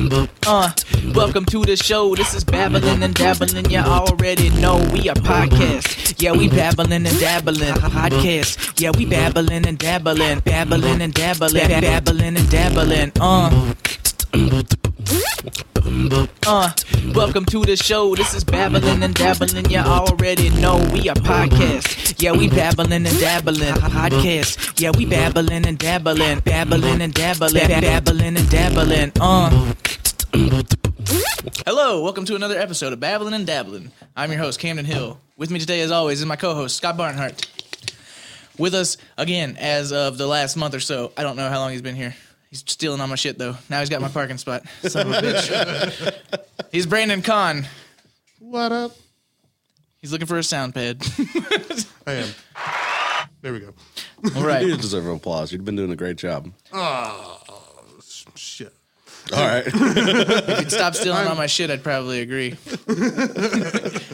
[0.00, 0.70] Uh,
[1.12, 2.14] welcome to the show.
[2.14, 3.68] This is babbling and dabbling.
[3.68, 6.22] You already know we are podcast.
[6.22, 7.74] Yeah, we babbling and dabbling.
[7.74, 8.80] Podcast.
[8.80, 13.12] Yeah, we babbling and dabbling, babbling and dabbling, babbling and dabbling.
[13.20, 13.74] Uh.
[16.46, 16.70] Uh,
[17.14, 18.14] welcome to the show.
[18.14, 19.70] This is babbling and dabbling.
[19.70, 22.20] You already know we are podcast.
[22.22, 23.74] Yeah, we babbling and dabbling.
[23.74, 24.78] Podcast.
[24.80, 29.12] Yeah, we babbling and dabbling, babbling and dabbling, babbling and dabbling.
[29.20, 29.74] Uh.
[31.64, 33.92] Hello, welcome to another episode of Babbling and Dabbling.
[34.14, 35.18] I'm your host, Camden Hill.
[35.36, 37.46] With me today, as always, is my co-host, Scott Barnhart.
[38.58, 41.12] With us again as of the last month or so.
[41.16, 42.14] I don't know how long he's been here.
[42.50, 43.56] He's stealing all my shit though.
[43.68, 44.62] Now he's got my parking spot.
[44.82, 46.42] Son of a bitch.
[46.72, 47.66] He's Brandon Kahn.
[48.40, 48.96] What up?
[50.00, 51.02] He's looking for a sound pad.
[52.06, 52.28] I am.
[53.40, 53.74] There we go.
[54.36, 54.66] All right.
[54.66, 55.52] You deserve applause.
[55.52, 56.50] You've been doing a great job.
[56.72, 57.40] Oh,
[58.34, 58.72] shit.
[59.34, 59.64] All right.
[59.66, 62.56] If you'd stop stealing all my shit, I'd probably agree.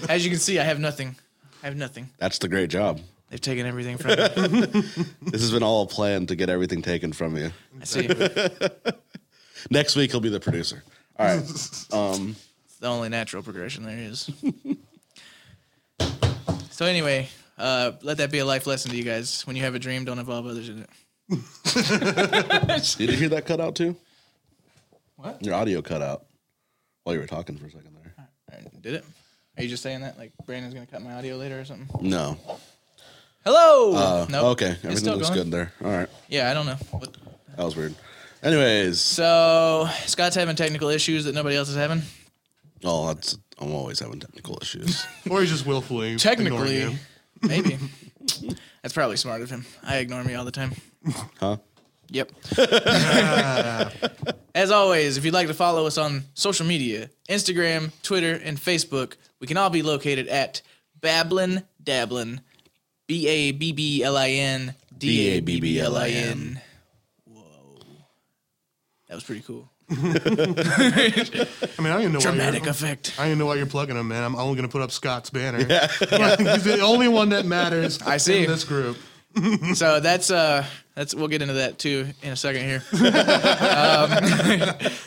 [0.08, 1.16] As you can see, I have nothing.
[1.62, 2.10] I have nothing.
[2.18, 3.00] That's the great job.
[3.30, 4.66] They've taken everything from me.
[5.22, 7.50] This has been all a plan to get everything taken from you.
[7.80, 8.06] I see.
[8.08, 8.98] It's
[9.70, 10.82] Next week he'll be the producer.
[11.18, 11.42] All right.
[12.66, 14.30] It's the only natural progression there is.
[16.70, 19.46] So anyway, uh, let that be a life lesson to you guys.
[19.46, 20.90] When you have a dream, don't involve others in it.
[22.98, 23.96] Did you hear that cut out too?
[25.16, 25.42] What?
[25.42, 26.24] Your audio cut out
[27.04, 28.12] while you were talking for a second there.
[28.18, 29.04] All right, did it?
[29.56, 30.18] Are you just saying that?
[30.18, 31.88] Like Brandon's gonna cut my audio later or something?
[32.02, 32.36] No.
[33.44, 33.94] Hello.
[33.94, 34.44] Uh, Nope.
[34.52, 34.66] Okay.
[34.70, 35.42] It's Everything still looks going.
[35.44, 35.72] good there.
[35.84, 36.08] All right.
[36.28, 36.76] Yeah, I don't know.
[36.90, 37.16] What?
[37.56, 37.94] That was weird.
[38.42, 42.02] Anyways, So Scott's having technical issues that nobody else is having.
[42.84, 45.06] oh, that's I'm always having technical issues.
[45.30, 46.92] Or he's just willfully ignoring Technically, you.
[47.42, 47.78] maybe.
[48.82, 49.64] That's probably smart of him.
[49.82, 50.72] I ignore me all the time.
[51.40, 51.56] Huh?
[52.10, 52.32] Yep.
[54.54, 59.14] As always, if you'd like to follow us on social media, Instagram, Twitter, and Facebook,
[59.40, 60.60] we can all be located at
[61.00, 62.40] Babblin Dablin.
[63.14, 66.60] B A B B L I N D A B B L I N.
[67.24, 67.44] Whoa.
[69.06, 69.70] That was pretty cool.
[69.88, 73.14] I mean, I don't even know Dramatic why you're, effect.
[73.16, 74.24] I don't know why you're plugging him, man.
[74.24, 75.58] I'm only going to put up Scott's banner.
[75.68, 75.86] Yeah.
[76.54, 78.42] he's the only one that matters I see.
[78.42, 78.96] in this group.
[79.74, 82.82] So that's uh that's we'll get into that too in a second here.
[82.94, 84.10] um,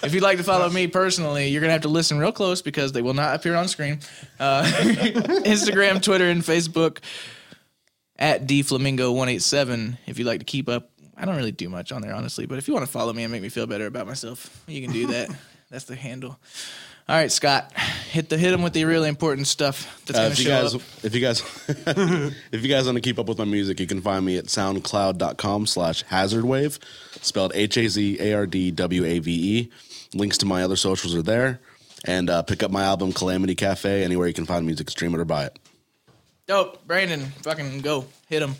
[0.02, 2.94] if you'd like to follow me personally, you're gonna have to listen real close because
[2.94, 4.00] they will not appear on screen.
[4.40, 7.00] Uh, Instagram, Twitter, and Facebook
[8.20, 9.98] at dflamingo187.
[10.08, 12.58] If you'd like to keep up, I don't really do much on there honestly, but
[12.58, 14.92] if you want to follow me and make me feel better about myself, you can
[14.92, 15.30] do that.
[15.72, 16.40] that's the handle.
[17.10, 17.72] All right, Scott,
[18.12, 20.62] hit the hit him with the really important stuff that's Uh, gonna if you show
[20.62, 20.82] guys, up.
[21.04, 21.42] if you guys,
[22.52, 24.46] if you guys want to keep up with my music, you can find me at
[24.48, 26.80] soundcloud.com slash hazardwave,
[27.22, 29.72] spelled H A Z A R D W A V E.
[30.14, 31.62] Links to my other socials are there.
[32.06, 35.20] And uh, pick up my album Calamity Cafe anywhere you can find music, stream it
[35.20, 35.58] or buy it.
[36.48, 38.56] Dope, Brandon, fucking go hit him.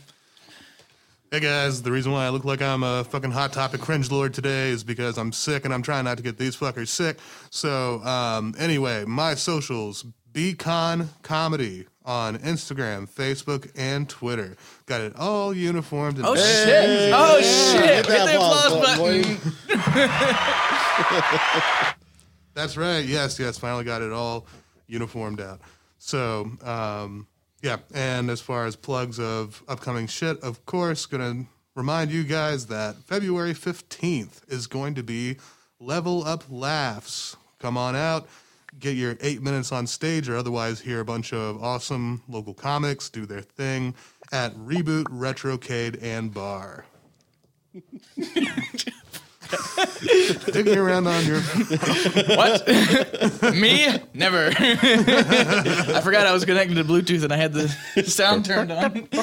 [1.32, 4.34] Hey guys, the reason why I look like I'm a fucking hot topic cringe lord
[4.34, 7.18] today is because I'm sick and I'm trying not to get these fuckers sick.
[7.50, 14.58] So, um, anyway, my socials, Beacon Comedy on Instagram, Facebook, and Twitter.
[14.86, 16.18] Got it all uniformed.
[16.18, 17.14] And Oh shit!
[17.14, 18.06] Oh shit!
[18.06, 19.38] Hit the applause button.
[22.54, 23.06] That's right.
[23.06, 23.58] Yes, yes.
[23.58, 24.46] Finally got it all
[24.88, 25.62] uniformed out.
[26.00, 27.28] So, um,
[27.62, 27.78] yeah.
[27.94, 31.46] And as far as plugs of upcoming shit, of course, gonna
[31.76, 35.38] remind you guys that February 15th is going to be
[35.80, 37.36] Level Up Laughs.
[37.60, 38.28] Come on out.
[38.80, 43.10] Get your eight minutes on stage, or otherwise hear a bunch of awesome local comics
[43.10, 43.96] do their thing
[44.32, 46.86] at Reboot Retrocade and Bar.
[50.52, 51.40] Dig me around on your
[52.36, 52.68] What?
[53.56, 53.88] Me?
[54.14, 54.48] Never.
[54.58, 57.68] I forgot I was connected to Bluetooth and I had the
[58.08, 59.08] sound turned on.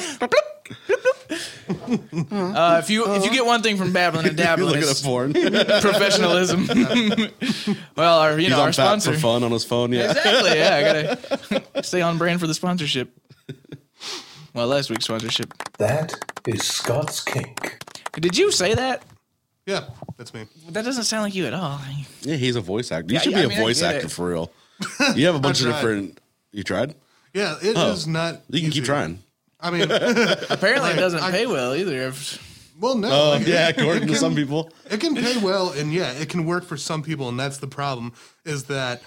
[2.55, 4.89] uh, if you if you get one thing from babbling and You're dabbling, looking at
[4.89, 5.33] it's porn.
[5.33, 6.67] professionalism.
[7.95, 9.13] well, our you He's know our on tap sponsor.
[9.13, 9.91] for fun on his phone.
[9.91, 10.11] Yeah.
[10.11, 10.57] Exactly.
[10.57, 13.11] Yeah, I gotta stay on brand for the sponsorship.
[14.53, 15.53] Well, last week's sponsorship.
[15.77, 16.13] That
[16.47, 17.77] is Scott's kink.
[18.13, 19.03] Did you say that?
[19.65, 19.85] Yeah,
[20.17, 20.45] that's me.
[20.69, 21.79] That doesn't sound like you at all.
[22.21, 23.07] Yeah, he's a voice actor.
[23.11, 24.11] You Yeah, should yeah, be I mean, a I voice get actor it.
[24.11, 24.51] for real.
[25.15, 25.75] You have a bunch of tried.
[25.81, 26.19] different.
[26.51, 26.95] You tried?
[27.33, 27.91] Yeah, it oh.
[27.91, 28.11] is Oh.
[28.11, 28.41] not.
[28.49, 28.85] You can keep easy.
[28.85, 29.19] trying.
[29.59, 29.83] I mean,
[30.49, 32.07] Apparently, it doesn't I- pay well either.
[32.09, 32.41] If-
[32.79, 33.09] well, no.
[33.09, 34.69] Oh like, yeah, it- according it to can- some people.
[34.91, 37.67] it can pay well, and yeah, it can work for some people, and that's the
[37.67, 38.11] problem.
[38.43, 39.01] Is that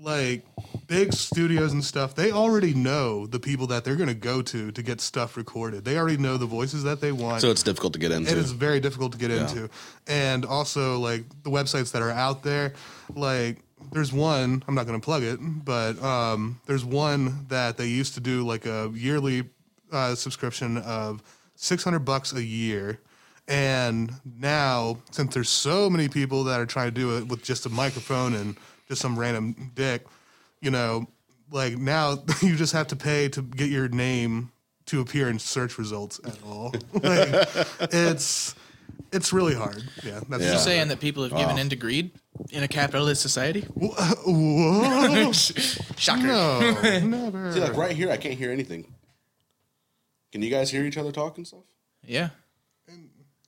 [0.00, 0.44] like
[0.86, 4.72] big studios and stuff, they already know the people that they're going to go to
[4.72, 5.84] to get stuff recorded.
[5.84, 7.40] They already know the voices that they want.
[7.40, 8.30] So it's difficult to get into.
[8.30, 9.68] It is very difficult to get into.
[10.06, 12.74] And also, like the websites that are out there,
[13.14, 13.58] like
[13.92, 18.14] there's one, I'm not going to plug it, but um, there's one that they used
[18.14, 19.44] to do like a yearly
[19.90, 21.22] uh, subscription of
[21.56, 23.00] 600 bucks a year.
[23.48, 27.66] And now, since there's so many people that are trying to do it with just
[27.66, 28.56] a microphone and
[28.88, 30.06] just some random dick,
[30.60, 31.06] you know,
[31.50, 34.52] like now you just have to pay to get your name
[34.86, 36.74] to appear in search results at all.
[36.92, 37.48] like,
[37.92, 38.54] it's
[39.12, 39.82] it's really hard.
[40.02, 40.50] Yeah, that's Yeah.
[40.50, 42.12] You're saying that people have given in to greed
[42.50, 43.60] in a capitalist society?
[43.74, 46.26] Whoa, Shocker.
[46.26, 47.52] no, never.
[47.52, 48.92] See, like right here, I can't hear anything.
[50.32, 51.64] Can you guys hear each other talk and stuff?
[52.04, 52.30] Yeah.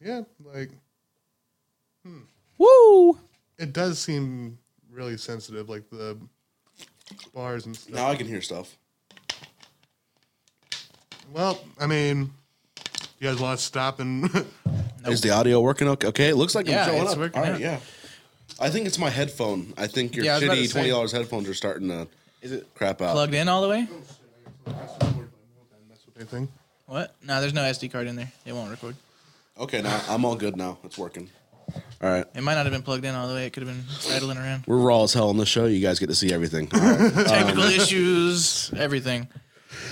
[0.00, 0.70] Yeah, like
[2.04, 2.20] hmm.
[2.58, 3.18] Woo!
[3.58, 4.58] it does seem
[4.90, 6.16] really sensitive, like the
[7.34, 7.94] bars and stuff.
[7.94, 8.76] Now I can hear stuff.
[11.32, 12.30] Well, I mean,
[13.18, 14.24] you guys want to stop and
[15.06, 16.06] Is the audio working okay?
[16.08, 17.18] Okay, it looks like Yeah, I'm showing it's up.
[17.18, 17.60] working All right, out.
[17.60, 17.80] yeah.
[18.60, 19.74] I think it's my headphone.
[19.76, 20.72] I think your Yeah, I was about shitty say.
[20.72, 22.06] twenty dollars headphones are starting to
[22.42, 23.12] Is it crap out.
[23.12, 23.88] plugged in all the way?
[24.66, 25.24] Oh,
[26.16, 26.48] anything.
[26.86, 27.14] What?
[27.26, 28.30] No, there's no SD card in there.
[28.46, 28.94] It won't record.
[29.58, 30.78] Okay, now I'm all good now.
[30.82, 31.30] It's working.
[32.02, 32.26] All right.
[32.34, 33.46] It might not have been plugged in all the way.
[33.46, 34.64] It could have been rattling around.
[34.66, 35.66] We're raw as hell on this show.
[35.66, 36.68] You guys get to see everything.
[36.74, 37.12] All right.
[37.26, 39.28] Technical um, issues, everything.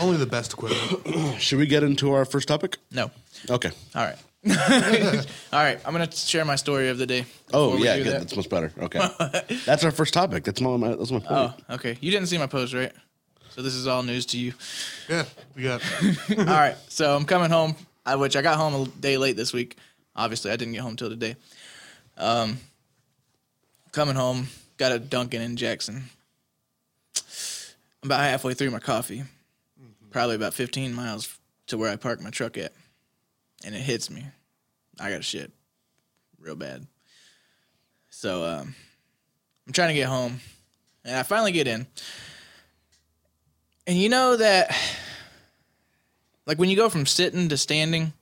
[0.00, 1.41] Only the best equipment.
[1.41, 2.79] Should we get into our first topic?
[2.91, 3.11] No.
[3.49, 3.70] Okay.
[3.94, 4.17] All right.
[5.53, 5.81] all right.
[5.87, 7.25] I'm gonna share my story of the day.
[7.53, 8.06] Oh yeah, good.
[8.09, 8.19] that.
[8.19, 8.73] That's much better.
[8.81, 9.00] Okay.
[9.64, 10.43] that's our first topic.
[10.43, 11.31] That's my, my that's my point.
[11.31, 11.97] Oh, okay.
[12.00, 12.93] You didn't see my post, right?
[13.50, 14.55] So this is all news to you.
[15.09, 15.25] Yeah,
[15.55, 15.82] we got.
[16.37, 16.76] all right.
[16.88, 19.76] So I'm coming home, I, which I got home a day late this week.
[20.14, 21.37] Obviously, I didn't get home till today.
[22.16, 22.58] Um,
[23.93, 26.04] coming home, got a Dunkin' in Jackson.
[28.02, 29.22] I'm about halfway through my coffee,
[30.10, 31.38] probably about 15 miles
[31.69, 32.72] to where I parked my truck at,
[33.64, 34.26] and it hits me.
[35.00, 35.52] I got shit,
[36.40, 36.87] real bad.
[38.10, 38.75] So um,
[39.66, 40.40] I'm trying to get home,
[41.04, 41.87] and I finally get in.
[43.87, 44.76] And you know that,
[46.52, 48.12] like when you go from sitting to standing,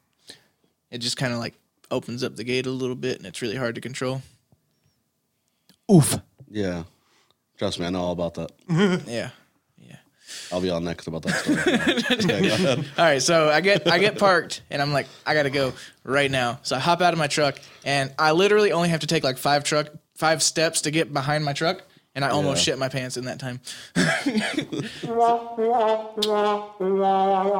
[0.92, 1.54] it just kind of like
[1.90, 4.22] opens up the gate a little bit, and it's really hard to control.
[5.90, 6.16] Oof.
[6.48, 6.84] Yeah.
[7.58, 8.52] Trust me, I know all about that.
[9.08, 9.30] Yeah.
[9.78, 9.96] Yeah.
[10.52, 11.58] I'll be on next about that story.
[12.24, 12.78] Okay, go ahead.
[12.96, 15.72] All right, so I get I get parked and I'm like I gotta go
[16.04, 16.60] right now.
[16.62, 19.38] So I hop out of my truck and I literally only have to take like
[19.38, 21.82] five truck five steps to get behind my truck,
[22.20, 22.72] and I almost Yeah.
[22.72, 23.60] shit my pants in that time.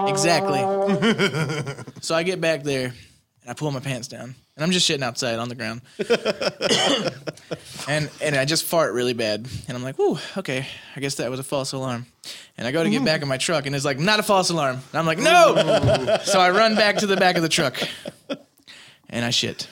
[0.08, 0.60] exactly.
[2.02, 2.86] so I get back there
[3.42, 5.80] and I pull my pants down and I'm just shitting outside on the ground.
[7.88, 9.48] and and I just fart really bad.
[9.68, 12.04] And I'm like, "Whoo, okay, I guess that was a false alarm."
[12.58, 14.50] And I go to get back in my truck, and it's like, "Not a false
[14.50, 17.80] alarm." And I'm like, "No!" so I run back to the back of the truck,
[19.08, 19.68] and I shit,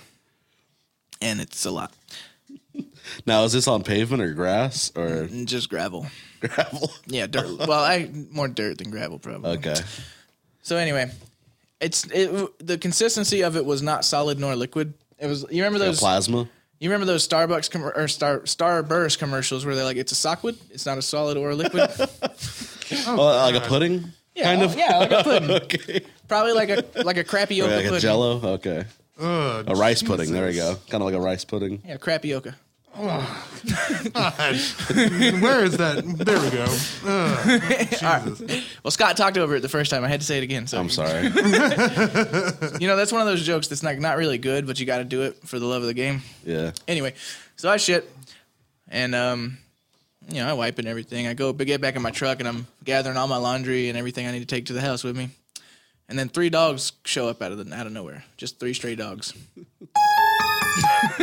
[1.20, 1.92] and it's a lot,
[3.26, 6.06] Now, is this on pavement or grass or mm, mm, just gravel.
[6.40, 6.90] gravel?
[7.06, 7.66] Yeah, dirt.
[7.66, 9.50] well, I more dirt than gravel, probably.
[9.58, 9.76] Okay.
[10.62, 11.10] So anyway,
[11.80, 12.30] it's it,
[12.66, 14.94] the consistency of it was not solid nor liquid.
[15.18, 15.42] It was.
[15.50, 16.00] You remember Like a those?
[16.00, 16.48] plasma?
[16.80, 20.56] You remember those Starbucks com- or Star Starburst commercials where they're like, "It's a sockwood.
[20.70, 21.90] It's not a solid or a liquid."
[23.06, 24.12] Oh, like a pudding?
[24.34, 24.74] Yeah, kind of?
[24.74, 25.50] Yeah, like a pudding.
[25.62, 26.00] Okay.
[26.26, 28.00] Probably like a like a crappy Or oka like a pudding.
[28.00, 28.40] jello?
[28.54, 28.84] Okay.
[29.20, 30.32] Ugh, A rice pudding.
[30.32, 30.76] There we go.
[30.88, 31.82] Kind of like a rice pudding.
[31.86, 32.54] Yeah, crappy oka.
[33.06, 33.22] God.
[35.42, 36.02] Where is that?
[36.04, 36.66] There we go.
[37.06, 38.66] Ugh, Jesus.
[38.82, 40.04] Well, Scott talked over it the first time.
[40.04, 40.66] I had to say it again.
[40.66, 41.24] So I'm sorry.
[41.24, 44.98] you know that's one of those jokes that's like not really good, but you got
[44.98, 46.22] to do it for the love of the game.
[46.44, 46.72] Yeah.
[46.86, 47.14] Anyway,
[47.56, 48.10] so I shit,
[48.88, 49.58] and um,
[50.28, 51.26] you know I wipe and everything.
[51.26, 54.26] I go get back in my truck and I'm gathering all my laundry and everything
[54.26, 55.30] I need to take to the house with me.
[56.08, 58.24] And then three dogs show up out of the out of nowhere.
[58.36, 59.34] Just three stray dogs.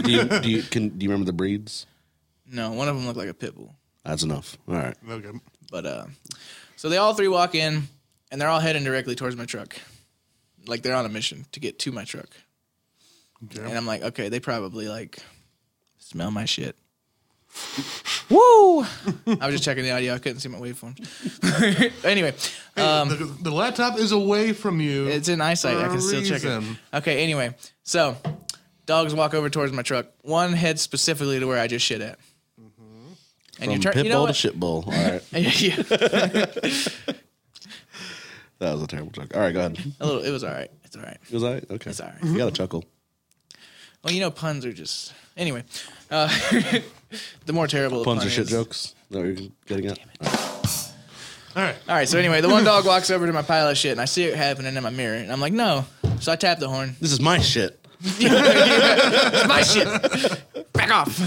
[0.03, 1.85] Do you, do you can do you remember the breeds?
[2.51, 3.75] No, one of them looked like a pit bull.
[4.03, 4.57] That's enough.
[4.67, 4.95] All right.
[5.09, 5.31] Okay.
[5.71, 6.05] But uh,
[6.75, 7.83] so they all three walk in,
[8.31, 9.75] and they're all heading directly towards my truck,
[10.67, 12.29] like they're on a mission to get to my truck.
[13.45, 13.63] Okay.
[13.63, 15.19] And I'm like, okay, they probably like
[15.97, 16.75] smell my shit.
[18.29, 18.81] Woo!
[18.83, 18.87] I
[19.25, 20.13] was just checking the audio.
[20.13, 20.99] I couldn't see my waveforms.
[22.05, 22.33] anyway,
[22.75, 25.07] um, the, the laptop is away from you.
[25.07, 25.77] it's in eyesight.
[25.77, 26.47] I for a can still check it.
[26.47, 26.77] reason.
[26.93, 27.23] Okay.
[27.23, 28.17] Anyway, so
[28.85, 30.07] dogs walk over towards my truck.
[30.21, 32.19] One heads specifically to where I just shit at.
[33.57, 33.93] And From you turn.
[33.93, 34.35] pit You know bull to what?
[34.35, 34.83] shit bull.
[34.85, 35.21] All right.
[35.31, 35.75] yeah,
[38.59, 39.35] That was a terrible joke.
[39.35, 39.93] All right, go ahead.
[39.99, 40.21] a little.
[40.23, 40.71] It was all right.
[40.83, 41.17] It's all right.
[41.29, 41.55] It was I?
[41.69, 41.89] Okay.
[41.89, 42.23] It's all right.
[42.23, 42.85] You got a chuckle.
[44.03, 45.63] Well, you know, puns are just anyway.
[46.09, 46.27] Uh,
[47.45, 48.77] the more terrible the Puns pun or shit is- jokes?
[48.77, 49.99] Is that what you're getting at?
[51.55, 51.75] All right.
[51.87, 54.01] All right, so anyway, the one dog walks over to my pile of shit, and
[54.01, 55.85] I see it happening in my mirror, and I'm like, no.
[56.19, 56.95] So I tap the horn.
[56.99, 57.84] This is my shit.
[58.01, 60.73] It's my shit.
[60.73, 61.19] Back off.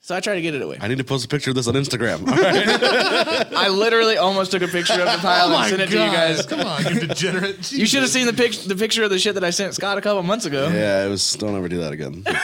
[0.00, 0.76] So I try to get it away.
[0.82, 2.28] I need to post a picture of this on Instagram.
[2.28, 3.52] All right.
[3.56, 6.12] I literally almost took a picture of the oh pile and sent it to you
[6.12, 6.44] guys.
[6.44, 7.72] Come on, you degenerate.
[7.72, 9.96] You should have seen the pic- the picture of the shit that I sent Scott
[9.96, 10.68] a couple months ago.
[10.68, 11.32] yeah, it was.
[11.36, 12.22] Don't ever do that again.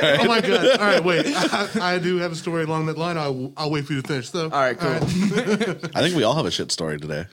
[0.00, 0.78] Oh, oh my god!
[0.78, 1.26] All right, wait.
[1.34, 3.16] I, I do have a story along that line.
[3.16, 4.28] I'll, I'll wait for you to finish.
[4.30, 4.44] though.
[4.44, 4.90] All right, cool.
[4.92, 7.24] I think we all have a shit story today.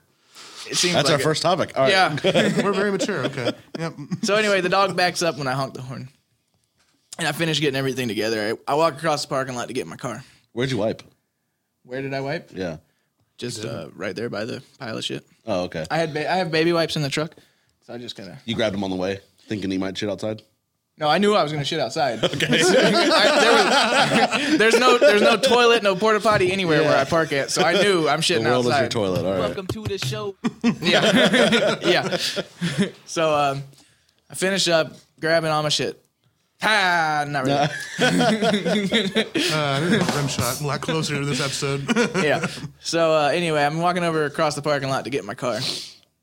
[0.69, 1.23] It seems That's like our it.
[1.23, 1.73] first topic.
[1.75, 1.91] All right.
[1.91, 2.15] Yeah.
[2.63, 3.25] we're very mature.
[3.25, 3.51] Okay.
[3.79, 3.93] Yep.
[4.23, 6.09] So anyway, the dog backs up when I honk the horn,
[7.19, 8.57] and I finish getting everything together.
[8.67, 10.23] I, I walk across the parking lot to get in my car.
[10.53, 11.03] Where'd you wipe?
[11.83, 12.51] Where did I wipe?
[12.53, 12.77] Yeah.
[13.37, 15.25] Just uh, right there by the pile of shit.
[15.45, 15.85] Oh, okay.
[15.91, 17.35] I had ba- I have baby wipes in the truck,
[17.85, 18.37] so I just kind of.
[18.45, 20.41] You grabbed him on the way, thinking he might shit outside.
[20.97, 22.23] No, I knew I was gonna shit outside.
[22.23, 22.45] Okay.
[22.47, 22.71] there was,
[24.57, 27.81] there's no there's no toilet, no porta potty anywhere where I park at, so I
[27.81, 28.75] knew I'm The shitting world outside.
[28.75, 29.25] is your toilet.
[29.25, 29.39] All right.
[29.39, 30.35] Welcome to the show.
[30.81, 32.17] Yeah, yeah.
[33.05, 33.63] So um,
[34.29, 36.01] I finish up grabbing all my shit.
[36.63, 37.57] Ah, not really.
[37.57, 37.67] Uh,
[39.81, 40.61] there's a rim shot.
[40.61, 41.85] A lot closer to this episode.
[42.23, 42.47] yeah.
[42.79, 45.59] So uh, anyway, I'm walking over across the parking lot to get in my car,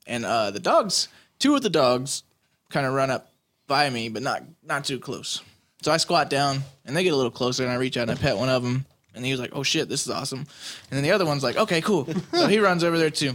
[0.06, 2.22] and uh, the dogs, two of the dogs,
[2.70, 3.28] kind of run up
[3.66, 5.40] by me, but not not too close.
[5.82, 8.12] So I squat down, and they get a little closer, and I reach out and
[8.12, 10.46] I pet one of them, and he was like, "Oh shit, this is awesome," and
[10.90, 13.34] then the other one's like, "Okay, cool." So he runs over there too.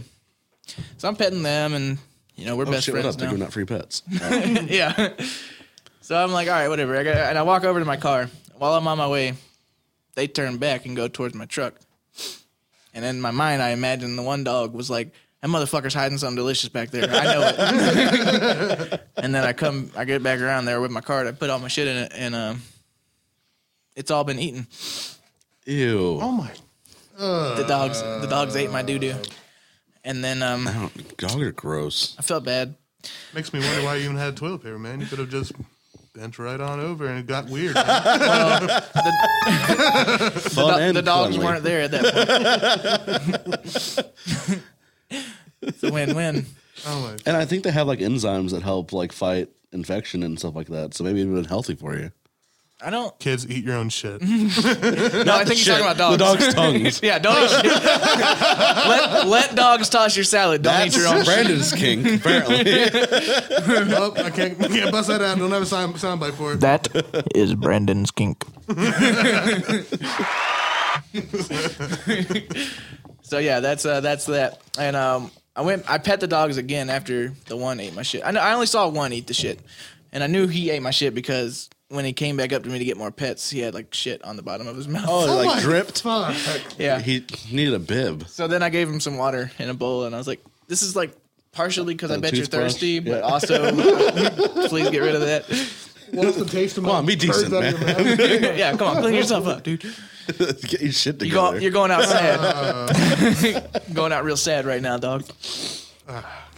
[0.96, 1.98] So I'm petting them, and
[2.36, 3.20] you know we're Oh, best shit, what friends up?
[3.20, 3.32] They're now.
[3.32, 4.02] giving out free pets.
[4.10, 5.14] yeah.
[6.00, 6.96] So I'm like, all right, whatever.
[6.96, 8.30] I got, and I walk over to my car.
[8.56, 9.34] While I'm on my way,
[10.14, 11.74] they turn back and go towards my truck.
[12.94, 16.36] And in my mind, I imagine the one dog was like, that motherfucker's hiding something
[16.36, 17.08] delicious back there.
[17.08, 19.00] I know it.
[19.16, 21.26] and then I come, I get back around there with my cart.
[21.26, 22.62] I put all my shit in it, and um,
[23.94, 24.66] it's all been eaten.
[25.66, 26.18] Ew.
[26.20, 26.50] oh my.
[27.18, 29.14] The dogs, the dogs ate my doo doo.
[30.04, 32.16] And then um, I don't, dogs are gross.
[32.18, 32.74] I felt bad.
[33.34, 35.00] Makes me wonder why you even had toilet paper, man.
[35.00, 35.52] You could have just
[36.14, 37.74] bent right on over and it got weird.
[37.76, 37.84] man.
[40.30, 41.46] Fun the, and the dogs cleanly.
[41.46, 42.04] weren't there at that
[44.46, 44.62] point.
[45.62, 46.46] it's a win-win.
[46.86, 47.16] Oh my.
[47.26, 50.68] And I think they have like enzymes that help like fight infection and stuff like
[50.68, 50.94] that.
[50.94, 52.12] So maybe it would have been healthy for you.
[52.80, 53.18] I don't.
[53.18, 54.22] Kids eat your own shit.
[54.22, 56.12] No, I think he's talking about dogs.
[56.12, 57.00] The dog's tongues.
[57.02, 57.82] yeah, don't eat shit.
[57.82, 60.62] let, let dogs toss your salad.
[60.62, 61.16] Don't eat your own.
[61.16, 61.26] shit.
[61.26, 62.60] Brandon's kink, apparently.
[63.96, 65.38] oh, I can't, can't bust that out.
[65.38, 66.60] Don't have a sound, soundbite for it.
[66.60, 66.86] That
[67.34, 68.44] is Brandon's kink.
[73.22, 74.60] so yeah, that's uh, that's that.
[74.78, 75.90] And um, I went.
[75.90, 78.22] I pet the dogs again after the one ate my shit.
[78.24, 79.58] I know, I only saw one eat the shit,
[80.12, 82.78] and I knew he ate my shit because when he came back up to me
[82.78, 85.06] to get more pets, he had like shit on the bottom of his mouth.
[85.08, 86.02] Oh, Oh like my dripped.
[86.02, 86.36] Fuck.
[86.78, 87.00] yeah.
[87.00, 88.28] He needed a bib.
[88.28, 90.82] So then I gave him some water in a bowl, and I was like, "This
[90.82, 91.10] is like
[91.50, 92.74] partially because I bet you're toothbrush?
[92.74, 94.30] thirsty, but also uh,
[94.68, 95.44] please get rid of that.
[96.12, 98.56] What's the taste of my Come on, be birds decent, out of your mouth?
[98.56, 99.84] yeah, come on, clean yourself up, dude.
[100.38, 103.80] Get your shit You go, you're going out sad.
[103.94, 105.24] going out real sad right now, dog.
[106.08, 106.48] Ah,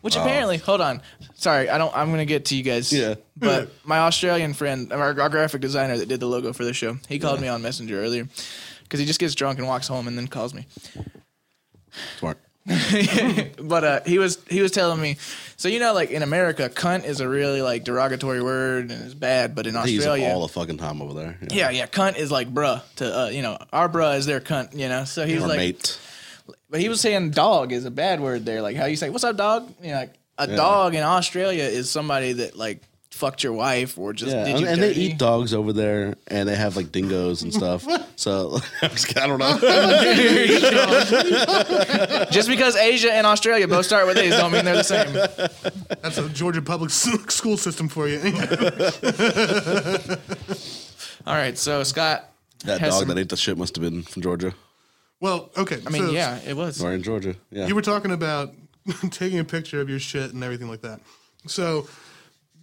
[0.00, 0.22] Which oh.
[0.22, 1.00] apparently, hold on,
[1.34, 1.96] sorry, I don't.
[1.96, 2.92] I'm gonna get to you guys.
[2.92, 3.14] Yeah.
[3.36, 6.98] But my Australian friend, our, our graphic designer that did the logo for the show,
[7.08, 8.28] he called me on Messenger earlier
[8.82, 10.66] because he just gets drunk and walks home and then calls me.
[12.18, 12.38] Smart.
[13.62, 15.16] but uh, he was he was telling me,
[15.56, 19.14] so you know, like in America, cunt is a really like derogatory word and it's
[19.14, 21.38] bad, but in They use Australia, all the fucking time over there.
[21.50, 24.74] yeah, yeah, cunt is like bruh to uh, you know, our bruh is their cunt,
[24.76, 25.04] you know.
[25.04, 25.98] So he was Or like, mate.
[26.68, 29.24] but he was saying dog is a bad word there, like how you say, "What's
[29.24, 32.82] up, dog?" You know, like a dog in Australia is somebody that like
[33.20, 35.00] fucked your wife or just Yeah, did and, you and they dirty.
[35.02, 37.86] eat dogs over there, and they have like dingoes and stuff.
[38.16, 39.58] so I'm just kidding, I don't know.
[42.30, 45.12] Just because Asia and Australia both start with A's don't mean they're the same.
[46.02, 48.18] That's a Georgia public s- school system for you.
[51.26, 52.30] All right, so Scott.
[52.64, 54.54] that has dog some- that ate the shit must have been from Georgia
[55.22, 55.78] well, okay.
[55.86, 56.82] I mean, so yeah, it was.
[56.82, 57.34] or in Georgia.
[57.50, 57.66] Yeah.
[57.66, 58.54] You were talking about
[59.10, 60.98] taking a picture of your shit and everything like that.
[61.46, 61.86] So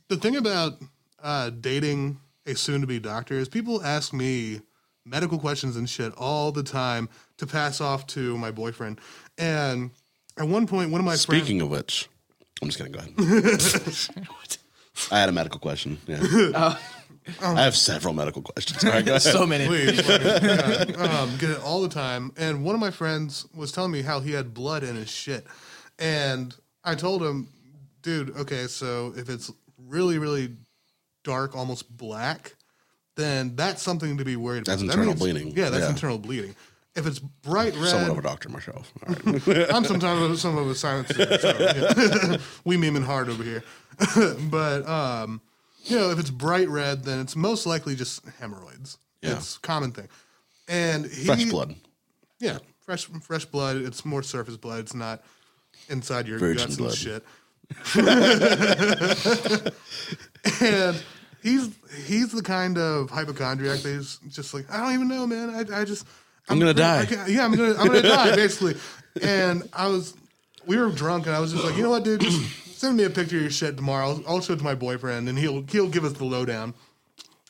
[0.10, 0.74] the thing about
[1.22, 4.62] uh, dating a soon-to-be doctor is people ask me
[5.06, 9.00] medical questions and shit all the time to pass off to my boyfriend.
[9.38, 9.92] And
[10.38, 12.08] at one point, one of my Speaking of which,
[12.62, 14.58] I'm just going to Go ahead.
[15.12, 15.98] I had a medical question.
[16.08, 16.78] Yeah.
[17.42, 18.84] I have several medical questions.
[18.84, 19.22] All right, go ahead.
[19.22, 19.68] So many.
[19.68, 22.32] friends, please, please, yeah, um, get it all the time.
[22.38, 25.46] And one of my friends was telling me how he had blood in his shit,
[26.00, 27.50] and I told him,
[28.02, 30.56] dude, okay, so if it's really, really
[31.24, 32.56] dark, almost black,
[33.16, 34.66] then that's something to be worried about.
[34.80, 35.54] That's That internal bleeding.
[35.56, 35.90] Yeah, that's Yeah.
[35.90, 36.56] internal bleeding.
[36.96, 38.92] If it's bright red, Somewhat of a doctor myself.
[39.06, 39.70] Right.
[39.74, 41.10] I'm sometimes some of a silence.
[41.10, 43.64] So, we memeing hard over here,
[44.50, 45.40] but um,
[45.84, 48.98] you know, if it's bright red, then it's most likely just hemorrhoids.
[49.22, 49.36] Yeah.
[49.36, 50.08] It's a common thing,
[50.68, 51.76] and he, Fresh blood.
[52.40, 53.78] Yeah, fresh fresh blood.
[53.78, 54.80] It's more surface blood.
[54.80, 55.24] It's not
[55.90, 56.90] inside your Virgin guts blood.
[56.90, 57.26] and shit.
[60.62, 61.04] and
[61.42, 61.70] he's
[62.06, 65.50] he's the kind of hypochondriac that is just like I don't even know, man.
[65.50, 66.08] I I just
[66.50, 67.08] I'm gonna die.
[67.28, 68.76] Yeah, I'm gonna I'm gonna die basically.
[69.22, 70.14] And I was
[70.66, 73.04] we were drunk, and I was just like, you know what, dude, just send me
[73.06, 74.10] a picture of your shit tomorrow.
[74.10, 76.74] I'll, I'll show it to my boyfriend, and he'll he'll give us the lowdown.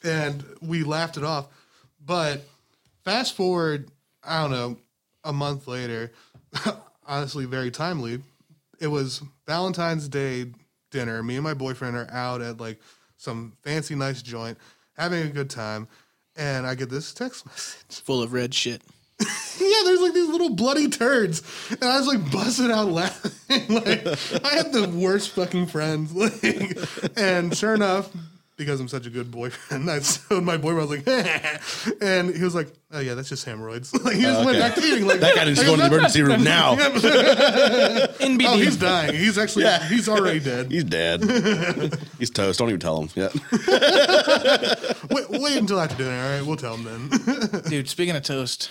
[0.04, 1.48] And we laughed it off,
[2.06, 2.44] but
[3.04, 3.90] fast forward,
[4.24, 4.78] I don't know,
[5.24, 6.12] a month later,
[7.06, 8.22] honestly, very timely.
[8.80, 10.48] It was Valentine's Day
[10.92, 11.24] dinner.
[11.24, 12.80] Me and my boyfriend are out at like
[13.18, 14.58] some fancy, nice joint,
[14.96, 15.88] having a good time.
[16.36, 18.02] And I get this text message.
[18.02, 18.82] Full of red shit.
[19.60, 21.42] Yeah, there's like these little bloody turds.
[21.72, 23.32] And I was like busting out laughing.
[23.74, 24.06] like,
[24.46, 26.14] I had the worst fucking friends.
[26.14, 26.78] Like,
[27.18, 28.12] and sure enough,
[28.58, 30.82] because I'm such a good boyfriend, I showed my boyfriend.
[30.82, 34.42] I was like, and he was like, "Oh yeah, that's just hemorrhoids." Like he just
[34.42, 34.68] oh, went okay.
[34.68, 35.06] back to eating.
[35.06, 36.76] Like That guy needs to go to the emergency room now.
[36.76, 38.46] NBD.
[38.48, 39.14] Oh, he's dying.
[39.16, 39.88] He's actually yeah.
[39.88, 40.72] he's already dead.
[40.72, 41.24] He's dead.
[42.18, 42.60] He's toast.
[42.60, 43.34] Don't even tell him yet.
[45.10, 46.22] Wait, wait until after dinner.
[46.22, 47.62] All right, we'll tell him then.
[47.64, 48.70] Dude, speaking of toast,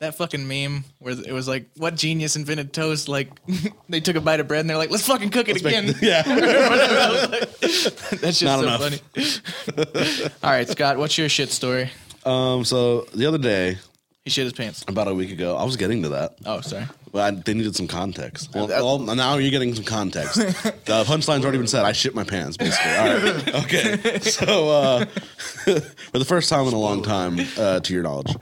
[0.00, 3.30] that fucking meme where it was like, "What genius invented toast?" Like,
[3.88, 6.22] they took a bite of bread and they're like, "Let's fucking cook it again." yeah.
[7.60, 8.80] That's just Not so enough.
[8.80, 10.30] funny.
[10.42, 11.90] All right, Scott, what's your shit story?
[12.24, 12.64] Um.
[12.64, 13.78] So the other day,
[14.24, 14.84] He shit his pants.
[14.88, 16.36] about a week ago, I was getting to that.
[16.44, 16.86] Oh, sorry.
[17.12, 18.54] But I, they needed some context.
[18.54, 20.34] Well, well, now you're getting some context.
[20.34, 21.84] the punchline's already been said.
[21.84, 22.92] I shit my pants, basically.
[22.92, 23.54] All right.
[23.64, 24.18] Okay.
[24.20, 28.34] So, uh, for the first time in a long time, uh, to your knowledge,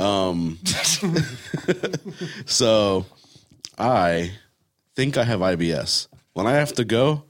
[0.00, 0.58] um,
[2.46, 3.06] so
[3.78, 4.32] I
[4.96, 6.08] think I have IBS.
[6.32, 7.24] When I have to go,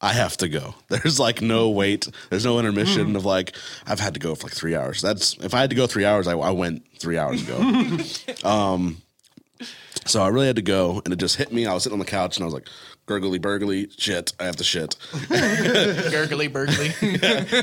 [0.00, 0.74] I have to go.
[0.88, 2.08] There's like no wait.
[2.30, 3.56] There's no intermission of like
[3.86, 5.00] I've had to go for like three hours.
[5.02, 7.58] That's if I had to go three hours, I, I went three hours ago.
[8.48, 8.98] um,
[10.06, 11.64] So I really had to go, and it just hit me.
[11.66, 12.68] I was sitting on the couch, and I was like,
[13.06, 14.34] "Gurgly, burgly, shit!
[14.38, 14.96] I have to shit."
[15.30, 16.92] Gurgly burgly.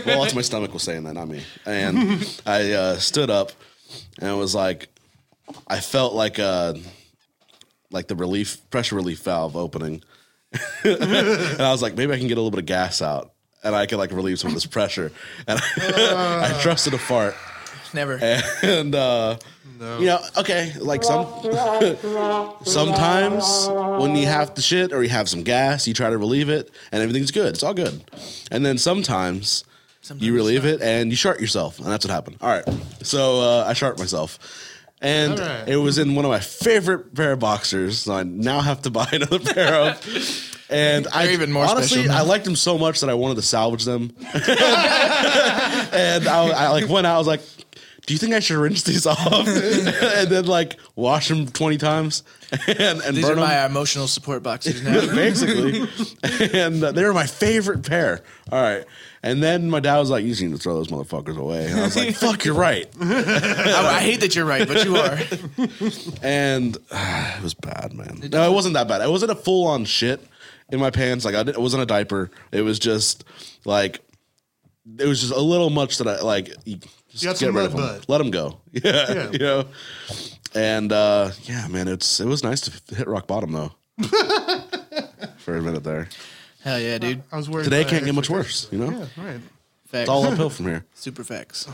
[0.08, 1.44] well, that's my stomach was saying that, not me.
[1.68, 3.52] And I uh, stood up,
[4.20, 4.90] and it was like,
[5.68, 6.76] I felt like uh
[7.92, 10.02] like the relief pressure relief valve opening,
[10.84, 13.76] and I was like, maybe I can get a little bit of gas out, and
[13.76, 15.12] I can like relieve some of this pressure.
[15.48, 17.36] And I, I trusted a fart.
[17.94, 18.18] Never.
[18.64, 19.38] and uh
[20.00, 21.26] you know okay like some
[22.64, 23.68] sometimes
[24.00, 26.70] when you have to shit or you have some gas you try to relieve it
[26.92, 28.02] and everything's good it's all good
[28.52, 29.64] and then sometimes,
[30.18, 32.66] you relieve it and you shart yourself and that's what happened all right
[33.04, 34.40] so uh, i shart myself
[35.02, 35.68] and All right.
[35.68, 38.90] it was in one of my favorite pair of boxers so i now have to
[39.00, 42.20] buy another pair of and I even more honestly, special now.
[42.20, 44.16] I liked them so much that I wanted to salvage them.
[44.34, 44.38] and
[46.28, 47.16] I, I like went out.
[47.16, 47.42] I was like,
[48.12, 52.24] "Do you think I should rinse these off and then like wash them twenty times
[52.68, 55.00] and, and These are burn them?" my emotional support boxes now.
[55.16, 55.88] Basically,
[56.60, 58.20] and uh, they were my favorite pair.
[58.52, 58.84] All right,
[59.24, 61.80] and then my dad was like, "You just need to throw those motherfuckers away." And
[61.80, 65.18] I was like, "Fuck, you're right." I, I hate that you're right, but you are.
[66.22, 68.30] and uh, it was bad, man.
[68.30, 69.00] No, it wasn't that bad.
[69.00, 70.20] It wasn't a full on shit
[70.70, 71.24] in my pants.
[71.24, 72.30] Like I did, it wasn't a diaper.
[72.52, 73.24] It was just
[73.64, 74.02] like
[75.00, 76.52] it was just a little much that I like.
[76.66, 76.80] You
[77.12, 77.98] just You got get some rid mud of 'em.
[78.00, 78.10] butt.
[78.10, 78.60] Let them go.
[78.72, 79.30] Yeah, Yeah.
[79.32, 79.66] you know.
[80.54, 83.72] And uh, yeah, man, it's it was nice to hit rock bottom though.
[85.38, 86.08] For a minute there.
[86.64, 87.24] Hell yeah, dude.
[87.32, 87.64] I was worried.
[87.64, 88.68] Today about can't get much extra- worse.
[88.72, 89.42] You know, Yeah, right.
[89.88, 90.02] Facts.
[90.04, 90.86] it's all uphill from here.
[90.94, 91.68] Super facts.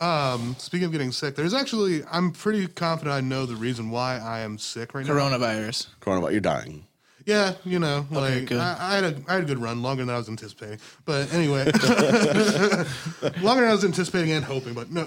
[0.00, 4.18] Um, Speaking of getting sick, there's actually I'm pretty confident I know the reason why
[4.18, 5.12] I am sick right now.
[5.12, 5.86] Coronavirus.
[6.00, 6.86] Coronavirus, you're dying.
[7.24, 8.58] Yeah, you know, like good.
[8.58, 10.78] I, I had a I had a good run, longer than I was anticipating.
[11.04, 11.64] But anyway,
[13.40, 14.74] longer than I was anticipating and hoping.
[14.74, 15.04] But no,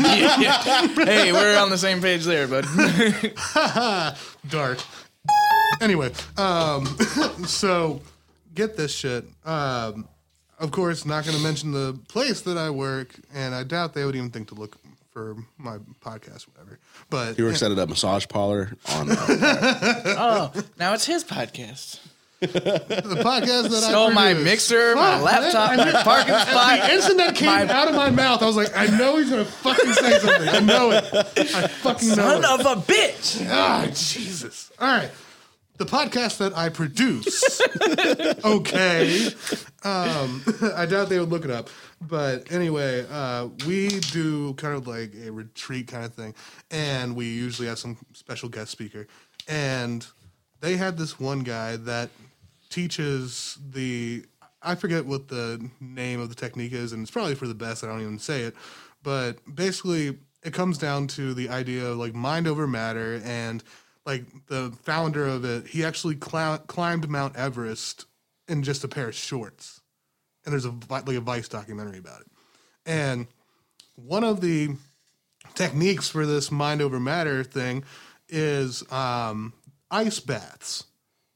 [0.00, 0.86] Yeah.
[0.96, 2.66] Hey, we're on the same page there, bud.
[4.48, 4.78] dark.
[5.80, 6.86] Anyway, um,
[7.46, 8.00] so
[8.54, 9.24] get this shit.
[9.44, 10.08] Um,
[10.58, 14.04] of course, not going to mention the place that I work, and I doubt they
[14.04, 14.76] would even think to look
[15.10, 16.78] for my podcast, whatever.
[17.08, 19.10] But He works at a massage parlor on.
[19.10, 19.16] Uh,
[20.18, 22.00] Oh, now it's his podcast.
[22.40, 22.48] the
[23.24, 24.44] podcast that I Stole my produce.
[24.44, 25.92] mixer, my laptop, man.
[25.92, 26.90] my parking The spot.
[26.90, 29.44] instant that came My- out of my mouth, I was like, I know he's gonna
[29.44, 30.48] fucking say something.
[30.48, 31.04] I know it.
[31.14, 31.22] I
[31.68, 32.66] fucking know Son it.
[32.66, 33.46] of a bitch.
[33.48, 34.70] Ah, Jesus.
[34.78, 35.10] All right.
[35.76, 37.60] The podcast that I produce.
[38.44, 39.28] okay.
[39.84, 40.42] Um,
[40.76, 41.68] I doubt they would look it up.
[42.00, 46.34] But anyway, uh, we do kind of like a retreat kind of thing.
[46.70, 49.06] And we usually have some special guest speaker.
[49.48, 50.06] And
[50.60, 52.10] they had this one guy that
[52.70, 54.24] teaches the,
[54.62, 57.84] I forget what the name of the technique is, and it's probably for the best.
[57.84, 58.54] I don't even say it.
[59.02, 63.62] But basically, it comes down to the idea of like mind over matter and
[64.06, 68.06] like the founder of it he actually cl- climbed mount everest
[68.48, 69.80] in just a pair of shorts
[70.44, 72.26] and there's a like a vice documentary about it
[72.86, 73.26] and
[73.96, 74.68] one of the
[75.54, 77.82] techniques for this mind over matter thing
[78.28, 79.52] is um,
[79.90, 80.84] ice baths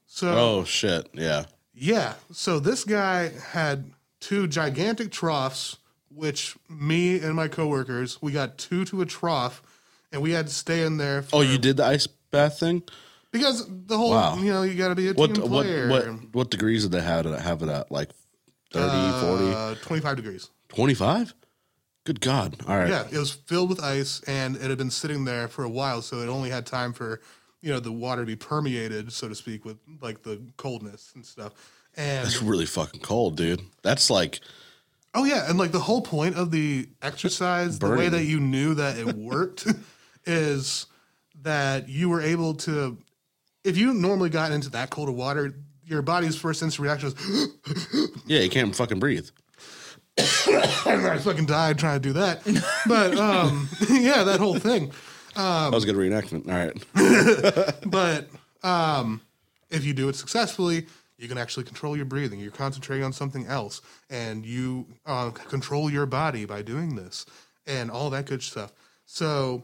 [0.05, 1.09] so Oh shit!
[1.13, 1.45] Yeah.
[1.73, 2.15] yeah.
[2.33, 5.77] So this guy had two gigantic troughs,
[6.13, 9.61] which me and my coworkers, we got two to a trough,
[10.11, 11.21] and we had to stay in there.
[11.21, 12.83] For, Oh, you did the ice bath thing.
[13.31, 14.37] because the whole Wow.
[14.37, 15.89] you know you got to be a What team what player.
[15.89, 17.91] what what degrees did they have it have it at?
[17.91, 18.09] Like
[18.73, 18.87] 30,
[19.21, 20.49] 40, Uh, 25 degrees.
[20.69, 21.33] 25?
[22.03, 22.55] Good God!
[22.67, 22.89] All right.
[22.89, 26.01] Yeah, it was filled with ice, and it had been sitting there for a while,
[26.01, 27.21] so it only had time for
[27.61, 31.23] you know the water to be permeated, so to speak, with like the coldness and
[31.25, 31.53] stuff.
[31.95, 33.61] And It's really fucking cold, dude.
[33.83, 34.39] That's like
[35.13, 38.11] Oh yeah, and like the whole point of the exercise, the way Burning.
[38.13, 39.67] that you knew that it worked
[40.25, 40.87] is
[41.43, 42.97] that you were able to
[43.63, 45.53] if you normally got into that cold of water,
[45.85, 49.29] your body's first instant reaction was yeah, you can't fucking breathe.
[50.17, 52.41] I fucking died trying to do that.
[52.87, 54.91] But um yeah, that whole thing.
[55.35, 56.47] that was a good reenactment.
[56.47, 57.75] All right.
[57.85, 58.29] But
[58.63, 59.21] um
[59.69, 62.39] if you do it successfully, you can actually control your breathing.
[62.39, 67.25] You're concentrating on something else, and you uh, control your body by doing this,
[67.67, 68.73] and all that good stuff.
[69.05, 69.63] So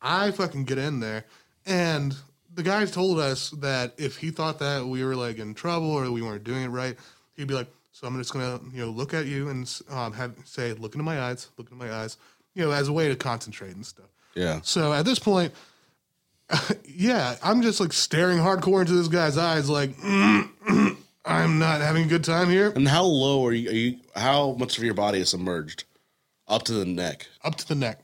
[0.00, 1.24] I fucking get in there,
[1.66, 2.14] and
[2.54, 6.10] the guys told us that if he thought that we were like in trouble or
[6.10, 6.96] we weren't doing it right,
[7.34, 10.34] he'd be like, "So I'm just gonna you know look at you and um, have
[10.44, 12.16] say look into my eyes, look into my eyes,
[12.54, 14.60] you know, as a way to concentrate and stuff." Yeah.
[14.62, 15.52] So at this point,
[16.84, 21.80] yeah, I'm just like staring hardcore into this guy's eyes, like "Mm, mm, I'm not
[21.80, 22.70] having a good time here.
[22.70, 23.96] And how low are you, are you?
[24.16, 25.84] How much of your body is submerged?
[26.46, 27.26] Up to the neck.
[27.44, 28.00] Up to the neck.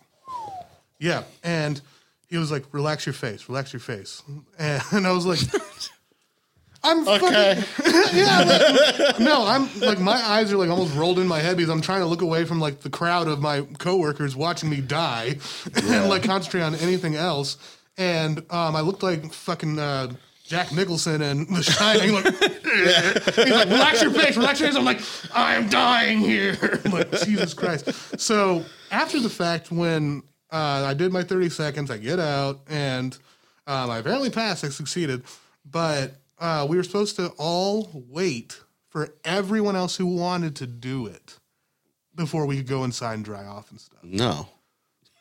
[1.04, 1.80] Yeah, and
[2.28, 4.22] he was like, "Relax your face, relax your face,"
[4.58, 5.40] and I was like.
[6.86, 7.54] I'm Okay.
[7.62, 8.42] fucking yeah.
[9.08, 11.80] Like, no, I'm like my eyes are like almost rolled in my head because I'm
[11.80, 15.38] trying to look away from like the crowd of my coworkers watching me die
[15.82, 17.56] and like concentrate on anything else.
[17.96, 20.12] And um, I looked like fucking uh,
[20.44, 22.12] Jack Nicholson in The Shining.
[22.12, 24.76] Like, he's like, relax your face, relax your face.
[24.76, 25.00] I'm like,
[25.34, 26.80] I'm dying here.
[26.84, 28.20] I'm like, Jesus Christ.
[28.20, 30.22] So after the fact, when
[30.54, 33.18] uh, I did my 30 seconds, I get out and
[33.66, 34.62] um, I apparently passed.
[34.64, 35.24] I succeeded,
[35.68, 41.06] but uh, we were supposed to all wait for everyone else who wanted to do
[41.06, 41.38] it
[42.14, 43.98] before we could go inside and dry off and stuff.
[44.04, 44.46] No.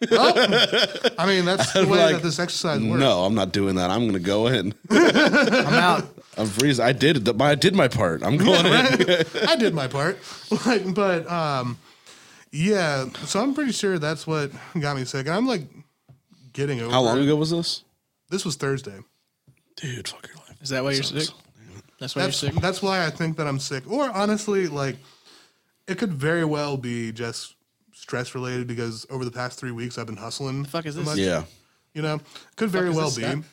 [0.12, 3.00] I mean, that's the way Like, that this exercise works.
[3.00, 3.90] No, I'm not doing that.
[3.90, 4.76] I'm gonna go in.
[4.92, 6.06] I'm out.
[6.38, 6.86] I'm freezing.
[6.86, 8.22] I did the, I did my part.
[8.24, 9.26] I'm going in.
[9.48, 10.20] I did my part.
[10.66, 11.78] Like, but um,
[12.54, 13.10] yeah.
[13.26, 15.26] So I'm pretty sure that's what got me sick.
[15.28, 15.64] And I'm like
[16.54, 16.92] getting over.
[16.92, 17.24] How long it.
[17.24, 17.84] ago was this?
[18.30, 19.00] This was Thursday.
[19.76, 20.62] Dude, fuck your life.
[20.62, 21.26] Is that why you're Sucks.
[21.28, 21.36] sick?
[22.00, 22.62] That's why That's you're sick.
[22.62, 23.90] that's why I think that I'm sick.
[23.92, 24.96] Or honestly, like
[25.88, 27.56] it could very well be just
[27.92, 30.64] stress related because over the past three weeks I've been hustling.
[30.64, 31.06] The fuck is this?
[31.06, 31.44] much, Yeah.
[31.94, 32.20] You know,
[32.56, 33.24] could very well this, be.
[33.24, 33.44] Scott?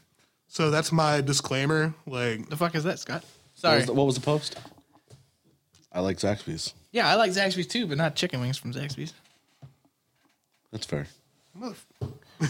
[0.49, 1.95] So that's my disclaimer.
[2.07, 3.23] Like, The fuck is that, Scott?
[3.23, 3.77] What Sorry.
[3.77, 4.59] was, the, what was the post?
[5.93, 6.73] I like Zaxby's.
[6.93, 9.13] Yeah, I like Zaxby's too, but not chicken wings from Zaxby's.
[10.73, 11.07] That's fair.
[11.55, 11.75] but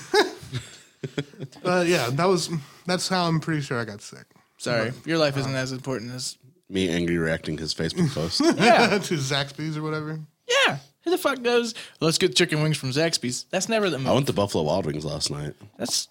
[1.64, 2.50] uh, yeah, that was
[2.86, 4.24] that's how I'm pretty sure I got sick.
[4.58, 6.36] Sorry, your life uh, isn't as important as.
[6.68, 8.40] Me angry reacting his Facebook post.
[8.40, 10.20] Yeah, to Zaxby's or whatever.
[10.66, 10.78] yeah.
[11.02, 11.74] Who the fuck goes?
[12.00, 13.44] Let's get chicken wings from Zaxby's.
[13.50, 14.14] That's never the I move.
[14.14, 15.54] went to Buffalo Wild Wings last night.
[15.78, 16.08] That's,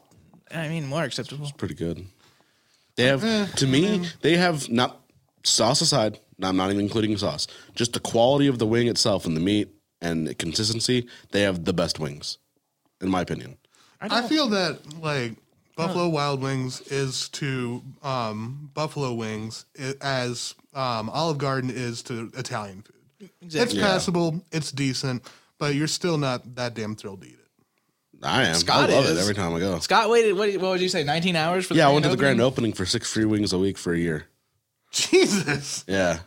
[0.52, 1.44] I mean, more acceptable.
[1.44, 2.08] It's pretty good.
[2.96, 5.00] They have eh, to me, they have not
[5.44, 7.48] sauce aside, no, I'm not even including sauce.
[7.76, 9.70] Just the quality of the wing itself and the meat
[10.02, 12.38] and the consistency, they have the best wings,
[13.02, 13.58] in my opinion.
[14.02, 15.34] I feel that like
[15.76, 19.66] Buffalo Wild Wings is to um, Buffalo Wings
[20.02, 22.96] as um, Olive Garden is to Italian food.
[23.42, 23.80] It's Exactly.
[23.82, 25.24] passable, it's decent,
[25.58, 27.40] but you're still not that damn thrilled to eat it.
[28.24, 28.56] I am.
[28.56, 29.18] Scott I love is.
[29.18, 29.80] it every time I go.
[29.80, 30.34] Scott waited.
[30.38, 31.04] What, what would you say?
[31.04, 32.72] 19 hours for the Yeah, I went to the grand opening?
[32.72, 34.28] opening for six free wings a week for a year.
[34.92, 35.84] Jesus.
[35.88, 36.20] Yeah.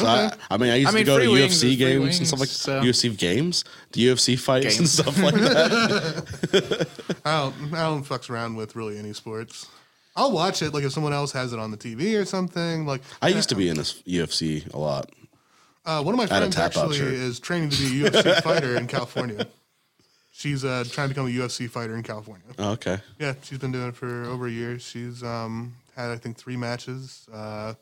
[0.00, 2.26] So I, I mean, I used I mean, to go to wings UFC games and
[2.26, 6.88] stuff like wings, so- UFC games, the UFC fights and stuff like that.
[7.24, 9.68] I don't I don't fucks around with really any sports.
[10.16, 12.86] I'll watch it like if someone else has it on the TV or something.
[12.86, 15.10] Like I used to be in this UFC a lot.
[15.84, 19.46] Uh, one of my friends actually is training to be a UFC fighter in California.
[20.32, 22.46] She's uh, trying to become a UFC fighter in California.
[22.58, 22.98] Oh, okay.
[23.18, 24.78] Yeah, she's been doing it for over a year.
[24.78, 27.74] She's um, had I think three matches, uh,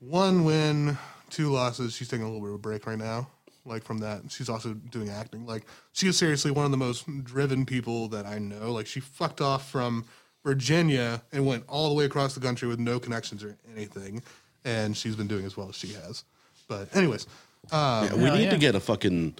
[0.00, 0.98] one win,
[1.30, 1.94] two losses.
[1.94, 3.28] She's taking a little bit of a break right now.
[3.64, 5.44] Like from that, she's also doing acting.
[5.46, 8.72] Like she is seriously one of the most driven people that I know.
[8.72, 10.04] Like she fucked off from
[10.44, 14.22] Virginia and went all the way across the country with no connections or anything,
[14.64, 16.22] and she's been doing as well as she has.
[16.68, 17.26] But anyways,
[17.72, 18.50] uh, Yeah, we need yeah.
[18.50, 19.34] to get a fucking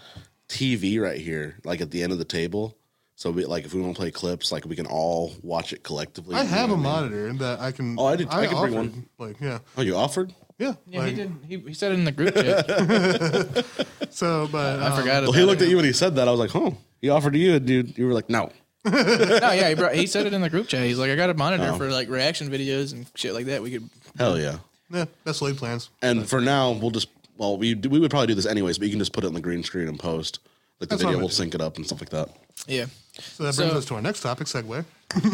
[0.48, 2.76] TV right here, like at the end of the table.
[3.14, 5.84] So we like if we want to play clips, like we can all watch it
[5.84, 6.34] collectively.
[6.34, 6.82] I you know have a mean?
[6.82, 7.94] monitor that I can.
[7.96, 9.06] Oh, I did- I can bring one.
[9.18, 10.34] Like yeah, Oh, you offered?
[10.58, 10.74] Yeah.
[10.86, 11.32] Yeah, like, he did.
[11.48, 13.66] He, he said it in the group chat.
[14.16, 15.22] So, but I um, forgot.
[15.24, 16.26] Well, he looked at you when he said that.
[16.26, 16.70] I was like, "Huh."
[17.02, 17.98] He offered to you, and dude.
[17.98, 18.50] You were like, "No."
[18.86, 18.92] No,
[19.52, 20.84] yeah, he, brought, he said it in the group chat.
[20.84, 21.76] He's like, I got a monitor Oh.
[21.76, 23.60] for like reaction videos and shit like that.
[23.62, 23.90] We could.
[24.16, 24.58] Hell yeah.
[24.90, 25.90] Yeah, that's laid plans.
[26.02, 28.92] And for now, we'll just well, we we would probably do this anyways, but you
[28.92, 30.38] can just put it on the green screen and post.
[30.80, 32.30] Like the That's video I'm will gonna sync it up and stuff like that.
[32.66, 32.86] Yeah.
[33.18, 34.84] So that brings So- us to our next topic, segue.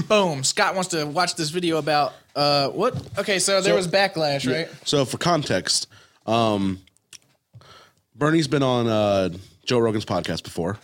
[0.08, 0.44] Boom.
[0.44, 2.94] Scott wants to watch this video about uh what?
[3.18, 4.68] Okay, so there So- was backlash, right?
[4.84, 5.86] So for context,
[6.26, 6.80] um,
[8.14, 9.30] Bernie's been on uh,
[9.64, 10.78] Joe Rogan's podcast before,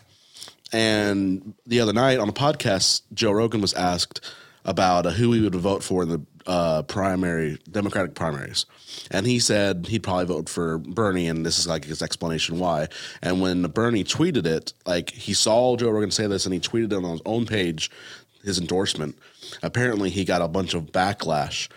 [0.72, 4.20] and the other night on the podcast, Joe Rogan was asked
[4.64, 8.64] about uh, who he would vote for in the uh, primary Democratic primaries,
[9.11, 12.88] and he said he'd probably vote for Bernie, and this is like his explanation why.
[13.22, 16.92] And when Bernie tweeted it, like he saw Joe Rogan say this, and he tweeted
[16.92, 17.90] it on his own page,
[18.44, 19.18] his endorsement.
[19.62, 21.68] Apparently, he got a bunch of backlash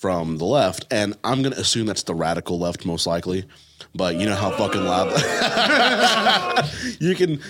[0.00, 3.44] from the left, and I'm gonna assume that's the radical left, most likely.
[3.94, 5.08] But you know how fucking loud
[7.00, 7.30] you can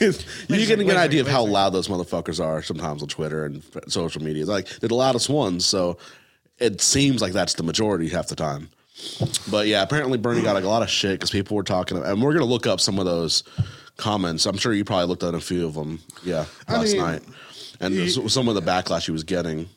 [0.00, 3.62] you can get an idea of how loud those motherfuckers are sometimes on Twitter and
[3.88, 4.42] social media.
[4.42, 5.98] It's like they're the loudest ones, so
[6.58, 8.70] it seems like that's the majority half the time.
[9.50, 12.22] But yeah, apparently Bernie got like, a lot of shit because people were talking, and
[12.22, 13.44] we're gonna look up some of those
[13.96, 14.46] comments.
[14.46, 16.00] I'm sure you probably looked at a few of them.
[16.24, 17.22] Yeah, last mean, night,
[17.80, 19.68] and he- s- some of the backlash he was getting.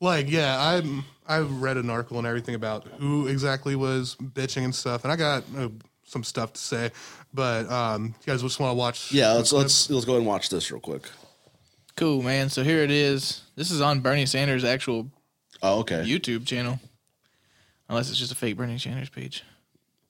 [0.00, 1.04] Like, yeah, I'm.
[1.28, 5.16] I've read an article and everything about who exactly was bitching and stuff, and I
[5.16, 5.68] got uh,
[6.04, 6.90] some stuff to say.
[7.32, 9.12] But um, you guys just want to watch?
[9.12, 11.08] Yeah, let's let's let's go ahead and watch this real quick.
[11.96, 12.48] Cool, man.
[12.48, 13.42] So here it is.
[13.54, 15.08] This is on Bernie Sanders' actual
[15.62, 16.02] Oh, okay.
[16.04, 16.80] YouTube channel.
[17.88, 19.44] Unless it's just a fake Bernie Sanders page.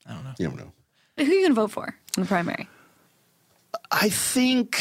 [0.06, 0.32] I don't know.
[0.38, 0.72] you never know.
[1.18, 2.68] Who are you going to vote for in the primary?
[3.90, 4.80] I think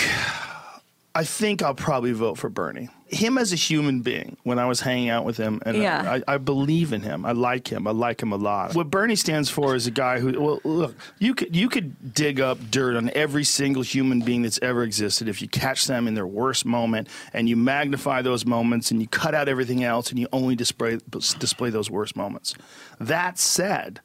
[1.15, 2.87] I think I'll probably vote for Bernie.
[3.07, 6.19] Him as a human being, when I was hanging out with him, and Yeah.
[6.27, 7.25] I, I believe in him.
[7.25, 7.87] I like him.
[7.87, 8.75] I like him a lot.
[8.75, 12.39] What Bernie stands for is a guy who, well, look, you could you could dig
[12.39, 16.13] up dirt on every single human being that's ever existed if you catch them in
[16.13, 20.19] their worst moment and you magnify those moments and you cut out everything else and
[20.19, 22.53] you only display display those worst moments.
[22.99, 24.01] That said,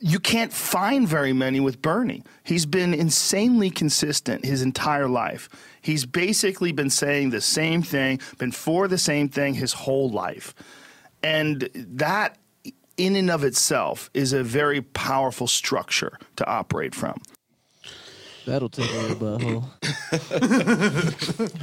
[0.00, 2.24] you can't find very many with Bernie.
[2.42, 5.48] He's been insanely consistent his entire life.
[5.82, 10.54] He's basically been saying the same thing, been for the same thing his whole life.
[11.22, 12.38] And that,
[12.96, 17.20] in and of itself, is a very powerful structure to operate from.
[18.46, 19.64] That'll tickle your butthole.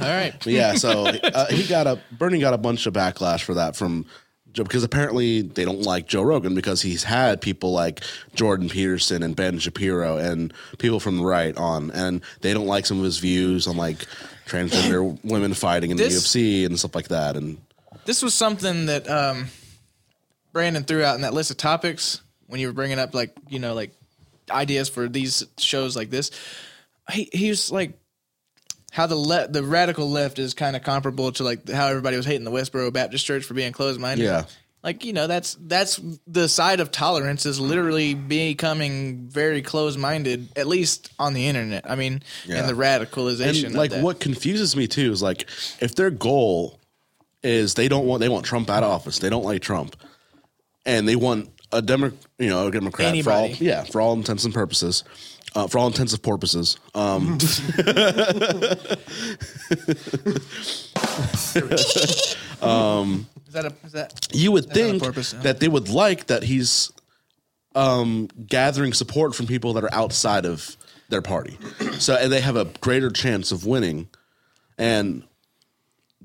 [0.00, 0.32] All right.
[0.32, 3.76] But yeah, so uh, he got a Bernie got a bunch of backlash for that
[3.76, 4.10] from Joe
[4.54, 8.00] because apparently they don't like Joe Rogan because he's had people like
[8.34, 12.86] Jordan Peterson and Ben Shapiro and people from the right on, and they don't like
[12.86, 13.98] some of his views on like
[14.46, 17.36] transgender women fighting in This- the UFC and stuff like that.
[17.36, 17.58] And
[18.04, 19.46] This was something that um,
[20.52, 23.58] Brandon threw out in that list of topics when you were bringing up like you
[23.60, 23.92] know like
[24.50, 26.30] ideas for these shows like this.
[27.12, 27.92] He he was like
[28.90, 32.26] how the le- the radical left is kind of comparable to like how everybody was
[32.26, 34.24] hating the Westboro Baptist Church for being closed minded.
[34.24, 34.44] Yeah.
[34.82, 40.48] Like you know that's that's the side of tolerance is literally becoming very closed minded
[40.56, 41.88] at least on the internet.
[41.90, 42.60] I mean, Yeah.
[42.60, 43.66] and the radicalization.
[43.66, 45.42] and like what confuses me too is like
[45.80, 46.80] if their goal
[47.42, 49.96] is they don't want they want Trump out of office, they don't like Trump,
[50.86, 53.64] and they want a Demo, you know, a Democrat for all, Anybody.
[53.64, 55.04] yeah, for all intents and purposes,
[55.54, 56.78] uh, for all intensive purposes.
[62.62, 65.40] Um, is that a is that you would That's not a think purpose, no.
[65.40, 66.92] that they would like that he's
[67.74, 70.76] um, gathering support from people that are outside of
[71.08, 71.58] their party,
[71.98, 74.08] so and they have a greater chance of winning,
[74.76, 75.24] and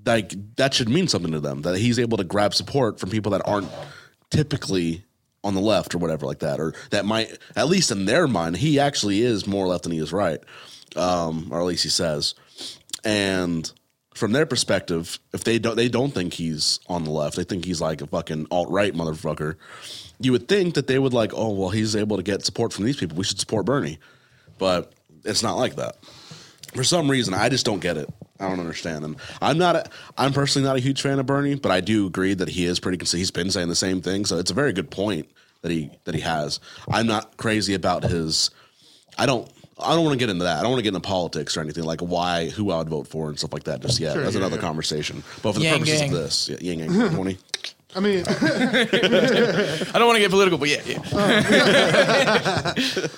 [0.06, 3.32] like that should mean something to them that he's able to grab support from people
[3.32, 3.70] that aren't
[4.30, 5.06] typically
[5.46, 8.58] on the left or whatever like that, or that might at least in their mind
[8.58, 10.40] he actually is more left than he is right,
[10.98, 12.34] um, or at least he says,
[13.06, 13.72] and
[14.16, 17.64] from their perspective, if they don't they don't think he's on the left, they think
[17.64, 19.56] he's like a fucking alt right motherfucker.
[20.20, 22.86] You would think that they would like, oh well, he's able to get support from
[22.86, 23.16] these people.
[23.16, 24.00] We should support Bernie,
[24.58, 25.98] but it's not like that.
[26.74, 28.10] For some reason, I just don't get it.
[28.40, 29.06] I don't understand.
[29.06, 29.76] And I'm not.
[29.76, 32.66] A, I'm personally not a huge fan of Bernie, but I do agree that he
[32.66, 32.98] is pretty.
[32.98, 33.20] consistent.
[33.20, 35.30] He's been saying the same thing, so it's a very good point
[35.62, 36.60] that he that he has.
[36.90, 38.52] I'm not crazy about his.
[39.18, 39.50] I don't.
[39.78, 40.60] I don't want to get into that.
[40.60, 43.08] I don't want to get into politics or anything like why, who I would vote
[43.08, 43.82] for and stuff like that.
[43.82, 44.14] Just yet.
[44.14, 44.62] Sure, That's yeah, another yeah.
[44.62, 45.22] conversation.
[45.42, 46.14] But for the Yang purposes gang.
[46.14, 47.38] of this, yeah, Yang Yang twenty.
[47.96, 52.74] I mean, I don't want to get political, but yeah, yeah.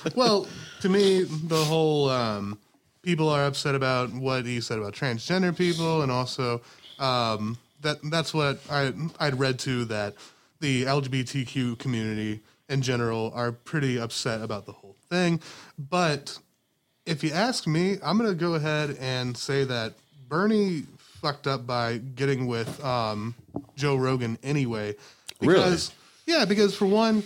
[0.15, 0.47] well,
[0.82, 2.60] to me, the whole um,
[3.08, 6.60] people are upset about what he said about transgender people, and also
[7.00, 10.13] um, that that's what I I'd read too that
[10.60, 15.39] the LGBTQ community in general are pretty upset about the whole thing.
[15.80, 16.38] But
[17.06, 19.93] if you ask me, I'm gonna go ahead and say that
[20.28, 20.84] Bernie
[21.22, 23.36] fucked up by getting with um,
[23.78, 24.96] Joe Rogan anyway.
[25.39, 25.54] Really?
[25.63, 25.91] Because
[26.26, 27.24] yeah, because for one,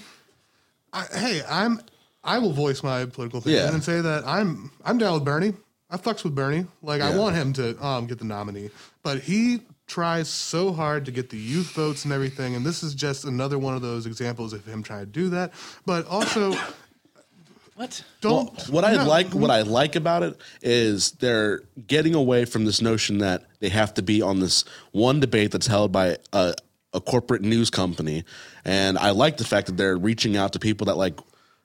[0.94, 1.82] I, hey, I'm
[2.24, 3.74] I will voice my political opinion Yeah.
[3.74, 5.54] and say that I'm I'm down with Bernie.
[5.92, 6.66] I fucks with Bernie.
[6.82, 8.70] Like I want him to um, get the nominee,
[9.04, 12.96] but he tries so hard to get the youth votes and everything, and this is
[12.96, 15.52] just another one of those examples of him trying to do that.
[15.86, 16.56] But also,
[17.76, 18.04] What?
[18.22, 22.46] don't Well, what I no, like, what I like about it is they're getting away
[22.46, 26.18] from this notion that they have to be on this one debate that's held by
[26.32, 26.54] a,
[26.94, 28.24] a corporate news company,
[28.64, 31.20] and I like the fact that they're reaching out to people that like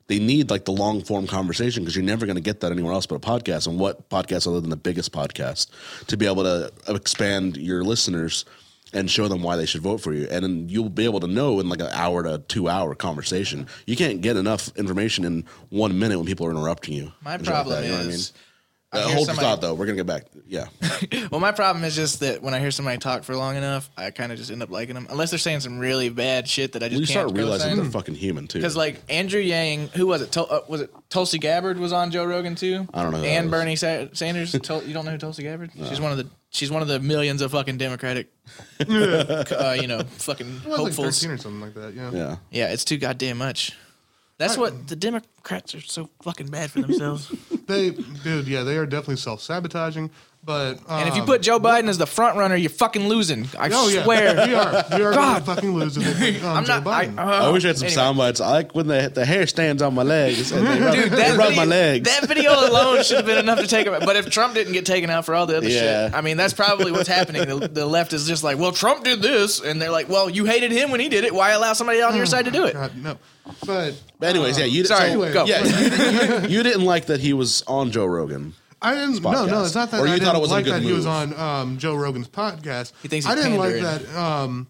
[0.08, 2.92] they need like the long form conversation because you're never going to get that anywhere
[2.92, 3.66] else but a podcast.
[3.66, 5.68] And what podcast other than the biggest podcast
[6.06, 8.44] to be able to expand your listeners
[8.92, 10.28] and show them why they should vote for you.
[10.30, 13.66] And then you'll be able to know in like an hour to two hour conversation.
[13.86, 17.12] You can't get enough information in one minute when people are interrupting you.
[17.22, 17.98] My like problem you know.
[17.98, 18.20] I mean?
[18.96, 19.74] I Uh, hear hold your thought though.
[19.74, 20.24] We're gonna get back.
[20.48, 20.66] Yeah,
[21.30, 24.10] Well, my problem is just that when I hear somebody talk for long enough, I
[24.10, 26.82] kind of just end up liking them, unless they're saying some really bad shit that
[26.82, 27.76] I just you can't start realizing co-sign.
[27.82, 28.58] they're fucking human too.
[28.58, 30.30] Because like Andrew Yang, who was it?
[30.32, 32.86] Tol- uh, was it Tulsi Gabbard was on Joe Rogan too?
[32.94, 33.50] I don't know who And is.
[33.50, 34.52] Bernie Sa- Sanders.
[34.52, 35.70] Tul- you don't know who Tulsi Gabbard?
[35.88, 38.28] She's one of the she's one of the millions of fucking Democratic,
[38.88, 41.18] uh, you know, fucking it was like hopefuls.
[41.20, 41.94] thirteen or something like that.
[41.94, 42.10] Yeah.
[42.12, 43.72] yeah, yeah, it's too goddamn much.
[44.38, 47.32] That's what the Democrats are so fucking bad for themselves.
[47.66, 50.12] They, dude, yeah, they are definitely self sabotaging.
[50.46, 53.48] But um, and if you put Joe Biden as the front runner, you're fucking losing.
[53.58, 54.34] I oh yeah, swear.
[54.46, 55.44] we are, we are God.
[55.44, 56.04] gonna fucking losing.
[56.04, 56.86] If um, I'm Joe not.
[56.86, 57.94] I, uh, I wish I had some anyway.
[57.96, 58.40] sound bites.
[58.40, 60.52] I like when the the hair stands on my legs.
[60.52, 62.08] And they rub, Dude, they that rub video, my legs.
[62.08, 63.94] that video alone should have been enough to take him.
[64.04, 66.06] But if Trump didn't get taken out for all the other Yeah.
[66.06, 67.44] shit, I mean, that's probably what's happening.
[67.44, 70.44] The, the left is just like, well, Trump did this, and they're like, well, you
[70.44, 71.34] hated him when he did it.
[71.34, 72.74] Why allow somebody on your side to do it?
[72.74, 73.18] God, no.
[73.66, 75.44] But But anyways, yeah, you Sorry, so- go.
[75.44, 78.54] Yeah, you, you, you didn't like that he was on Joe Rogan.
[78.86, 79.22] I didn't.
[79.22, 79.50] No, podcast.
[79.50, 80.00] no, it's not that.
[80.00, 81.78] Or you I thought didn't it was a like good that he was on um,
[81.78, 82.92] Joe Rogan's podcast.
[83.02, 84.12] He thinks I didn't like pandering.
[84.12, 84.16] that.
[84.16, 84.66] Um,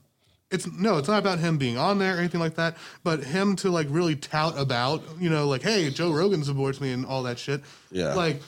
[0.50, 2.76] it's no, it's not about him being on there or anything like that.
[3.04, 6.92] But him to like really tout about, you know, like, hey, Joe Rogan supports me
[6.92, 7.62] and all that shit.
[7.90, 8.14] Yeah.
[8.14, 8.40] Like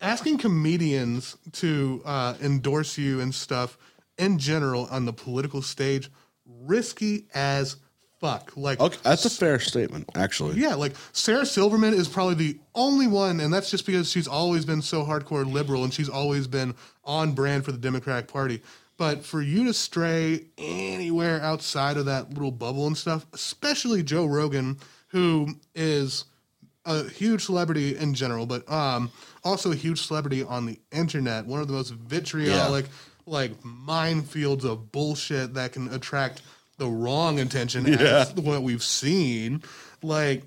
[0.00, 3.78] asking comedians to uh, endorse you and stuff
[4.18, 6.10] in general on the political stage,
[6.44, 7.76] risky as
[8.20, 8.52] fuck.
[8.56, 10.58] Like, Okay, that's a fair statement, actually.
[10.60, 14.64] yeah, like Sarah Silverman is probably the only one, and that's just because she's always
[14.64, 16.74] been so hardcore liberal and she's always been
[17.04, 18.62] on brand for the Democratic Party.
[18.98, 24.24] But for you to stray anywhere outside of that little bubble and stuff, especially Joe
[24.24, 26.24] Rogan, who is
[26.86, 29.10] a huge celebrity in general, but um,
[29.44, 32.86] also a huge celebrity on the internet, one of the most vitriolic,
[33.26, 36.40] like minefields of bullshit that can attract
[36.78, 39.62] the wrong attention as what we've seen.
[40.02, 40.42] Like,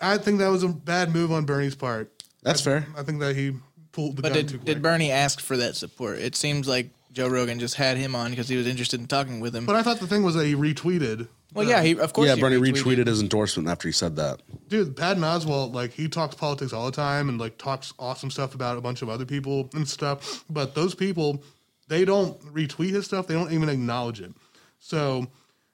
[0.00, 2.10] I think that was a bad move on Bernie's part.
[2.42, 2.86] That's fair.
[2.96, 3.54] I think that he
[3.92, 4.64] pulled the But gun too did, quick.
[4.64, 6.18] did Bernie ask for that support?
[6.18, 9.40] It seems like Joe Rogan just had him on because he was interested in talking
[9.40, 9.66] with him.
[9.66, 11.28] but I thought the thing was that he retweeted.
[11.52, 12.28] well, yeah, he of course.
[12.28, 14.40] Yeah, he Bernie retweeted his endorsement after he said that.
[14.68, 18.54] Dude, Patton Oswalt, like he talks politics all the time and like talks awesome stuff
[18.54, 20.44] about a bunch of other people and stuff.
[20.48, 21.42] But those people,
[21.88, 23.26] they don't retweet his stuff.
[23.26, 24.32] They don't even acknowledge it.
[24.80, 25.26] So,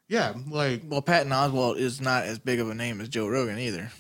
[0.09, 3.59] yeah, like Well, Patton Oswalt is not as big of a name as Joe Rogan
[3.59, 3.91] either.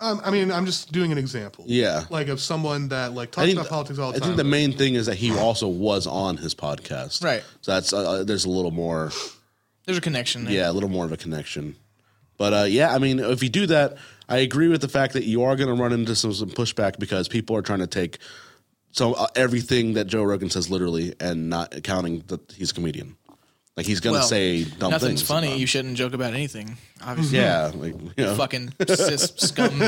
[0.00, 1.64] um, I mean, I'm just doing an example.
[1.68, 2.04] Yeah.
[2.10, 4.24] like of someone that like talks think, about politics all the I time.
[4.24, 7.22] I think the main thing is that he also was on his podcast.
[7.22, 7.44] Right.
[7.60, 9.12] So that's uh, there's a little more
[9.86, 10.54] There's a connection there.
[10.54, 11.76] yeah, a little more of a connection.
[12.38, 13.96] But uh, yeah, I mean, if you do that,
[14.28, 16.98] I agree with the fact that you are going to run into some, some pushback
[16.98, 18.18] because people are trying to take
[18.92, 23.16] so uh, everything that Joe Rogan says literally and not accounting that he's a comedian.
[23.74, 25.22] Like he's gonna Well, say dumb Nothing's things.
[25.22, 25.56] funny.
[25.58, 26.76] You shouldn't joke about anything.
[27.02, 27.38] Obviously.
[27.38, 28.34] yeah, like you know.
[28.34, 29.80] Fucking cis scum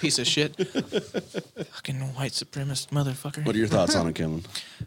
[0.00, 0.56] piece of shit.
[0.56, 3.44] Fucking white supremacist motherfucker.
[3.44, 4.44] What are your thoughts on it, Kevin?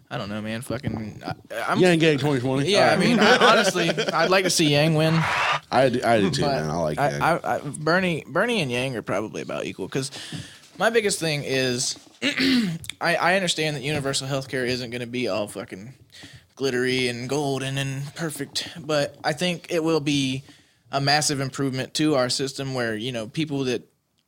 [0.09, 0.61] I don't know, man.
[0.61, 1.21] Fucking.
[1.23, 1.33] I,
[1.67, 2.67] I'm, Yang Gang 2020.
[2.71, 5.13] yeah, I mean, I, honestly, I'd like to see Yang win.
[5.71, 6.67] I do, I do too, man.
[6.69, 7.21] I like I, Yang.
[7.21, 10.09] I, I, Bernie, Bernie and Yang are probably about equal because
[10.79, 11.95] my biggest thing is
[12.99, 15.93] I, I understand that universal health care isn't going to be all fucking
[16.61, 20.43] glittery and golden and perfect, but I think it will be
[20.91, 23.81] a massive improvement to our system where you know people that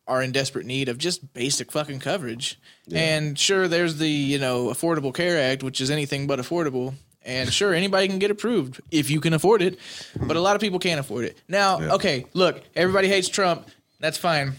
[0.08, 2.60] are in desperate need of just basic fucking coverage.
[2.92, 6.96] And sure, there's the you know Affordable Care Act, which is anything but affordable.
[7.24, 9.78] And sure, anybody can get approved if you can afford it,
[10.20, 11.38] but a lot of people can't afford it.
[11.48, 13.68] Now, okay, look, everybody hates Trump.
[14.00, 14.54] That's fine.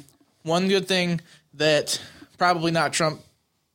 [0.45, 1.20] One good thing
[1.55, 2.01] that
[2.39, 3.20] probably not Trump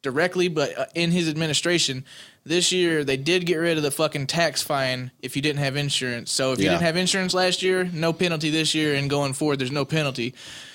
[0.02, 2.06] directly, but uh, in his administration,
[2.46, 5.76] this year they did get rid of the fucking tax fine if you didn't have
[5.76, 6.32] insurance.
[6.32, 9.60] So if you didn't have insurance last year, no penalty this year, and going forward,
[9.60, 10.34] there's no penalty.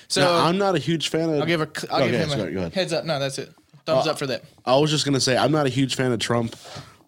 [0.09, 1.41] So Now, I'm not a huge fan of.
[1.41, 3.05] I'll give a, I'll Okay, give him sorry, a heads up.
[3.05, 3.53] No, that's it.
[3.87, 4.45] Thumbs uh, up for that.
[4.65, 6.57] I was just gonna say I'm not a huge fan of Trump,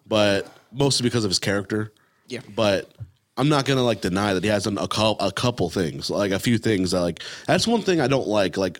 [0.05, 1.93] but mostly because of his character.
[2.27, 2.41] Yeah.
[2.55, 2.91] But
[3.37, 6.31] I'm not gonna like deny that he has done a couple, a couple things, like
[6.31, 8.57] a few things that like that's one thing I don't like.
[8.57, 8.79] Like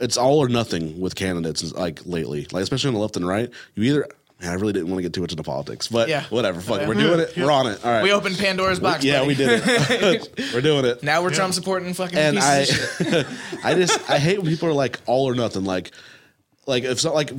[0.00, 3.50] it's all or nothing with candidates, like lately, like especially on the left and right.
[3.74, 4.08] You either.
[4.40, 6.24] Man, I really didn't want to get too much into politics, but Yeah.
[6.30, 6.60] whatever.
[6.60, 6.88] Fuck, it.
[6.88, 7.36] we're doing it.
[7.36, 7.84] We're on it.
[7.84, 8.02] All right.
[8.04, 9.02] We opened Pandora's box.
[9.04, 9.28] yeah, buddy.
[9.28, 10.28] we did it.
[10.54, 11.02] we're doing it.
[11.02, 13.26] Now we're Trump supporting fucking and pieces I, of shit.
[13.64, 15.64] I just I hate when people are like all or nothing.
[15.64, 15.90] Like,
[16.66, 17.32] like if so, like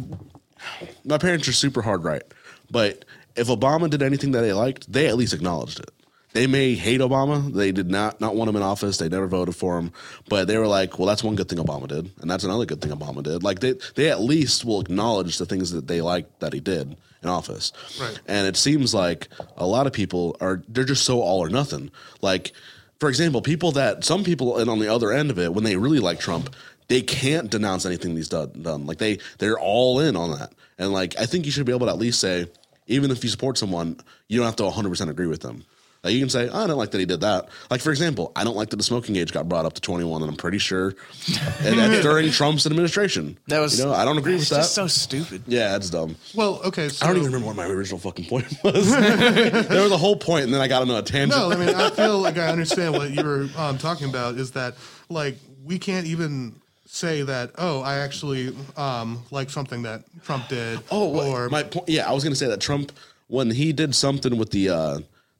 [1.05, 2.23] my parents are super hard right,
[2.69, 5.91] but if Obama did anything that they liked, they at least acknowledged it.
[6.33, 7.51] They may hate Obama.
[7.51, 8.97] They did not not want him in office.
[8.97, 9.91] They never voted for him,
[10.27, 12.81] but they were like, "Well, that's one good thing Obama did, and that's another good
[12.81, 16.39] thing Obama did." Like they they at least will acknowledge the things that they liked
[16.39, 17.71] that he did in office.
[17.99, 18.19] Right.
[18.27, 19.27] And it seems like
[19.57, 21.91] a lot of people are they're just so all or nothing.
[22.21, 22.51] Like,
[22.99, 25.77] for example, people that some people and on the other end of it, when they
[25.77, 26.55] really like Trump,
[26.89, 28.51] they can't denounce anything he's done.
[28.61, 28.85] done.
[28.85, 30.53] Like they they're all in on that.
[30.77, 32.47] And like I think you should be able to at least say,
[32.87, 35.63] even if you support someone, you don't have to 100 percent agree with them.
[36.03, 37.49] Like you can say, oh, I don't like that he did that.
[37.69, 40.21] Like for example, I don't like that the smoking age got brought up to 21,
[40.21, 40.95] and I'm pretty sure
[41.59, 43.37] and that's during Trump's administration.
[43.47, 44.57] That was you know, I don't agree with it's that.
[44.57, 45.43] just so stupid.
[45.47, 46.15] yeah, that's dumb.
[46.33, 46.87] Well, okay.
[46.87, 48.91] So, I don't even remember what my original fucking point was.
[48.91, 51.31] there was a whole point, and then I got on a tangent.
[51.37, 54.35] No, I mean, I feel like I understand what you were um, talking about.
[54.35, 54.75] Is that
[55.09, 55.35] like
[55.65, 57.51] we can't even say that?
[57.57, 60.79] Oh, I actually um, like something that Trump did.
[60.91, 61.89] oh, or my point.
[61.89, 62.93] Yeah, I was going to say that Trump,
[63.27, 64.99] when he did something with the uh,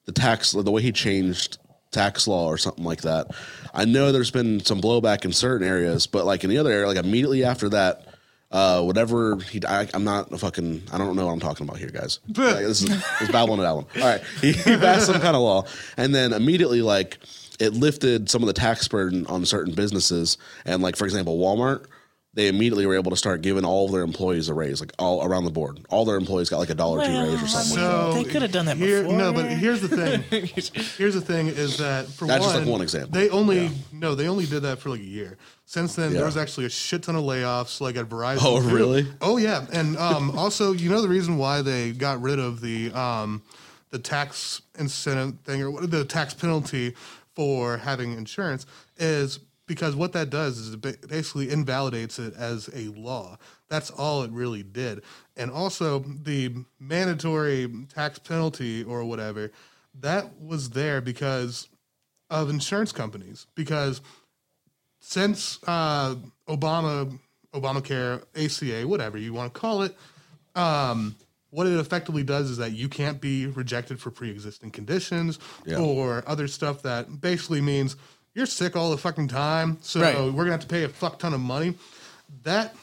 [0.09, 1.59] the tax, the way he changed
[1.91, 3.27] tax law or something like that.
[3.73, 6.87] I know there's been some blowback in certain areas, but like in the other area,
[6.87, 8.05] like immediately after that.
[8.51, 10.81] Uh, whatever he, I, I'm not a fucking.
[10.91, 12.19] I don't know what I'm talking about here, guys.
[12.35, 12.89] Like, this is
[13.19, 13.85] this babbling at one.
[13.97, 15.65] All right, he, he passed some kind of law,
[15.97, 17.19] and then immediately, like,
[17.59, 21.85] it lifted some of the tax burden on certain businesses, and like for example, Walmart,
[22.35, 25.23] they immediately were able to start giving all of their employees a raise, like all
[25.25, 25.79] around the board.
[25.89, 27.83] All their employees got like a dollar two raise or something.
[27.83, 28.13] like.
[28.13, 29.17] So They could have done that here, before.
[29.17, 30.45] No, but here's the thing.
[30.97, 33.11] here's the thing is that for That's one, just, like, one example.
[33.11, 33.69] They only Yeah.
[33.91, 35.37] no, they only did that for like a year.
[35.65, 36.17] Since then, Yeah.
[36.17, 38.39] there was actually a shit ton of layoffs, like at Verizon.
[38.41, 39.07] Oh, really?
[39.21, 42.91] Oh yeah, and um, also you know the reason why they got rid of the
[42.93, 43.41] um,
[43.89, 46.93] the tax incentive thing or what- the tax penalty
[47.35, 48.65] for having insurance
[48.97, 49.39] is
[49.69, 53.37] because what that does is it basically invalidates it as a law.
[53.69, 55.03] That's all it really did.
[55.37, 59.51] And also the mandatory tax penalty or whatever,
[60.01, 61.69] that was there because
[62.31, 63.45] of insurance companies.
[63.53, 64.01] Because
[64.99, 66.15] since uh,
[66.47, 67.19] Obama,
[67.53, 69.95] Obamacare, ACA, whatever you want to call it,
[70.55, 71.15] um,
[71.51, 75.77] what it effectively does is that you can't be rejected for pre-existing conditions Yeah.
[75.77, 77.95] or other stuff that basically means
[78.39, 80.15] you're sick all the fucking time, so Right.
[80.17, 81.75] we're gonna have to pay a fuck ton of money.
[82.43, 82.73] That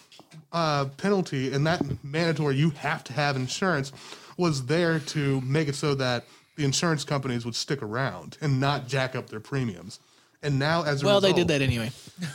[0.52, 3.90] uh, penalty and that mandatory, you have to have insurance,
[4.36, 6.24] was there to make it so that
[6.56, 9.98] the insurance companies would stick around and not jack up their premiums.
[10.42, 11.90] And now, as a Well, they did that anyway.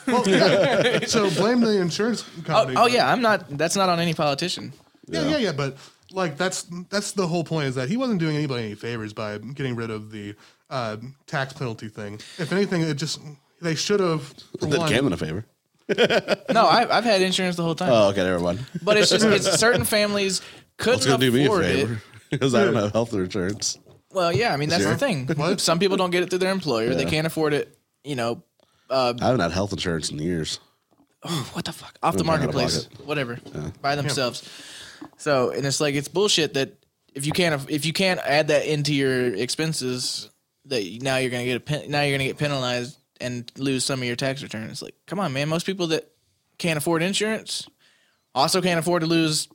[0.07, 1.05] Well, yeah.
[1.05, 2.75] so blame the insurance Oh, company.
[2.77, 3.55] oh but- yeah, I'm not.
[3.57, 4.73] That's not on any politician.
[5.07, 5.51] yeah, yeah, yeah.
[5.51, 5.77] But
[6.11, 9.37] like that's that's the whole point is that he wasn't doing anybody any favors by
[9.37, 10.35] getting rid of the
[10.71, 10.97] uh,
[11.27, 12.15] tax penalty thing.
[12.39, 13.19] If anything, it just
[13.61, 14.23] they should have.
[14.59, 15.45] for Did one- Cameron a favor.
[16.53, 17.89] No, I've, I've had insurance the whole time.
[17.91, 18.65] Oh, okay, never mind.
[18.81, 20.41] but it's just it's certain families
[20.77, 21.75] couldn't It's gonna do me a afford it.
[21.87, 23.77] favor because I don't have health insurance.
[24.13, 24.93] Well, yeah, I mean that's Sure.
[24.93, 25.27] the thing.
[25.27, 25.59] What?
[25.59, 26.95] Some people don't get it through their employer.
[26.95, 27.77] They can't afford it.
[28.03, 28.43] You know,
[28.89, 30.59] I haven't had health insurance in years.
[31.53, 33.05] what the fuck off the Okay, out of marketplace, pocket.
[33.05, 33.39] whatever,
[33.81, 34.49] by themselves.
[35.17, 36.73] So, and it's like it's bullshit that
[37.13, 40.29] if you can't if you can't add that into your expenses,
[40.65, 43.99] that now you're gonna get a pen, now you're gonna get penalized and lose some
[44.01, 44.69] of your tax return.
[44.69, 45.49] It's like, come on, man.
[45.49, 46.09] Most people that
[46.57, 47.67] can't afford insurance
[48.35, 49.47] also can't afford to lose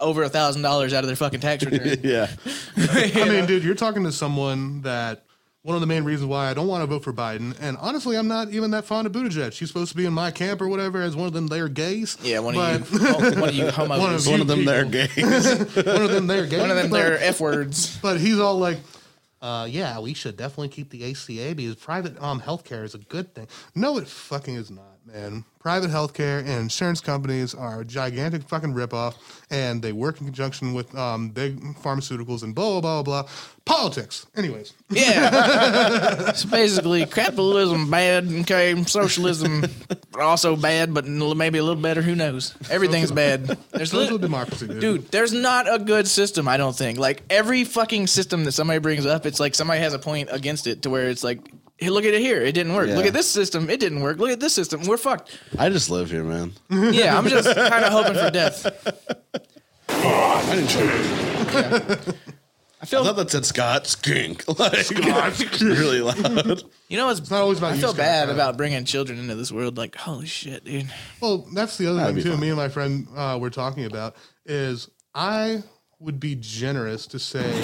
[0.00, 2.00] over a thousand dollars out of their fucking tax return.
[2.02, 2.28] Yeah.
[2.76, 5.24] I mean, dude, you're talking to someone that
[5.62, 8.16] one of the main reasons why I don't want to vote for Biden, and honestly,
[8.16, 9.52] I'm not even that fond of Buttigieg.
[9.52, 12.18] She's supposed to be in my camp or whatever as one of them they're gays.
[12.20, 13.00] yeah, one but, of you,
[13.40, 15.30] one of you homos, One of One of them there people.
[15.30, 15.82] gay.
[15.92, 16.58] one of them they're gays.
[16.60, 17.96] one of them but- they're f words.
[18.02, 18.78] But he's all like,
[19.42, 23.34] uh, yeah, we should definitely keep the ACA because private um, healthcare is a good
[23.34, 23.48] thing.
[23.74, 25.44] No, it fucking is not, man.
[25.60, 29.14] Private healthcare and insurance companies are a gigantic fucking ripoff,
[29.50, 33.30] and they work in conjunction with um, big pharmaceuticals and blah, blah, blah, blah.
[33.64, 34.26] Politics.
[34.36, 34.72] Anyways.
[34.90, 36.32] Yeah.
[36.32, 38.26] so basically, capitalism bad.
[38.40, 39.64] Okay, socialism
[40.18, 42.02] also bad, but maybe a little better.
[42.02, 42.56] Who knows?
[42.68, 43.56] Everything's bad.
[43.70, 44.80] There's Social li- democracy, dude.
[44.80, 45.08] dude.
[45.12, 46.48] There's not a good system.
[46.48, 46.98] I don't think.
[46.98, 50.66] Like every fucking system that somebody brings up, it's like somebody has a point against
[50.66, 51.38] it to where it's like.
[51.82, 52.40] Hey, look at it here.
[52.40, 52.88] It didn't work.
[52.90, 53.68] Look at this system.
[53.68, 54.18] It didn't work.
[54.18, 54.82] Look at this system.
[54.84, 55.36] We're fucked.
[55.58, 56.52] I just live here, man.
[56.70, 58.66] Yeah, I'm just kind of hoping for death.
[59.88, 62.14] I didn't show you.
[62.80, 64.44] I feel I thought that said Scott Skink.
[64.58, 64.90] Like,
[65.60, 66.62] really loud.
[66.88, 68.34] you know it's, not always about I feel Scott, bad Scott.
[68.34, 69.76] about bringing children into this world.
[69.76, 70.86] Like holy shit, dude.
[71.20, 72.30] Well, that's the other That'd thing too.
[72.32, 72.40] fun.
[72.40, 74.14] Me and my friend uh, were talking about
[74.46, 75.62] is I
[75.98, 77.62] would be generous to say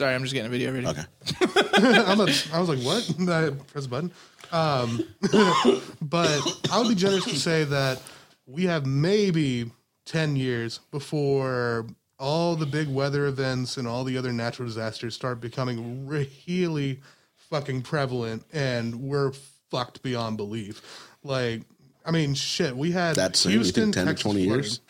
[0.00, 0.86] Sorry, I'm just getting a video ready.
[0.86, 1.02] Okay.
[1.74, 3.06] I'm a, I was like, what?
[3.28, 4.10] I press a button.
[4.50, 5.04] Um,
[6.00, 6.40] but
[6.72, 8.00] I would be generous to say that
[8.46, 9.70] we have maybe
[10.06, 11.84] 10 years before
[12.18, 17.00] all the big weather events and all the other natural disasters start becoming really
[17.36, 19.32] fucking prevalent and we're
[19.70, 21.10] fucked beyond belief.
[21.22, 21.60] Like,
[22.06, 23.52] I mean, shit, we had That soon?
[23.52, 24.48] You Houston, think 10 to 20 flooding.
[24.48, 24.80] years?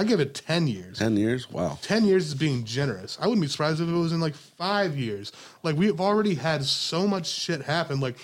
[0.00, 0.98] I give it 10 years.
[0.98, 1.50] 10 years?
[1.50, 1.78] Wow.
[1.82, 3.18] 10 years is being generous.
[3.20, 5.30] I wouldn't be surprised if it was in like five years.
[5.62, 8.00] Like, we've already had so much shit happen.
[8.00, 8.16] Like,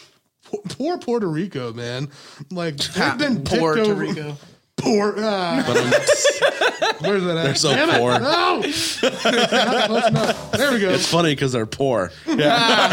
[0.43, 2.09] poor, poor Puerto Rico, man.
[2.51, 4.37] Like, they've been Poor Puerto over- Rico.
[4.79, 5.14] Poor.
[5.18, 5.62] Ah,
[7.01, 7.45] where's that at?
[7.45, 7.99] They're so Damn it.
[7.99, 8.61] No!
[8.61, 10.51] Not close.
[10.51, 10.91] There we go.
[10.91, 12.12] It's funny because they're poor.
[12.27, 12.85] Yeah.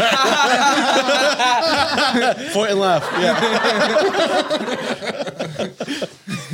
[2.54, 3.12] Point and left.
[3.20, 3.38] Yeah.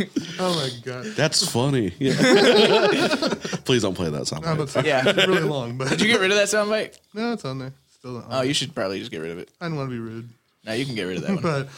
[0.38, 1.04] Oh my God.
[1.16, 1.92] That's funny.
[1.98, 2.14] Yeah.
[3.64, 4.44] Please don't play that song.
[4.44, 5.02] I'm about to say, Yeah.
[5.06, 6.98] It's really long, but Did you get rid of that soundbite?
[7.14, 7.72] no, it's on there.
[7.98, 8.24] Still on.
[8.30, 9.50] Oh, you should probably just get rid of it.
[9.60, 10.28] I don't want to be rude,
[10.64, 11.42] No, you can get rid of that one.
[11.42, 11.68] but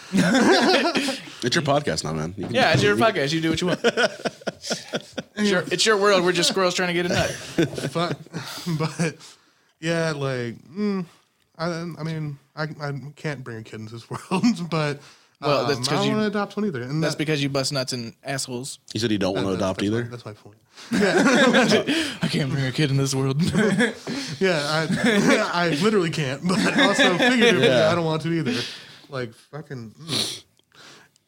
[1.45, 2.35] It's your podcast now, man.
[2.37, 3.33] You can- Yeah, it's your podcast.
[3.33, 3.81] You do what you want.
[5.35, 6.25] It's your, it's your world.
[6.25, 7.91] We're just squirrels trying to get a nut.
[7.93, 8.17] but
[8.79, 9.17] but
[9.81, 11.05] yeah, like mm,
[11.59, 15.01] I, I mean, I, I can't bring a kid into this world, but
[15.43, 16.83] Well, that's um, 'cause I don't you- want to adopt one either.
[16.83, 18.79] And That's that- because you bust nuts and assholes.
[18.95, 20.09] You said you don't want to adopt that's my- either?
[20.09, 20.57] that's my point.
[22.23, 23.41] I can't bring a kid in this world.
[24.41, 27.91] Yeah, I I literally can't, but also figuratively, Yeah.
[27.93, 28.61] I don't want to either.
[29.09, 29.95] Like fucking.
[30.01, 30.45] mm.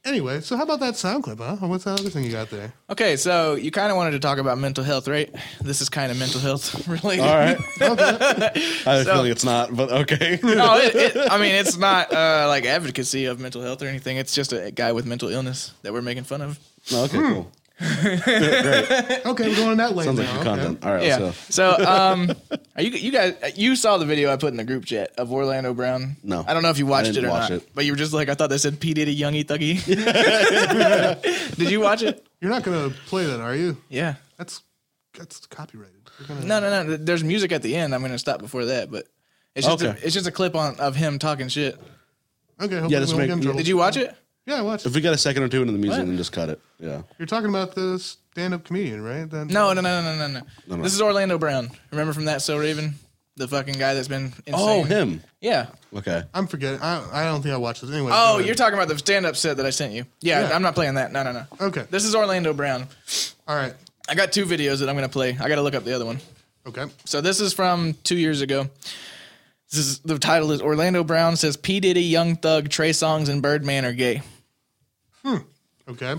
[0.05, 1.57] Anyway, so how about that sound clip, huh?
[1.61, 2.74] What's that other thing you got there?
[2.90, 5.34] okay, so you kind of wanted to talk about mental health, right?
[5.62, 7.22] This is kind of mental health related.
[7.24, 7.57] All right.
[7.80, 10.38] I have a feeling it's not, but okay.
[10.42, 14.18] No, it, it, I mean it's not uh, like advocacy of mental health or anything.
[14.18, 16.59] It's just a guy with mental illness that we're making fun of.
[16.92, 17.50] okay, cool.
[17.81, 20.05] Okay, we're going in that way.
[20.05, 20.25] Sounds now.
[20.25, 20.45] like your okay.
[20.62, 20.85] content.
[20.85, 21.18] All right, Yeah.
[21.18, 22.33] so So, um,
[22.77, 25.33] are you you guys you saw the video I put in the group chat of
[25.33, 26.16] Orlando Brown?
[26.22, 26.45] No.
[26.47, 27.62] I don't know if you watched didn't it or watch not.
[27.62, 27.68] it.
[27.75, 29.85] But you were just like, I thought they said P Diddy, Youngie, Thuggy.
[31.57, 32.25] Did you watch it?
[32.41, 33.77] You're not gonna play that, are you?
[33.89, 34.14] Yeah.
[34.37, 34.62] That's
[35.18, 35.95] that's copyrighted.
[36.29, 36.97] Gonna, No, no, no.
[36.97, 37.95] There's music at the end.
[37.95, 39.07] I'm gonna stop before that, but
[39.57, 39.99] it's just Okay.
[40.01, 41.75] a, it's just a clip on of him talking shit.
[42.61, 43.59] Okay, hopefully Yeah, we just won't make- get in trouble.
[43.59, 44.14] Did you watch it?
[44.47, 44.84] Yeah, I watched.
[44.86, 46.07] if we got a second or two into the music, What?
[46.07, 46.61] then just cut it.
[46.78, 47.03] Yeah.
[47.18, 49.28] You're talking about the stand-up comedian, right?
[49.30, 50.76] That, No, no, no, no, no, no.
[50.76, 50.82] no.
[50.82, 51.70] This is Orlando Brown.
[51.90, 52.95] Remember from that So Raven,
[53.36, 54.82] the fucking guy that's been oh, insane.
[54.82, 55.22] Oh, him.
[55.40, 55.66] Yeah.
[55.97, 56.22] Okay.
[56.34, 56.80] I'm forgetting.
[56.82, 58.12] I, I don't think I watched this anyway.
[58.14, 60.05] Oh, you're talking about the stand-up set that I sent you.
[60.20, 60.55] Yeah, Yeah.
[60.55, 61.11] I'm not playing that.
[61.12, 61.47] No, no, no.
[61.61, 61.86] Okay.
[61.90, 62.86] This is Orlando Brown.
[63.49, 63.72] All right.
[64.09, 65.30] I got two videos that I'm gonna play.
[65.40, 66.18] I gotta look up the other one.
[66.66, 66.84] Okay.
[67.07, 68.68] So this is from two years ago.
[69.70, 73.40] This is the title is Orlando Brown says P Diddy, Young Thug, Trey Songz, and
[73.42, 74.22] Birdman are gay.
[75.25, 75.39] Hmm,
[75.89, 76.16] okay.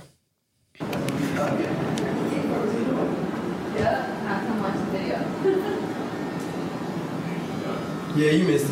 [8.16, 8.72] Yeah, you missed it.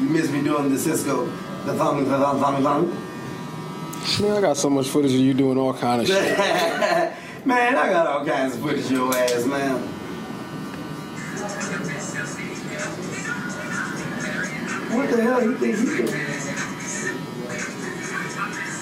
[0.00, 1.24] you missed me doing the Cisco,
[1.64, 2.94] the thumbing, the thumb, thumbing, thumbing.
[4.20, 6.38] Man, I got so much footage of you doing all kind of shit.
[7.46, 9.80] man, I got all kinds of footage of your ass, man.
[14.94, 16.53] What the hell you think you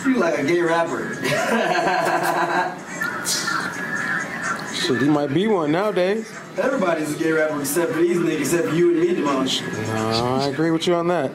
[0.04, 1.14] You like a gay rapper.
[4.74, 6.28] Shit, he might be one nowadays.
[6.58, 9.46] Everybody's a gay rapper except for these niggas, except you and me, Demon.
[9.46, 11.30] Uh, I agree with you on that.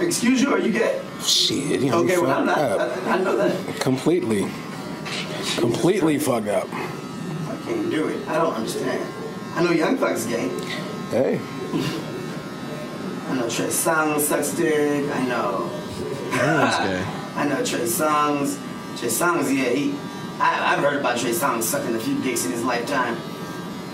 [0.00, 1.02] Excuse you, are you gay?
[1.22, 2.58] Shit, you know, Okay, well, I'm not.
[2.58, 3.80] I, I know that.
[3.80, 4.48] Completely.
[5.58, 6.72] Completely fucked up.
[6.72, 8.26] I can't do it.
[8.28, 9.06] I don't understand.
[9.56, 10.48] I know Young Thug's gay.
[11.10, 11.38] Hey.
[13.28, 15.04] I know Trey Songz sucks dick.
[15.14, 15.68] I know.
[16.32, 17.16] Everyone's gay.
[17.34, 18.58] I know Trey Songz.
[18.98, 19.94] Trey Songz, yeah, he.
[20.40, 23.16] I, I've heard about Trey Songz sucking a few dicks in his lifetime.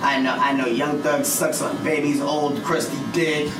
[0.00, 0.32] I know.
[0.32, 3.50] I know Young Thug sucks on babies, old crusty dick.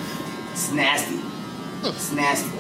[0.53, 1.17] It's nasty.
[1.17, 1.87] Hmm.
[1.87, 2.51] It's nasty.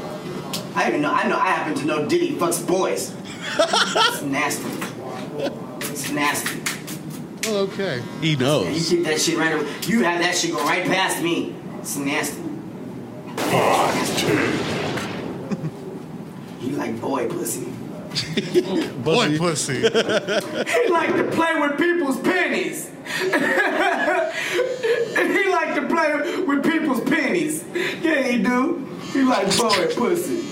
[0.74, 1.12] I even know.
[1.12, 1.38] I know.
[1.38, 3.14] I happen to know Diddy fucks boys.
[3.58, 4.70] It's nasty.
[5.92, 6.60] It's nasty.
[7.46, 8.02] Well, okay.
[8.20, 8.90] He knows.
[8.90, 9.66] You keep that shit right away.
[9.82, 11.54] You have that shit go right past me.
[11.78, 12.42] It's nasty.
[14.66, 14.75] you
[16.92, 17.66] like boy pussy.
[19.02, 19.80] Boy, pussy.
[19.82, 19.88] He
[20.88, 22.88] like to play with people's pennies.
[23.06, 23.28] he
[25.50, 27.64] like to play with people's pennies.
[28.00, 28.86] Yeah, he do.
[29.12, 30.42] He like boy pussy.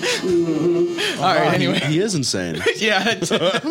[0.00, 1.54] mhm All right.
[1.54, 2.60] Anyway, He is insane.
[2.76, 3.26] yeah, Who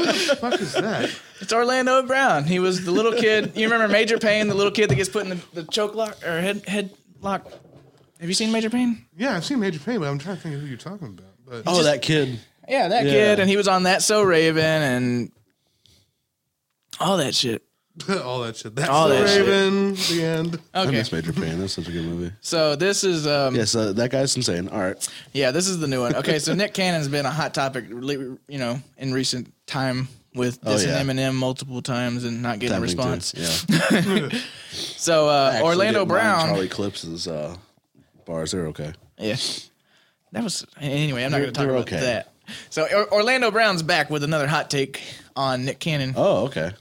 [0.06, 1.12] the fuck is that?
[1.42, 2.46] it's Orlando Brown.
[2.46, 3.52] He was the little kid.
[3.56, 6.18] You remember Major Payne, the little kid that gets put in the, the choke lock
[6.26, 6.90] or head head
[7.22, 7.46] lock?
[8.20, 9.06] Have you seen Major Payne?
[9.16, 11.29] Yeah, I've seen Major Payne, but I'm trying to think of who you're talking about.
[11.50, 12.40] But Oh, that kid.
[12.68, 13.12] Yeah, that Yeah.
[13.12, 15.32] kid, and he was on that So Raven and
[17.00, 17.64] all that shit.
[18.24, 18.76] all that shit.
[18.76, 19.42] That's All the that shit.
[19.48, 19.94] Raven.
[19.96, 20.60] The end.
[20.74, 21.60] I Okay, miss Major Payne.
[21.60, 22.32] That's such a good movie.
[22.40, 24.70] so this is um, Yes, uh, that guy's insane.
[24.70, 25.10] All right.
[25.34, 26.16] Yeah, this is the new one.
[26.16, 30.76] Okay, so Nick Cannon's been a hot topic, you know, in recent time with Oh,
[30.76, 31.02] dissing yeah.
[31.02, 33.34] Eminem multiple times and not getting a Tempting to, response.
[33.92, 34.30] Yeah.
[34.72, 37.56] So uh, Orlando didn't mind Brown, Charlie Clips's uh,
[38.26, 38.52] bars.
[38.52, 38.94] They're okay.
[39.18, 39.36] yeah,
[40.32, 41.24] that was anyway.
[41.24, 42.00] I'm not going to talk about okay.
[42.00, 42.34] that.
[42.70, 45.02] So or- Orlando Brown's back with another hot take
[45.36, 46.14] on Nick Cannon.
[46.16, 46.72] Oh, okay.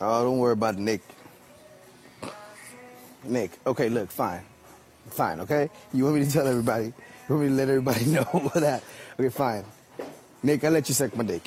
[0.00, 1.02] Oh, don't worry about Nick.
[3.24, 4.42] Nick, okay, look, fine.
[5.10, 5.70] Fine, okay?
[5.92, 6.84] You want me to tell everybody?
[6.86, 6.94] You
[7.28, 8.82] want me to let everybody know about that?
[9.18, 9.64] Okay, fine.
[10.42, 11.42] Nick, I let you suck my dick.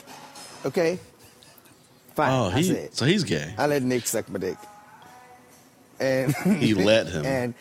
[0.65, 0.99] Okay?
[2.15, 2.31] Fine.
[2.31, 2.93] Oh, I he said.
[2.93, 3.53] so he's gay.
[3.57, 4.57] I let Nick suck my dick.
[5.99, 7.25] And He let him.
[7.25, 7.53] And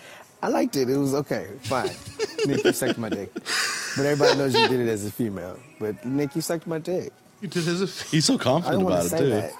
[0.43, 0.89] I liked it.
[0.89, 1.47] It was okay.
[1.63, 1.91] Fine.
[2.47, 3.33] Nick, you sucked my dick.
[3.35, 5.59] But everybody knows you did it as a female.
[5.79, 7.13] But Nick, you sucked my dick.
[7.41, 8.03] You did his.
[8.11, 9.31] He's so I confident don't want about to it say too.
[9.31, 9.53] that.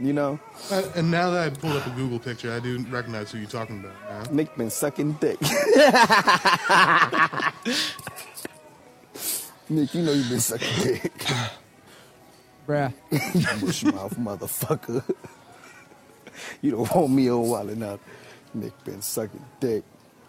[0.00, 0.38] You know,
[0.70, 3.48] Uh, and now that I pulled up a Google picture, I do recognize who you're
[3.48, 3.92] talking about.
[4.08, 4.32] Now.
[4.34, 5.38] Nick been sucking dick.
[9.68, 11.12] Nick, you know you've been sucking dick.
[12.66, 12.92] Bruh.
[13.60, 15.02] Bush mouth motherfucker.
[16.62, 18.00] you don't want me on wild enough.
[18.54, 19.84] Nick been sucking dick.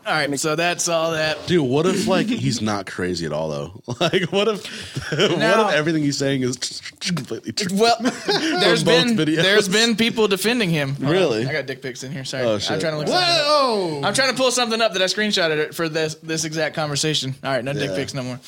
[0.05, 1.47] All right, so that's all that.
[1.47, 3.81] Dude, what if like he's not crazy at all though?
[4.01, 4.65] Like, what if
[5.11, 6.57] what if everything he's saying is
[6.99, 7.77] completely true?
[7.77, 7.95] Well,
[8.27, 9.41] there's both been videos.
[9.41, 10.95] there's been people defending him.
[10.95, 11.11] Hold on.
[11.11, 11.47] Really?
[11.47, 12.25] I got dick pics in here.
[12.25, 12.81] Sorry, Oh, I'm shit.
[12.81, 13.07] trying to look.
[13.07, 13.45] something up.
[13.47, 14.01] Whoa!
[14.03, 17.35] I'm trying to pull something up that I screenshotted it for this this exact conversation.
[17.43, 17.95] All right, no dick Yeah.
[17.95, 18.39] pics no more.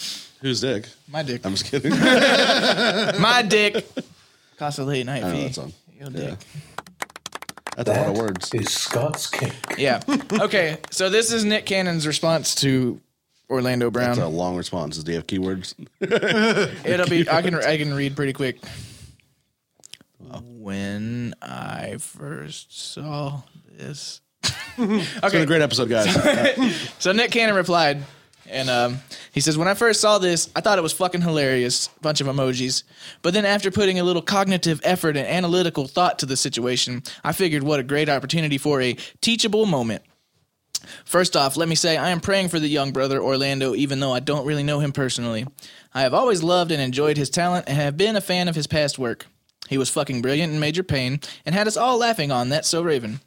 [0.42, 0.88] Who's dick?
[1.10, 1.46] My dick.
[1.46, 1.92] I'm just kidding.
[1.92, 3.86] My dick.
[4.58, 5.44] Cost a late night I know fee.
[5.46, 5.74] that song.
[6.00, 6.30] Yo, Yeah.
[6.32, 6.40] dick.
[7.76, 8.54] That's a lot of words.
[8.54, 9.54] is Scott's kink.
[9.78, 10.02] Yeah.
[10.40, 10.78] Okay.
[10.92, 13.00] So this is Nick Cannon's response to
[13.50, 14.16] Orlando Brown.
[14.16, 14.98] That's a long response.
[15.04, 15.74] Do you have keywords?
[16.86, 17.30] It'll be.
[17.30, 17.56] I can.
[17.56, 18.58] I can read pretty quick.
[20.42, 23.42] When I first saw
[23.78, 24.22] this.
[24.80, 25.00] okay.
[25.00, 26.12] It's been a great episode, guys.
[27.00, 28.04] So Nick Cannon replied,
[28.50, 29.00] and um,
[29.32, 31.88] he says, "When I first saw this, I thought it was fucking hilarious.
[32.02, 32.84] Bunch of emojis.
[33.22, 37.32] But then after putting a little cognitive effort and analytical thought to the situation, I
[37.32, 40.04] figured what a great opportunity for a teachable moment."
[41.04, 44.14] First off, let me say I am praying for the young brother Orlando, even though
[44.14, 45.48] I don't really know him personally.
[45.94, 48.68] I have always loved and enjoyed his talent and have been a fan of his
[48.68, 49.26] past work.
[49.68, 52.82] He was fucking brilliant in Major Payne and had us all laughing on that So
[52.84, 53.20] Raven.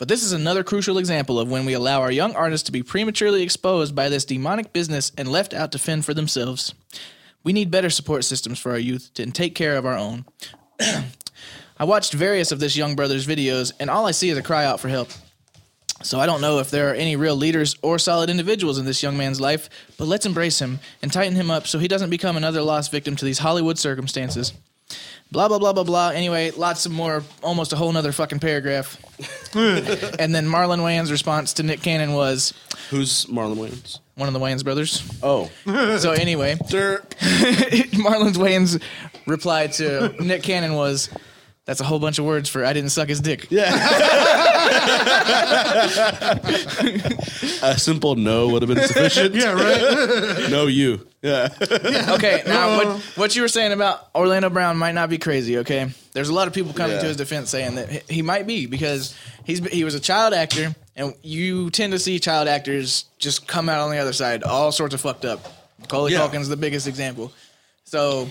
[0.00, 2.82] But this is another crucial example of when we allow our young artists to be
[2.82, 6.74] prematurely exposed by this demonic business and left out to fend for themselves.
[7.44, 10.24] We need better support systems for our youth to take care of our own.
[10.80, 14.64] I watched various of this young brother's videos, and all I see is a cry
[14.64, 15.10] out for help.
[16.02, 19.02] So I don't know if there are any real leaders or solid individuals in this
[19.02, 22.38] young man's life, but let's embrace him and tighten him up so he doesn't become
[22.38, 24.54] another lost victim to these Hollywood circumstances.
[25.32, 26.08] Blah blah blah blah blah.
[26.08, 28.96] Anyway, lots of more, almost a whole nother fucking paragraph.
[29.54, 32.52] and then Marlon Wayans' response to Nick Cannon was
[32.90, 34.00] Who's Marlon Wayans?
[34.16, 35.02] one of the Wayans brothers.
[35.22, 35.48] Oh,
[35.98, 38.82] So anyway, Marlon Wayans'
[39.26, 41.08] reply to Nick Cannon was,
[41.64, 43.70] "That's a whole bunch of words for I didn't suck his dick." yeah.
[47.62, 49.34] A simple no would have been sufficient.
[49.34, 50.50] yeah, right.
[50.50, 51.06] No, you.
[51.22, 51.48] Yeah.
[51.60, 55.58] Okay, now what what you were saying about Orlando Brown might not be crazy.
[55.58, 57.02] Okay, there's a lot of people coming Yeah.
[57.02, 60.32] to his defense saying that he- he might be because he's he was a child
[60.32, 64.42] actor, and you tend to see child actors just come out on the other side,
[64.42, 65.40] all sorts of fucked up.
[65.78, 66.20] Macaulay Yeah.
[66.20, 67.32] Culkin's the biggest example.
[67.84, 68.28] So,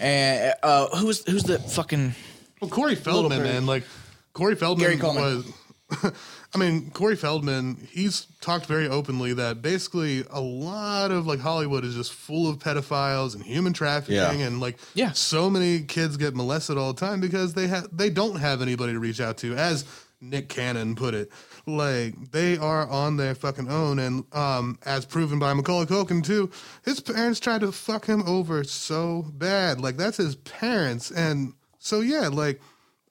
[0.00, 2.14] and uh, who's who's the fucking
[2.60, 3.84] Well, Corey Feldman, man, like
[4.32, 5.22] Corey Feldman Gary Coleman.
[5.22, 5.44] was.
[6.02, 7.86] I mean, Corey Feldman.
[7.90, 12.58] He's talked very openly that basically a lot of like Hollywood is just full of
[12.58, 14.32] pedophiles and human trafficking, Yeah.
[14.46, 15.12] and like Yeah.
[15.12, 18.92] so many kids get molested all the time because they have they don't have anybody
[18.94, 19.84] to reach out to, as
[20.20, 21.30] Nick Cannon put it.
[21.66, 26.50] Like they are on their fucking own, and um, as proven by Macaulay Culkin too,
[26.84, 29.80] his parents tried to fuck him over so bad.
[29.80, 32.60] Like that's his parents, and so yeah, like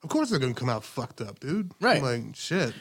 [0.06, 1.72] of course they're gonna come out fucked up, dude.
[1.80, 2.02] Right.
[2.02, 2.72] I'm Like shit.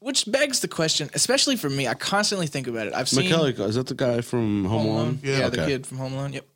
[0.00, 1.86] which begs the question, especially for me.
[1.86, 2.94] I constantly think about it.
[2.94, 5.00] I've seen Macaulay, is that the guy from Home, Home Alone?
[5.04, 5.18] Alone.
[5.22, 5.70] Yeah, the Okay.
[5.72, 6.32] kid from Home Alone.
[6.32, 6.46] Yep.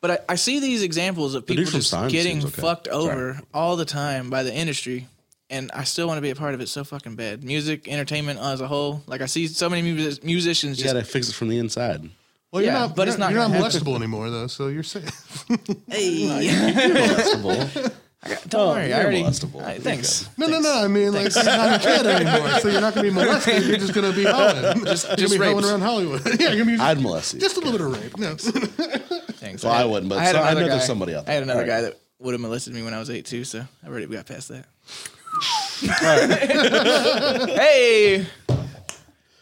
[0.00, 2.48] But I, I see these examples of people just getting okay.
[2.50, 2.96] fucked Sorry.
[2.96, 5.06] over all the time by the industry,
[5.48, 7.44] and I still want to be a part of it so fucking bad.
[7.44, 9.02] Music, entertainment as a whole.
[9.06, 12.08] Like I see so many music, musicians You just gotta fix it from the inside.
[12.50, 14.66] Well, you're Yeah, not, but you're, it's not you're not gonna molestable anymore though, so
[14.68, 15.46] you're safe.
[15.88, 17.92] Molestable.
[18.48, 18.82] don't Oh, worry.
[18.84, 19.22] I you're already.
[19.24, 19.62] molestable.
[19.62, 20.28] I- thanks.
[20.36, 20.84] No, no, no.
[20.84, 23.64] I mean, like you're not a kid anymore, so you're not gonna be molested.
[23.66, 24.84] You're just gonna be hoeing.
[24.84, 26.22] Just, you're just gonna be hoeing around Hollywood.
[26.40, 27.40] yeah, you're gonna be just, I'd molest you.
[27.40, 28.18] just a little bit of rape.
[28.18, 28.34] No.
[28.36, 29.64] Thanks.
[29.64, 31.42] Well, I had- wouldn't, but had so- I another know there's somebody out I had
[31.42, 33.42] another All guy that would have molested me when I was eight too.
[33.44, 34.66] So I already got past that.
[37.58, 38.26] hey,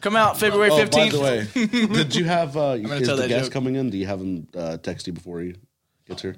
[0.00, 1.12] come out February Oh, by fifteenth.
[1.12, 1.46] the way,
[1.86, 3.52] did you have uh, gonna is tell the guest joke.
[3.52, 3.90] coming in?
[3.90, 5.54] Do you have him uh, text you before he
[6.08, 6.36] gets here,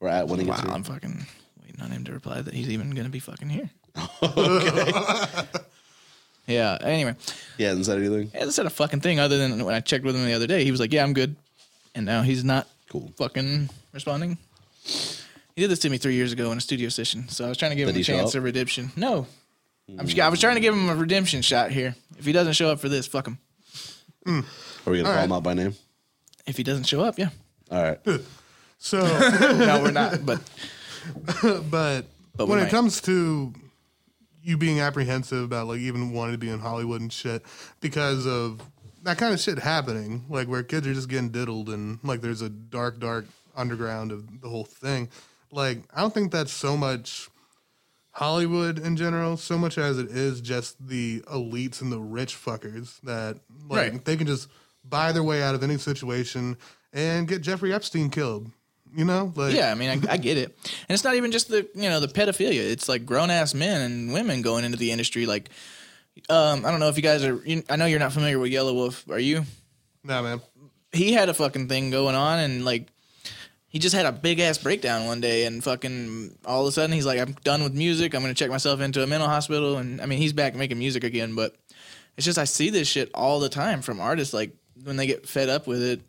[0.00, 0.74] or at when he Wow, gets here?
[0.74, 1.26] I'm fucking
[1.82, 3.70] waiting on him to reply that he's even gonna be fucking here.
[4.22, 5.42] okay.
[6.46, 6.78] yeah.
[6.80, 7.14] Anyway,
[7.58, 8.28] He hasn't said anything.
[8.30, 10.46] he hasn't said a fucking thing other than when I checked with him the other
[10.46, 10.64] day.
[10.64, 11.36] He was like, "Yeah, I'm good,"
[11.94, 13.12] and now he's not Cool.
[13.16, 14.38] fucking responding.
[15.54, 17.58] He did this to me three years ago in a studio session, so I was
[17.58, 18.38] trying to give Did him a he show chance up?
[18.38, 18.90] of redemption.
[18.96, 19.26] No,
[19.98, 21.94] I'm just, I was trying to give him a redemption shot here.
[22.18, 23.38] If he doesn't show up for this, fuck him.
[24.26, 24.32] Are
[24.90, 25.24] we gonna call right.
[25.24, 25.74] him out by name?
[26.46, 27.28] If he doesn't show up, yeah.
[27.70, 27.98] All right.
[28.84, 30.26] So, No, we're not.
[30.26, 30.40] But
[31.70, 32.02] but,
[32.36, 32.70] But when it might.
[32.70, 33.52] comes to
[34.42, 37.42] you being apprehensive about like even wanting to be in Hollywood and shit
[37.80, 38.60] because of
[39.04, 42.42] that kind of shit happening, like where kids are just getting diddled and like there's
[42.42, 43.26] a dark, dark
[43.56, 45.08] underground of the whole thing.
[45.50, 47.28] Like, I don't think that's so much
[48.12, 53.00] Hollywood in general, so much as it is just the elites and the rich fuckers
[53.02, 53.36] that
[53.68, 54.04] like Right.
[54.04, 54.48] they can just
[54.84, 56.56] buy their way out of any situation
[56.92, 58.50] and get Jeffrey Epstein killed.
[58.94, 60.56] You know, like yeah, I mean, I, I get it.
[60.64, 62.70] And it's not even just the you know the pedophilia.
[62.70, 65.24] It's like grown ass men and women going into the industry.
[65.26, 65.48] Like,
[66.28, 67.40] um, I don't know if you guys are.
[67.44, 69.04] You, I know you're not familiar with Yellow Wolf.
[69.10, 69.44] Are you?
[70.04, 70.40] nah, man.
[70.92, 72.88] he had a fucking thing going on and like
[73.68, 76.92] he just had a big ass breakdown one day and fucking all of a sudden
[76.92, 78.14] he's like I'm done with music.
[78.14, 80.78] I'm going to check myself into a mental hospital and I mean he's back making
[80.78, 81.54] music again but
[82.16, 85.26] it's just I see this shit all the time from artists like when they get
[85.28, 86.02] fed up with it.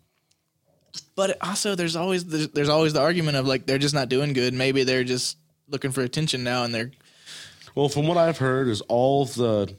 [1.16, 4.34] But also there's always there's, there's always the argument of like they're just not doing
[4.34, 4.54] good.
[4.54, 5.38] Maybe they're just
[5.68, 6.92] looking for attention now and they're
[7.76, 9.74] Well, from what I've heard, is all the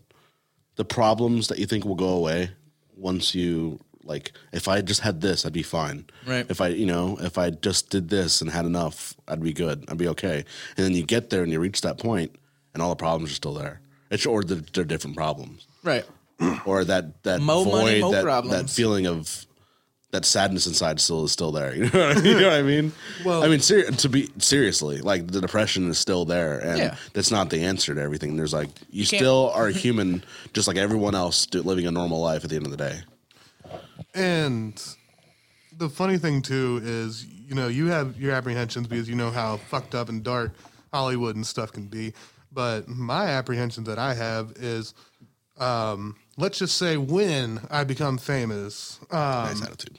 [0.76, 2.50] the problems that you think will go away
[2.96, 4.32] once you like.
[4.52, 6.06] If I just had this, I'd be fine.
[6.26, 6.46] Right.
[6.48, 9.84] If I, you know, if I just did this and had enough, I'd be good.
[9.88, 10.44] I'd be okay.
[10.76, 12.34] And then you get there and you reach that point,
[12.72, 13.80] and all the problems are still there.
[14.10, 16.04] It's or they're, they're different problems, right.
[16.66, 19.46] or that that Mo void, mo that, that feeling of
[20.14, 21.74] that sadness inside still is still there.
[21.84, 22.24] You know what I mean?
[22.36, 22.92] You know what I mean?
[23.24, 26.96] Well- I mean, ser- to be seriously, like the depression is still there, and Yeah.
[27.12, 28.36] that's not the answer to everything.
[28.36, 31.90] There's like you, can't- still are a human, just like everyone else, do, living a
[31.90, 33.00] normal life at the end of the day.
[34.14, 34.80] And
[35.76, 39.56] the funny thing too is, you know, you have your apprehensions because you know how
[39.56, 40.52] fucked up and dark
[40.92, 42.12] Hollywood and stuff can be.
[42.52, 44.94] But my apprehension that I have is,
[45.58, 49.98] um, let's just say when I become famous, um, nice attitude.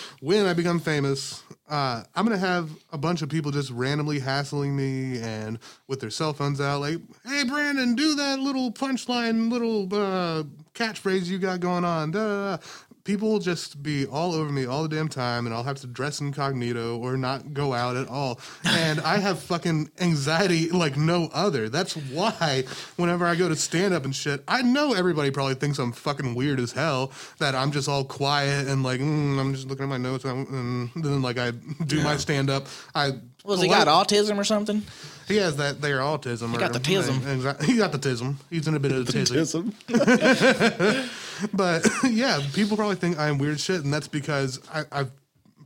[0.20, 4.76] when I become famous, uh, I'm gonna have a bunch of people just randomly hassling
[4.76, 9.82] me and with their cell phones out, like, "Hey, Brandon, do that little punchline, little
[9.92, 10.44] uh,
[10.74, 12.62] catchphrase you got going on." Da, da, da.
[13.04, 15.86] People will just be all over me all the damn time, and I'll have to
[15.86, 18.40] dress incognito or not go out at all.
[18.64, 21.68] And I have fucking anxiety like no other.
[21.68, 22.64] That's why
[22.96, 26.34] whenever I go to stand up and shit, I know everybody probably thinks I'm fucking
[26.34, 27.12] weird as hell.
[27.38, 30.90] That I'm just all quiet and like mm, I'm just looking at my notes, and
[30.94, 32.66] then like I do my stand up.
[32.94, 33.12] I
[33.44, 34.82] Was he got autism or something?
[35.28, 36.50] He has that there autism.
[36.50, 37.26] He got the tism.
[37.34, 37.66] Exactly.
[37.66, 38.34] He got the tism.
[38.50, 39.72] He's in a bit of the tism.
[41.52, 45.10] But yeah, people probably think I'm weird shit, and that's because I, I'm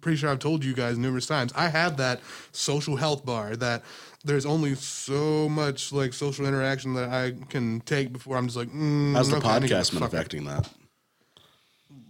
[0.00, 1.52] pretty sure I've told you guys numerous times.
[1.56, 2.20] I have that
[2.52, 3.82] social health bar that
[4.24, 8.68] there's only so much like social interaction that I can take before I'm just like.
[8.68, 10.68] Mm, How's the okay, I need to podcast been affecting that?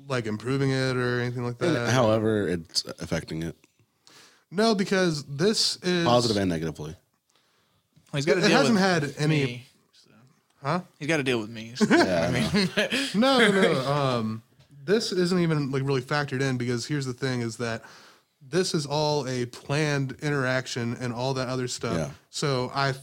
[0.09, 1.91] Like improving it or anything like that.
[1.91, 3.57] However, it's affecting it
[4.55, 6.95] no, because this is positive and negatively.
[8.13, 9.45] Well, he's got to It deal hasn't with had any.
[9.45, 9.67] me.
[10.63, 10.81] Huh?
[10.99, 11.73] He's got to deal with me.
[11.75, 12.27] so, Yeah.
[12.27, 12.71] I mean,
[13.15, 13.93] no, no, no.
[13.93, 14.43] Um,
[14.85, 17.83] this isn't even like really factored in because here's the thing: is that
[18.47, 21.97] this is all a planned interaction and all that other stuff.
[21.97, 22.11] Yeah.
[22.31, 22.95] So I,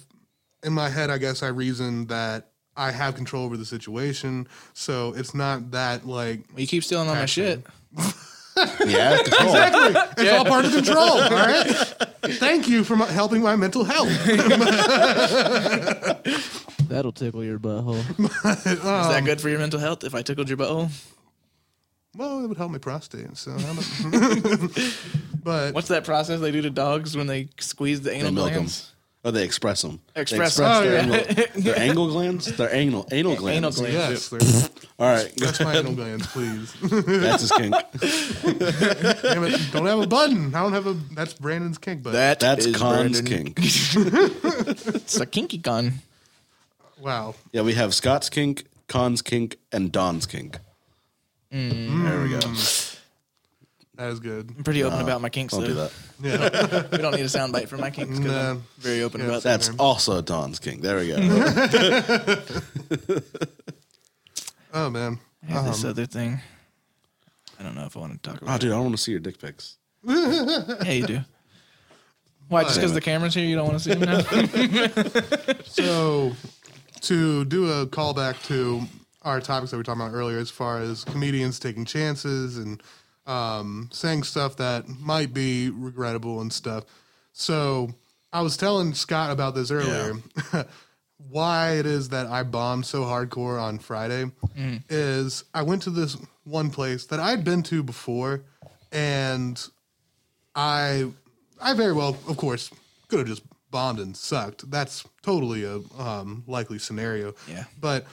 [0.63, 4.47] in my head, I guess I reason that I have control over the situation.
[4.73, 7.63] So it's not that like you keep stealing all my shit.
[8.85, 9.55] Yeah, control.
[9.55, 10.23] exactly.
[10.25, 11.21] It's all part of control.
[11.21, 11.67] All right.
[12.23, 14.09] Thank you for my, helping my mental health.
[16.89, 17.99] That'll tickle your butthole.
[18.65, 20.89] Is that um, good for your mental health if I tickled your butthole?
[22.15, 23.37] Well, it would help my prostate.
[23.37, 24.97] So, I don't-
[25.43, 28.90] but What's that process they do to dogs when they squeeze the anal milk glands?
[29.23, 29.99] Oh, they express them.
[30.15, 31.09] Express they them.
[31.09, 31.35] their, Oh, yeah.
[31.35, 32.57] anal, their anal glands.
[32.57, 33.57] Their anal anal glands.
[33.57, 33.93] Anal glands.
[33.93, 36.73] yes, there's- All right, that's my anal glands, please.
[36.81, 37.75] that's his kink.
[39.21, 40.55] Damn it, don't have a button.
[40.55, 40.93] I don't have a.
[41.13, 42.19] That's Brandon's kink button.
[42.19, 43.59] That That's is Khan's Brandon- kink.
[43.61, 45.93] It's a kinky con.
[46.99, 47.35] wow.
[47.51, 50.57] Yeah, we have Scott's kink, Khan's kink, and Don's kink.
[51.53, 52.03] Mm.
[52.03, 52.39] There we go.
[54.01, 54.51] That is good.
[54.57, 55.53] I'm pretty open about my kinks.
[55.53, 55.67] Don't though.
[55.67, 55.91] do that.
[56.59, 56.87] Yeah.
[56.91, 59.27] We don't need a soundbite for my kinks because I'm very open Yeah.
[59.27, 59.61] about that.
[59.61, 60.81] That's also Don's kink.
[60.81, 61.17] There we go.
[64.73, 65.19] oh man.
[65.47, 66.39] I have this Um, other thing.
[67.59, 69.03] I don't know if I want to talk about oh, dude, I don't want to
[69.03, 69.77] see your dick pics.
[70.03, 70.77] it.
[70.83, 71.19] Yeah, you do.
[72.47, 72.63] Why?
[72.63, 74.21] Just because the camera's here, you don't want to see them now?
[75.65, 76.31] So,
[77.01, 78.81] to do a callback to
[79.21, 82.81] our topics that we were talking about earlier, as far as comedians taking chances and
[83.31, 86.83] um, saying stuff that might be regrettable and stuff.
[87.33, 87.93] So,
[88.33, 90.13] I was telling Scott about this earlier.
[91.29, 94.31] Why it is that I bombed so hardcore on Friday
[94.89, 98.43] is I went to this one place that I'd been to before,
[98.91, 99.63] and
[100.55, 101.11] I
[101.61, 102.71] I very well, of course,
[103.07, 104.69] could have just bombed and sucked.
[104.69, 107.33] That's totally a um, likely scenario.
[107.47, 107.65] Yeah.
[107.79, 108.05] But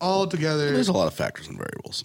[0.00, 2.04] all together, There's a lot of factors and variables.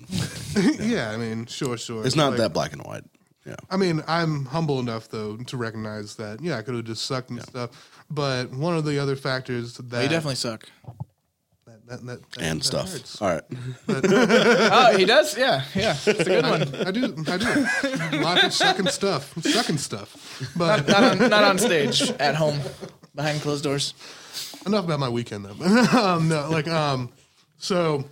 [0.79, 2.05] yeah, I mean, sure, sure.
[2.05, 3.03] It's not Like, that black and white.
[3.45, 3.55] Yeah.
[3.69, 6.41] I mean, I'm humble enough though to recognize that.
[6.41, 7.69] Yeah, I could have just sucked and stuff.
[8.09, 10.67] But one of the other factors that you definitely suck.
[11.65, 12.91] that, that, that, that- And that stuff.
[12.91, 13.21] hurts.
[13.21, 13.43] All right.
[13.87, 15.37] Oh, he does?
[15.37, 15.91] Yeah, yeah.
[16.05, 16.61] It's a good one.
[16.87, 17.37] I do, I
[18.11, 18.17] do.
[18.19, 20.41] Lots of sucking stuff, sucking stuff.
[20.55, 22.59] But Not on, not on stage, at home,
[23.13, 23.93] behind closed doors.
[24.65, 25.65] enough about my weekend though.
[25.99, 27.11] um, no, like um,
[27.57, 28.05] so.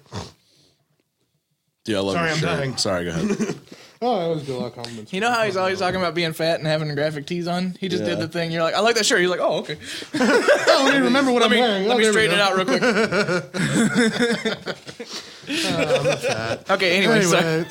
[1.86, 2.50] yeah, I love Sorry, your I'm shirt.
[2.60, 2.78] dying.
[2.78, 3.56] Sorry, go ahead.
[4.06, 5.14] Oh, I always get a lot of compliments.
[5.14, 7.78] You know how he's always talking about being fat and having graphic tees on?
[7.80, 8.52] He just did the thing.
[8.52, 9.22] You're like, I like that shirt.
[9.22, 9.78] He's like, oh, okay.
[10.14, 11.88] I don't even remember what Let I'm me, wearing.
[11.88, 12.84] let Oh, me straighten it out real quick.
[16.70, 17.64] okay, anyway, so Anyway,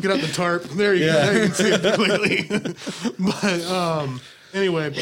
[0.00, 0.62] get out the tarp.
[0.64, 1.12] There you go.
[1.12, 2.48] There you can see it clearly.
[3.18, 4.20] but um,
[4.54, 4.94] anyway,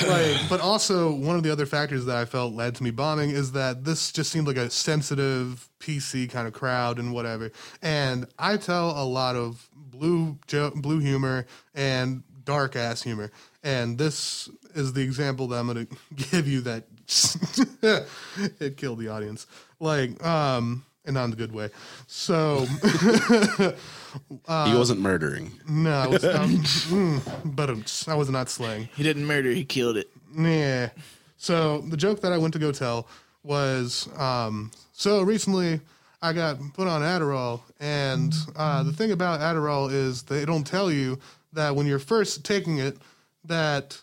[0.00, 3.30] like, but also one of the other factors that I felt led to me bombing
[3.30, 7.50] is that this just seemed like a sensitive PC kind of crowd and whatever.
[7.80, 10.38] And I tell a lot of blue
[10.74, 13.30] blue humor and dark ass humor,
[13.62, 15.86] and this is the example that I'm going
[16.16, 16.86] to give you that
[18.60, 19.46] it killed the audience.
[19.80, 21.70] Like, um, and not in a good way.
[22.06, 22.66] So.
[24.46, 25.52] he wasn't murdering.
[25.68, 28.88] No, I was, um, mm, but um, I was not slaying.
[28.94, 30.10] he didn't murder, he killed it.
[30.36, 30.90] Yeah.
[31.36, 33.08] So the joke that I went to go tell
[33.42, 35.80] was, um, so recently
[36.22, 40.90] I got put on Adderall, and uh, the thing about Adderall is they don't tell
[40.90, 41.18] you
[41.52, 42.96] that when you're first taking it,
[43.44, 44.00] that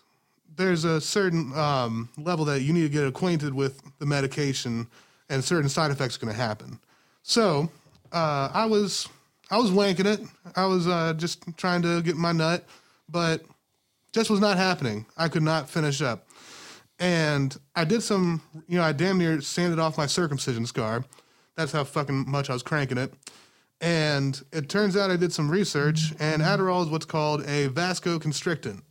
[0.56, 4.86] there's a certain um, level that you need to get acquainted with the medication,
[5.30, 6.78] and certain side effects are going to happen.
[7.22, 7.70] So
[8.12, 9.08] uh, I was
[9.50, 10.20] I was wanking it.
[10.56, 12.64] I was uh, just trying to get my nut,
[13.08, 13.44] but
[14.12, 15.06] just was not happening.
[15.16, 16.26] I could not finish up.
[16.98, 21.04] And I did some, you know, I damn near sanded off my circumcision scar.
[21.56, 23.12] That's how fucking much I was cranking it.
[23.80, 28.82] And it turns out I did some research, and Adderall is what's called a vasoconstrictant.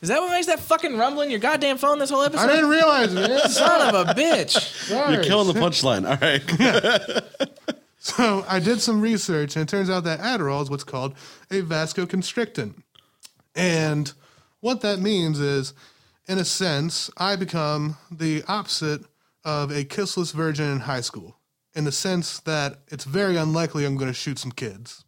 [0.00, 2.44] Is that what makes that fucking rumble in your goddamn phone this whole episode?
[2.44, 3.28] I didn't realize it.
[3.28, 3.40] man.
[3.48, 4.50] Son of a bitch.
[4.86, 5.14] Sorry.
[5.14, 6.08] You're killing the punchline.
[6.08, 7.74] All right.
[8.00, 11.14] So I did some research, and it turns out that Adderall is what's called
[11.50, 12.76] a vasoconstrictant.
[13.54, 14.10] And
[14.60, 15.74] what that means is,
[16.26, 19.02] in a sense, I become the opposite
[19.44, 21.36] of a kissless virgin in high school,
[21.74, 25.04] in the sense that it's very unlikely I'm going to shoot some kids.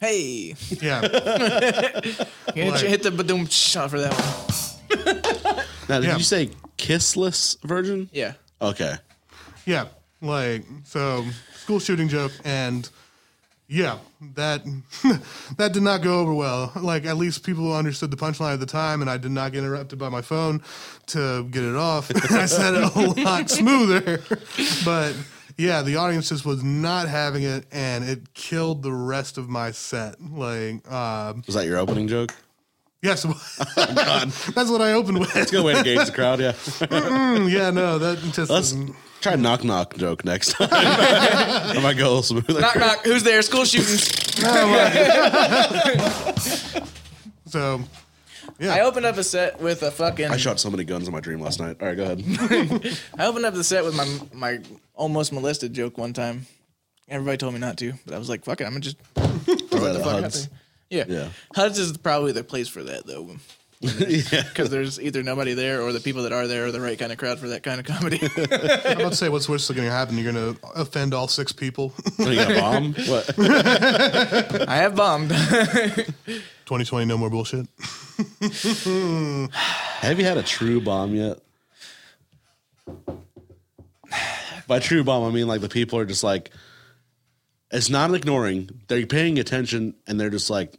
[0.00, 1.02] Hey, Yeah.
[2.54, 5.64] you Like- hit the badoom shot for that one.
[5.88, 6.16] Now, did Yeah.
[6.18, 8.08] you say kissless virgin?
[8.12, 8.34] Yeah.
[8.60, 8.94] Okay.
[9.66, 9.86] Yeah,
[10.22, 11.24] like so
[11.56, 12.88] school shooting joke and
[13.66, 13.98] yeah,
[14.34, 14.62] that
[15.58, 16.72] that did not go over well.
[16.76, 19.58] Like at least people understood the punchline at the time and I did not get
[19.58, 20.62] interrupted by my phone
[21.08, 22.10] to get it off.
[22.32, 24.22] I said it a lot smoother.
[24.84, 25.14] But
[25.58, 29.72] yeah, the audience just was not having it and it killed the rest of my
[29.72, 30.20] set.
[30.22, 32.32] Like um Was that your opening joke?
[33.02, 33.22] yes,
[33.74, 35.36] that's what I opened with.
[35.36, 36.52] It's a good way to gauge the crowd, yeah.
[36.52, 38.74] Mm, yeah, no, that just Let's
[39.20, 40.68] try knock knock joke next time.
[40.72, 42.60] I might go a little smoother.
[42.60, 43.04] Knock knock.
[43.04, 43.42] Who's there?
[43.42, 43.98] School shooting.
[47.46, 47.80] so
[48.58, 48.74] yeah.
[48.74, 50.30] I opened up a set with a fucking.
[50.30, 51.76] I shot so many guns in my dream last night.
[51.80, 52.98] All right, go ahead.
[53.16, 54.60] I opened up the set with my my
[54.98, 56.46] almost molested joke one time.
[57.08, 59.36] Everybody told me not to, but I was like, "Fuck it, I'm gonna just Was
[59.36, 60.48] that the fuck out Huds?
[60.48, 60.58] there."
[60.90, 61.28] Yeah, Yeah.
[61.54, 63.36] Huds is probably the place for that though,
[63.80, 64.42] yeah.
[64.48, 67.12] because there's either nobody there or the people that are there are the right kind
[67.12, 68.18] of crowd for that kind of comedy.
[68.36, 70.18] I'm about to say what's worse going to happen.
[70.18, 71.90] You're going to offend all six people.
[72.16, 72.94] What, you got a bomb?
[73.06, 73.34] What?
[74.68, 75.28] I have bombed.
[75.30, 77.66] 2020, no more bullshit.
[80.00, 81.38] Have you had a true bomb yet?
[84.68, 86.50] By true bomb, I mean like the people are just like,
[87.72, 88.70] it's not ignoring.
[88.86, 90.78] They're paying attention, and they're just like,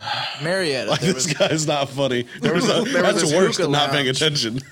[0.42, 0.90] Marietta.
[0.90, 2.26] like this was- guy's not funny.
[2.40, 4.60] There was a, there that's this worse than not paying attention.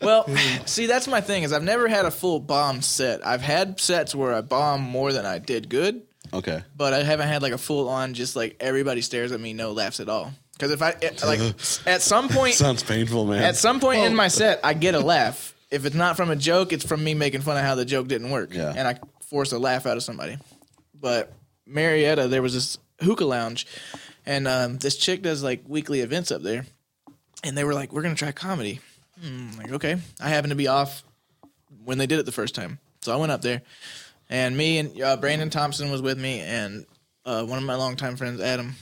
[0.00, 0.26] Well,
[0.66, 3.24] see, that's my thing is I've never had a full bomb set.
[3.26, 6.62] I've had sets where I bomb more than I did good, okay.
[6.76, 9.72] but I haven't had like a full on just like everybody stares at me, no
[9.72, 10.32] laughs at all.
[10.54, 11.40] Because if I it- like
[11.86, 13.42] at some point, Sounds painful, man.
[13.42, 15.51] at some point in my set, I get a laugh.
[15.72, 18.06] If it's not from a joke, it's from me making fun of how the joke
[18.06, 18.72] didn't work, Yeah.
[18.76, 18.98] and I
[19.28, 20.36] force a laugh out of somebody.
[20.94, 21.32] But
[21.66, 23.66] Marietta, there was this hookah lounge,
[24.26, 26.66] and um, this chick does like weekly events up there,
[27.42, 28.80] and they were like, "We're gonna try comedy."
[29.20, 29.96] Hmm, like, okay.
[30.20, 31.02] I happened to be off
[31.84, 33.62] when they did it the first time, so I went up there,
[34.28, 36.84] and me and uh, Brandon Thompson was with me, and
[37.24, 38.74] uh, one of my longtime friends, Adam.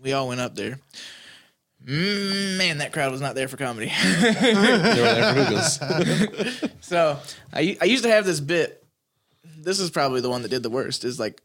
[0.00, 0.78] We all went up there.
[1.88, 3.86] Mm, Man, that crowd was not there for comedy.
[4.20, 4.72] they were
[5.14, 6.64] there for hookahs.
[6.80, 7.18] So
[7.52, 8.84] I I used to have this bit.
[9.58, 11.04] This is probably the one that did the worst.
[11.04, 11.40] Is like,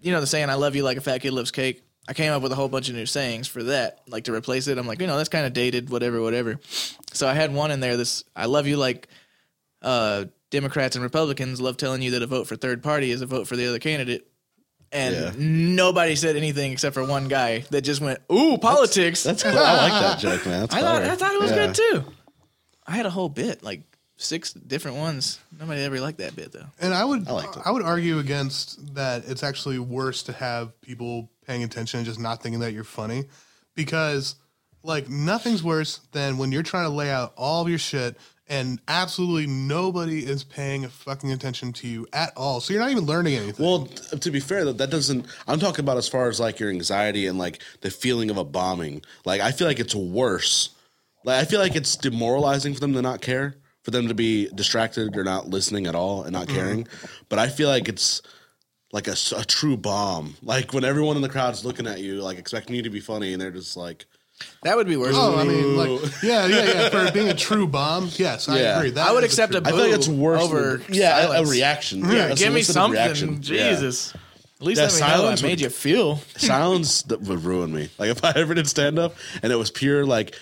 [0.00, 2.32] you know, the saying "I love you like a fat kid loves cake." I came
[2.32, 4.78] up with a whole bunch of new sayings for that, like to replace it.
[4.78, 6.58] I'm like, you know, that's kind of dated, whatever, whatever.
[7.12, 7.96] So I had one in there.
[7.96, 9.08] This "I love you like
[9.82, 13.26] uh, Democrats and Republicans love telling you that a vote for third party is a
[13.26, 14.29] vote for the other candidate."
[14.92, 15.32] And Yeah.
[15.36, 19.56] nobody said anything except for one guy that just went, "Ooh, politics." That's cool.
[19.56, 20.60] I like that joke, man.
[20.62, 21.12] That's I thought clever.
[21.12, 21.66] I thought it was Yeah.
[21.66, 22.04] good too.
[22.86, 23.82] I had a whole bit, like
[24.16, 25.38] six different ones.
[25.58, 26.66] Nobody ever liked that bit though.
[26.80, 27.62] And I would I liked it.
[27.64, 32.18] I would argue against that it's actually worse to have people paying attention and just
[32.18, 33.24] not thinking that you're funny
[33.76, 34.34] because
[34.82, 38.16] like nothing's worse than when you're trying to lay out all of your shit
[38.50, 42.60] and absolutely nobody is paying fucking attention to you at all.
[42.60, 43.64] So you're not even learning anything.
[43.64, 45.26] Well, t- to be fair, that that doesn't.
[45.46, 48.44] I'm talking about as far as like your anxiety and like the feeling of a
[48.44, 49.02] bombing.
[49.24, 50.70] Like I feel like it's worse.
[51.24, 54.48] Like I feel like it's demoralizing for them to not care, for them to be
[54.54, 56.56] distracted or not listening at all and not mm-hmm.
[56.56, 56.88] caring.
[57.28, 58.20] But I feel like it's
[58.92, 60.34] like a true bomb.
[60.42, 63.32] Like when everyone in the crowd's looking at you, like expecting you to be funny,
[63.32, 64.06] and they're just like,
[64.62, 65.14] That would be worse.
[65.16, 66.88] Oh, I mean, like, yeah, yeah, yeah.
[66.90, 68.76] For being a true bomb, yes, I Yeah.
[68.78, 68.90] agree.
[68.90, 71.16] That I would is accept true- a I feel like it's worse over than, yeah,
[71.16, 71.50] a- a, silence.
[71.50, 72.00] reaction.
[72.00, 72.92] yeah, a give me solicited something.
[73.00, 73.40] reaction.
[73.42, 73.70] Yeah.
[73.70, 74.12] Jesus.
[74.60, 76.20] At least Yeah, let me know I silence made would- you feel.
[76.36, 77.88] silence that would ruin me.
[77.98, 80.34] Like if I ever did stand up and it was pure like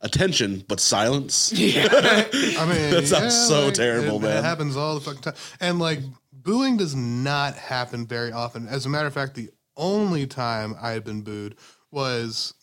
[0.00, 1.52] attention but silence.
[1.56, 1.86] Yeah.
[1.92, 4.38] I mean, That sounds so terrible, it, man.
[4.38, 5.34] It happens all the fucking time.
[5.60, 6.00] And like
[6.32, 8.66] booing does not happen very often.
[8.68, 11.56] As a matter of fact, the only time I had been booed
[11.90, 12.54] was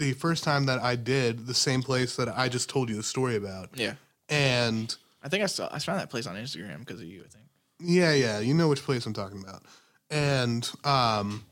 [0.00, 3.02] the first time that I did the same place that I just told you the
[3.02, 3.68] story about.
[3.74, 3.94] yeah.
[4.30, 7.28] And I think I saw I found that place on Instagram because of you, I
[7.28, 7.44] think.
[7.80, 9.62] yeah, yeah, you know which place I'm talking about.
[10.10, 11.44] And um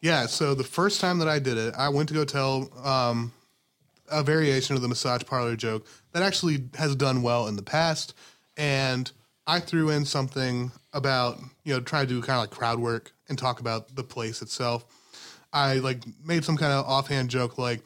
[0.00, 3.32] yeah, so the first time that I did it, I went to go tell um
[4.10, 8.12] a variation of the massage parlor joke that actually has done well in the past
[8.58, 9.10] and
[9.46, 13.12] I threw in something about, you know, trying to do kind of like crowd work
[13.28, 14.84] and talk about the place itself.
[15.52, 17.80] I like made some kind of offhand joke like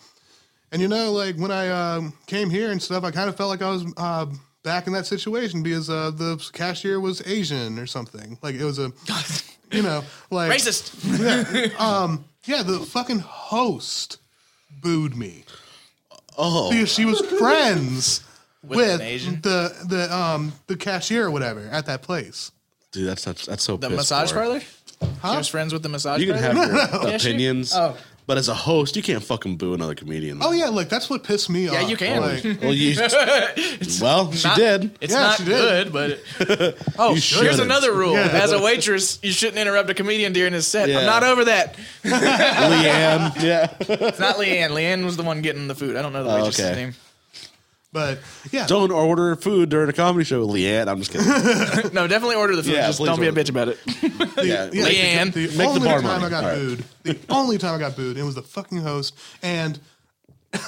[0.73, 3.49] and you know, like when I um, came here and stuff, I kind of felt
[3.51, 4.27] like I was uh,
[4.65, 8.37] back in that situation because uh, the cashier was Asian or something.
[8.43, 8.93] Like it was a,
[9.71, 10.93] you know, like Racist.
[11.21, 14.19] yeah, um, yeah, the fucking host
[14.83, 15.45] booed me
[16.37, 18.23] Oh, because she was friends
[18.63, 19.41] With with, Asian?
[19.43, 22.51] the the um the cashier or whatever at that place.
[22.91, 23.77] dude, that's that's, that's so.
[23.77, 24.61] The massage for.
[25.01, 25.35] Parlor?
[25.35, 26.73] She was friends with the massage You can parlor?
[26.73, 27.31] have your Cashier?
[27.33, 27.97] opinions, Oh.
[28.27, 30.39] but as a host, you can't fucking boo another comedian.
[30.43, 31.75] Oh yeah, like that's what pissed me off.
[31.75, 32.21] Yeah, you can.
[32.21, 32.97] Like, Well, you,
[34.01, 34.91] well, she Not- did.
[35.01, 35.93] It's Yeah, not she did.
[35.93, 36.21] good, but
[36.99, 37.61] oh, here's shouldn't.
[37.61, 38.29] another rule: Yeah.
[38.43, 40.89] as a waitress, you shouldn't interrupt a comedian during his set.
[40.89, 41.01] Yeah.
[41.01, 41.77] I'm not over that.
[42.05, 43.43] Leanne.
[43.43, 43.73] Yeah.
[43.81, 44.71] It's not Leanne.
[44.71, 45.97] Leanne was the one getting the food.
[45.97, 46.75] I don't know the Oh, waitress's okay.
[46.75, 46.95] name.
[47.97, 48.19] But
[48.53, 50.87] yeah, Don't order food during a comedy show, Leanne.
[50.87, 51.93] I'm just kidding.
[51.95, 52.75] No, definitely order the food.
[52.75, 53.41] Yeah, Just please don't be a order.
[53.43, 53.79] bitch about it.
[54.47, 55.33] yeah, Yeah, Leanne.
[55.33, 56.25] The, the only bar time money.
[56.27, 56.59] I got All right.
[56.59, 59.19] booed, the only time I got booed, it was the fucking host.
[59.43, 59.81] And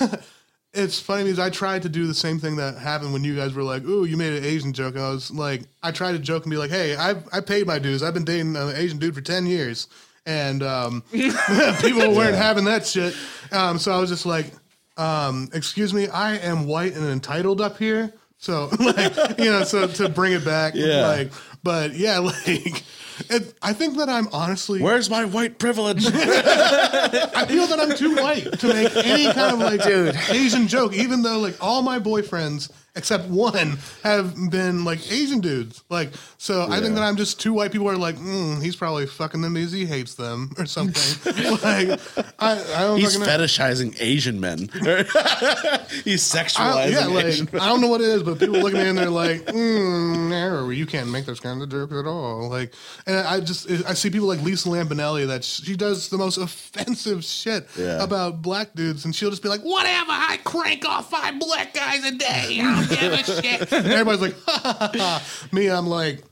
[0.72, 3.52] it's funny because I tried to do the same thing that happened when you guys
[3.52, 6.18] were like, "Ooh, you made an Asian joke." and I was like, I tried to
[6.18, 8.02] joke and be like, "Hey, I I paid my dues.
[8.02, 9.86] I've been dating an Asian dude for ten years."
[10.24, 13.14] And um, people weren't having that shit.
[13.52, 14.52] Um, so I was just like,
[14.98, 19.86] um, "Excuse me, I am white and entitled up here." So like, you know, so
[19.88, 21.06] to bring it back, Yeah.
[21.08, 21.32] like,
[21.64, 22.84] but yeah, like,
[23.30, 26.06] it, I think that I'm honestly, Where's my white privilege?
[26.06, 29.84] I feel that I'm too white to make any kind of like
[30.30, 35.82] Asian joke, even though like all my boyfriends except one have been like Asian dudes.
[35.88, 39.06] Like, so I think that I'm just two white people are like, mm, he's probably
[39.06, 41.34] fucking them because he hates them or something.
[41.62, 42.00] like,
[42.38, 43.44] I, I don't He's fucking know.
[43.44, 44.68] fetishizing Asian men.
[46.04, 47.14] He's I, sexualizing yeah, Asian
[47.44, 47.62] like men.
[47.62, 50.28] I don't know what it is, but people look at me and they're like, mm,
[50.30, 52.74] "No, you can't make those kind of jokes at all." Like,
[53.06, 57.24] and I just I see people like Lisa Lampanelli that she does the most offensive
[57.24, 58.02] shit Yeah.
[58.02, 62.04] about black dudes, and she'll just be like, "Whatever, I crank off five black guys
[62.04, 62.60] a day.
[62.62, 65.48] I give a shit." Everybody's like, ha, ha, ha, ha.
[65.52, 66.22] "Me, I'm like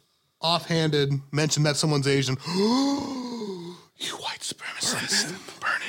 [0.41, 2.37] offhanded, mention that someone's Asian."
[3.99, 5.81] you white supremacist, burn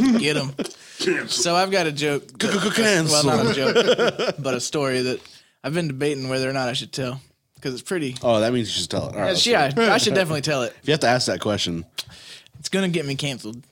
[0.00, 0.18] him.
[0.18, 1.28] Get him.
[1.28, 2.24] So I've got a joke.
[2.42, 3.24] Well, Cancel.
[3.24, 5.20] not a joke, but a story that
[5.64, 7.20] I've been debating whether or not I should tell
[7.54, 8.16] because it's pretty.
[8.22, 9.14] Oh, that means you should tell it.
[9.14, 9.88] All right, let's yeah, do it.
[9.88, 10.74] I should definitely tell it.
[10.82, 11.84] If you have to ask that question,
[12.58, 13.62] It's gonna get me canceled.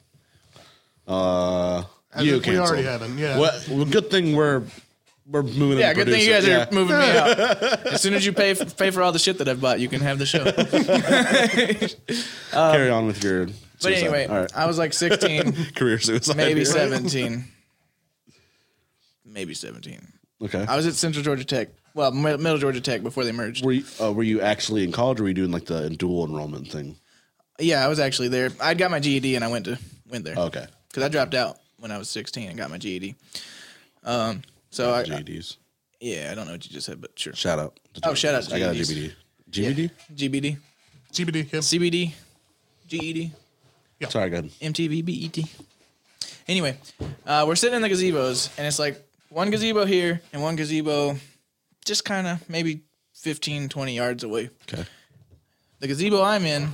[1.07, 1.85] uh,
[2.21, 2.69] you if we canceled.
[2.69, 3.39] already haven't, yeah.
[3.39, 4.62] Well, well, good thing we're
[5.31, 5.79] we're moving.
[5.79, 6.68] Yeah, in the good thing you guys producer.
[6.70, 7.39] are moving me out.
[7.87, 10.01] As soon as you pay pay for all the shit that I've bought, you can
[10.01, 10.45] have the show.
[12.51, 13.47] Carry on with your.
[13.83, 14.57] But anyway, all right.
[14.57, 16.37] I was like 16, career suicide.
[16.37, 16.64] maybe here.
[16.64, 17.45] 17,
[19.24, 20.01] maybe 17.
[20.43, 20.64] Okay.
[20.68, 23.64] I was at Central Georgia Tech, well, Middle Georgia Tech before they merged.
[23.64, 26.26] were you, uh, were you actually in college, or were you doing like the dual
[26.26, 26.97] enrollment thing?
[27.61, 28.51] Yeah, I was actually there.
[28.61, 30.37] I got my GED and I went to went there.
[30.37, 30.66] Okay.
[30.89, 33.14] because I dropped out when I was 16 and got my GED.
[34.05, 35.57] Um, so I, I- GEDs.
[36.01, 37.33] yeah, I don't know what you just said, but sure.
[37.35, 37.79] Shout out.
[37.95, 38.91] to Oh, shout out to I got a GEDs.
[38.91, 39.12] GBD.
[39.51, 39.91] GBD.
[40.12, 40.59] GBD,
[41.12, 41.61] CBD, yeah.
[41.61, 42.12] CBD,
[42.87, 43.33] GED,
[44.11, 44.51] Sorry, go ahead.
[44.61, 45.45] MTV, BET.
[46.47, 46.79] Anyway,
[47.27, 51.16] uh, we're sitting in the gazebos, and it's like one gazebo here and one gazebo
[51.85, 52.83] just kind of maybe
[53.14, 54.51] 15, 20 yards away.
[54.71, 54.85] Okay.
[55.81, 56.69] The gazebo I'm in,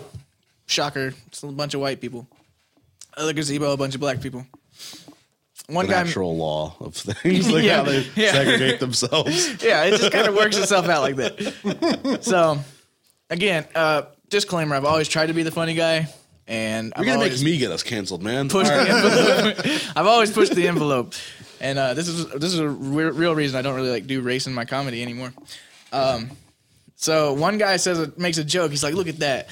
[0.66, 2.26] shocker, it's a bunch of white people.
[3.16, 4.44] Other gazebo, a bunch of black people.
[5.68, 8.32] One The guy, natural law of things, like Yeah, how they yeah.
[8.32, 9.62] segregate themselves.
[9.62, 12.18] yeah, it just kind of works itself out like that.
[12.22, 12.58] So,
[13.30, 16.08] again, uh, disclaimer: I've always tried to be the funny guy,
[16.46, 18.48] and You're I've gonna make me get us canceled, man.
[18.50, 19.92] pushed the envelope.
[19.96, 21.14] I've always pushed the envelope,
[21.60, 24.20] and uh, this is this is a re- real reason I don't really like do
[24.20, 25.32] race in my comedy anymore.
[25.92, 26.30] Um,
[26.96, 28.70] so one guy says it makes a joke.
[28.70, 29.48] He's like, "Look at that,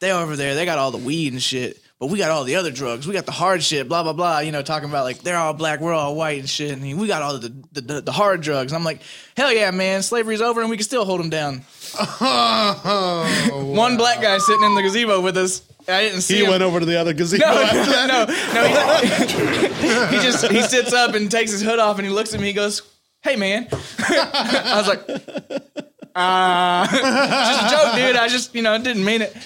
[0.00, 2.56] they over there, they got all the weed and shit." But we got all the
[2.56, 3.06] other drugs.
[3.06, 4.40] We got the hard shit, blah blah blah.
[4.40, 6.72] You know, talking about like they're all black, we're all white and shit.
[6.72, 8.72] And we got all the the, the, the hard drugs.
[8.72, 9.02] And I'm like,
[9.36, 11.62] hell yeah, man, slavery's over and we can still hold them down.
[11.96, 15.62] Oh, One black guy sitting in the gazebo with us.
[15.86, 16.50] I didn't see he him.
[16.50, 17.44] went over to the other gazebo.
[17.46, 18.08] No, after that.
[18.08, 20.10] no, no.
[20.10, 22.40] He, he just he sits up and takes his hood off and he looks at
[22.40, 22.48] me.
[22.48, 22.82] He goes,
[23.22, 23.68] "Hey, man."
[24.00, 25.70] I was like,
[26.16, 28.16] "Ah, just a joke, dude.
[28.16, 29.36] I just you know didn't mean it."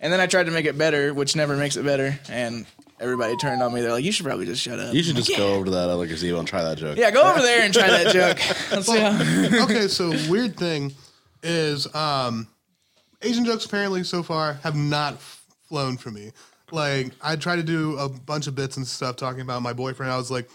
[0.00, 2.18] And then I tried to make it better, which never makes it better.
[2.28, 2.66] And
[3.00, 3.80] everybody turned on me.
[3.80, 5.64] They're like, "You should probably just shut up." You should I'm just like, go over
[5.66, 6.96] to that other gazebo and try that joke.
[6.96, 8.38] Yeah, go over there and try that joke.
[8.70, 9.64] Let's see how.
[9.64, 10.92] okay, so weird thing
[11.42, 12.46] is um,
[13.22, 16.32] Asian jokes apparently so far have not f- flown for me.
[16.70, 20.12] Like I tried to do a bunch of bits and stuff talking about my boyfriend.
[20.12, 20.48] I was like,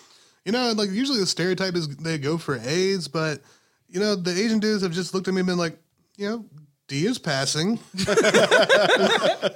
[0.45, 3.41] you know, like usually the stereotype is they go for AIDS, but
[3.90, 5.78] you know the Asian dudes have just looked at me and been like,
[6.18, 6.45] you know.
[6.88, 7.80] D is passing,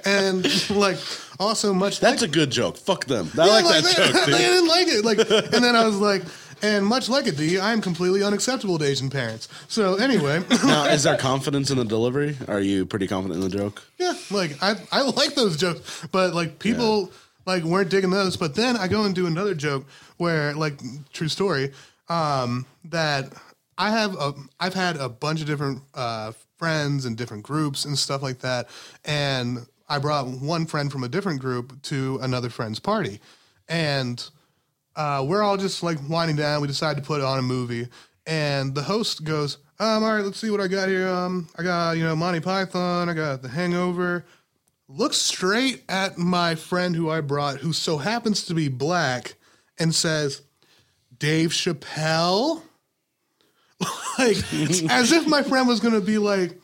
[0.04, 0.98] and like
[1.38, 2.00] also much.
[2.00, 2.76] That's like, a good joke.
[2.76, 3.30] Fuck them.
[3.38, 4.36] I Yeah, like, that joke, I dude.
[4.36, 5.04] didn't like it.
[5.04, 5.18] Like,
[5.54, 6.22] and then I was like,
[6.62, 9.48] and much like a D, I am completely unacceptable to Asian parents.
[9.68, 12.36] So anyway, now, is there confidence in the delivery?
[12.48, 13.82] Are you pretty confident in the joke?
[13.98, 17.12] yeah, like I I like those jokes, but like people.
[17.46, 18.36] like weren't digging those.
[18.36, 19.86] But then I go and do another joke
[20.18, 20.78] where, like,
[21.14, 21.72] true story,
[22.10, 23.32] um, that
[23.78, 27.96] I have a, I've had a bunch of different uh, friends and different groups and
[27.98, 28.68] stuff like that,
[29.04, 33.20] and I brought one friend from a different group to another friend's party,
[33.68, 34.28] and
[34.96, 36.60] uh, we're all just like winding down.
[36.60, 37.88] We decide to put on a movie,
[38.26, 41.08] and the host goes, um, "All right, let's see what I got here.
[41.08, 43.08] Um, I got you know Monty Python.
[43.08, 44.24] I got The Hangover."
[44.90, 49.36] Looks straight at my friend who I brought, who so happens to be black,
[49.78, 50.42] and says,
[51.18, 52.62] "Dave Chappelle."
[54.18, 54.36] like
[54.90, 56.58] as if my friend was gonna be like,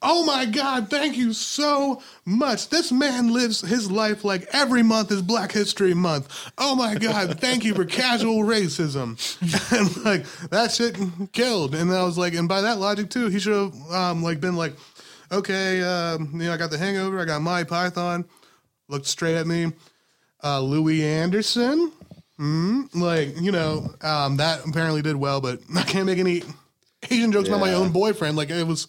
[0.00, 2.70] "Oh my God, thank you so much.
[2.70, 6.50] This man lives his life like every month is Black History Month.
[6.56, 9.18] Oh my God, thank you for casual racism."
[9.72, 10.96] and like that shit
[11.32, 11.74] killed.
[11.74, 14.56] And I was like, and by that logic too, he should have um, like been
[14.56, 14.74] like,
[15.30, 18.24] "Okay, um, you know, I got the Hangover, I got my Python."
[18.88, 19.72] Looked straight at me.
[20.42, 21.90] Uh, Louie Anderson.
[22.40, 26.42] Mm, like you know, um, that apparently did well, but I can't make any
[27.10, 27.76] Asian jokes about my Yeah.
[27.76, 28.36] own boyfriend.
[28.36, 28.88] Like it was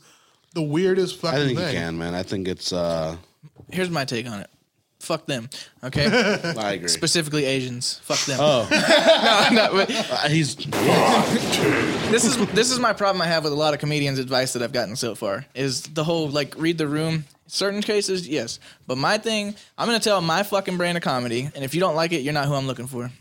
[0.54, 1.44] the weirdest fucking thing.
[1.44, 1.76] I think you thing.
[1.76, 2.16] can, man.
[2.16, 2.74] I think it's.
[2.74, 3.18] uh
[3.72, 4.50] Here's my take on it.
[5.00, 5.50] Fuck them.
[5.84, 6.06] Okay.
[6.58, 6.88] I agree.
[6.88, 8.00] Specifically Asians.
[8.04, 8.40] Fuck them.
[8.42, 8.68] Oh,
[9.52, 10.56] no, but Uh, he's.
[10.56, 14.64] this is this is my problem I have with a lot of comedians' advice that
[14.64, 17.26] I've gotten so far is the whole like read the room.
[17.48, 21.64] Certain cases, yes, but my thing, I'm gonna tell my fucking brand of comedy, and
[21.64, 23.12] if you don't like it, you're not who I'm looking for.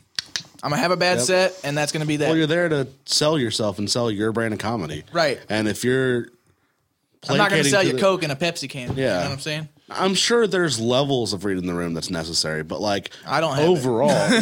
[0.62, 1.26] I'm gonna have a bad Yep.
[1.26, 2.28] set, and that's gonna be that.
[2.28, 5.40] Well, you're there to sell yourself and sell your brand of comedy, Right.
[5.48, 6.28] And if you're,
[7.28, 8.90] I'm not gonna placating sell to you the- Coke and a Pepsi can.
[8.90, 9.22] you know Yeah.
[9.24, 9.68] what I'm saying.
[9.90, 13.64] I'm sure there's levels of reading the room that's necessary, but like I don't have
[13.64, 13.68] it.
[13.68, 14.28] overall,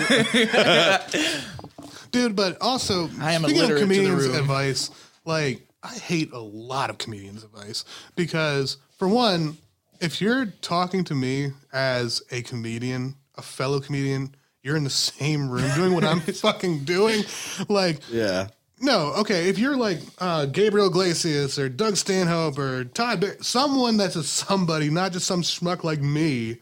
[2.10, 2.36] dude.
[2.36, 4.36] But also, I am speaking of illiterate to the comedians' room.
[4.36, 4.90] advice,
[5.24, 9.56] like I hate a lot of comedians' advice because, for one,
[10.00, 15.48] if you're talking to me as a comedian, a fellow comedian, you're in the same
[15.48, 17.24] room doing what I'm fucking doing.
[17.68, 18.48] Like, yeah.
[18.80, 19.48] no, okay.
[19.48, 24.22] If you're like uh, Gabriel Iglesias or Doug Stanhope or Todd Barry, someone that's a
[24.22, 26.58] somebody, not just some schmuck like me.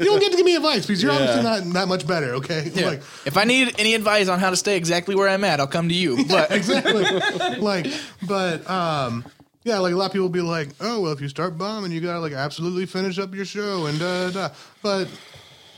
[0.00, 1.18] You don't get to give me advice because you're Yeah.
[1.18, 2.70] obviously not that much better, okay?
[2.72, 2.86] Yeah.
[2.86, 5.66] Like, if I need any advice on how to stay exactly where I'm at, I'll
[5.66, 6.24] come to you.
[6.28, 7.04] But exactly.
[7.58, 7.88] like,
[8.24, 9.24] but um,
[9.64, 11.90] yeah, like a lot of people will be like, oh, well, if you start bombing,
[11.90, 14.48] you gotta like absolutely finish up your show and da da.
[14.48, 14.54] da.
[14.82, 15.08] But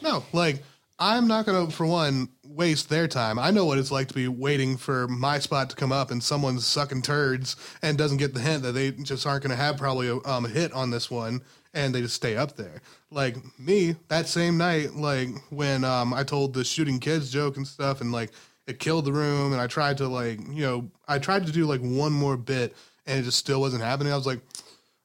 [0.03, 0.63] no, like
[1.01, 3.39] I'm not gonna, for one, waste their time.
[3.39, 6.23] I know what it's like to be waiting for my spot to come up and
[6.23, 10.09] someone's sucking turds and doesn't get the hint that they just aren't gonna have probably
[10.09, 11.41] a um, hit on this one.
[11.73, 12.83] And they just stay up there.
[13.11, 17.67] Like me, that same night, like when um, I told the shooting kids joke and
[17.67, 18.33] stuff, and like
[18.71, 21.67] it killed the room and i tried to like you know i tried to do
[21.67, 22.75] like one more bit
[23.07, 24.41] and it just still wasn't happening i was like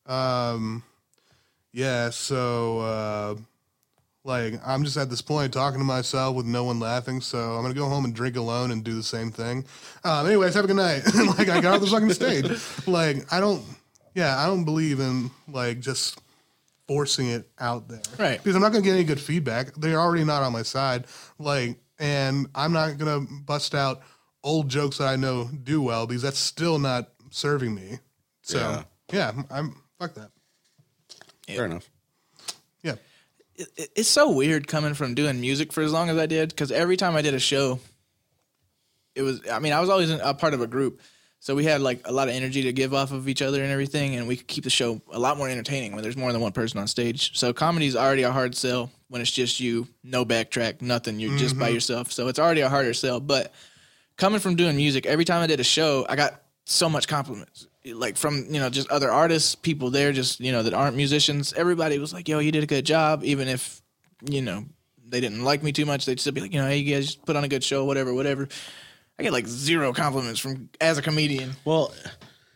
[0.06, 0.84] um
[1.74, 3.36] yeah so uh
[4.26, 7.62] like i'm just at this point talking to myself with no one laughing so i'm
[7.62, 9.64] gonna go home and drink alone and do the same thing.
[10.04, 11.04] Um anyways have a good night.
[11.38, 12.46] Like i got off the fucking stage.
[12.88, 13.64] Like i don't
[14.16, 16.20] yeah i don't believe in like just
[16.88, 18.02] forcing it out there.
[18.20, 18.44] Right.
[18.44, 19.74] because i'm not gonna get any good feedback.
[19.76, 21.06] They're already not on my side.
[21.38, 24.02] Like and i'm not gonna bust out
[24.44, 28.00] old jokes that i know do well because that's still not serving me.
[28.42, 28.84] So
[29.14, 30.32] yeah, i'm fuck that.
[31.48, 31.90] Fair enough.
[33.56, 36.50] It, it- it's so weird coming from doing music for as long as I did
[36.50, 37.80] because every time I did a show,
[39.16, 39.42] it was.
[39.50, 41.02] I mean, I was always a part of a group,
[41.40, 43.72] so we had like a lot of energy to give off of each other and
[43.72, 46.42] everything, and we could keep the show a lot more entertaining when there's more than
[46.42, 47.38] one person on stage.
[47.38, 51.20] So comedy's already a hard sell when it's just you, no backtrack, nothing.
[51.20, 51.76] You're just by mm-hmm.
[51.76, 53.20] yourself, so it's already a harder sell.
[53.20, 53.54] But
[54.18, 57.68] coming from doing music, every time I did a show, I got so much compliments.
[57.86, 61.54] Like from you know just other artists, people there, just you know that aren't musicians.
[61.54, 63.82] Everybody was like, "Yo, you did a good job," even if
[64.28, 64.66] you know
[65.08, 66.06] they didn't like me too much.
[66.06, 68.14] They'd still be like, "You know, hey, you guys put on a good show, whatever,
[68.14, 68.48] whatever."
[69.20, 71.56] I get like zero compliments from as a comedian.
[71.64, 71.94] Well,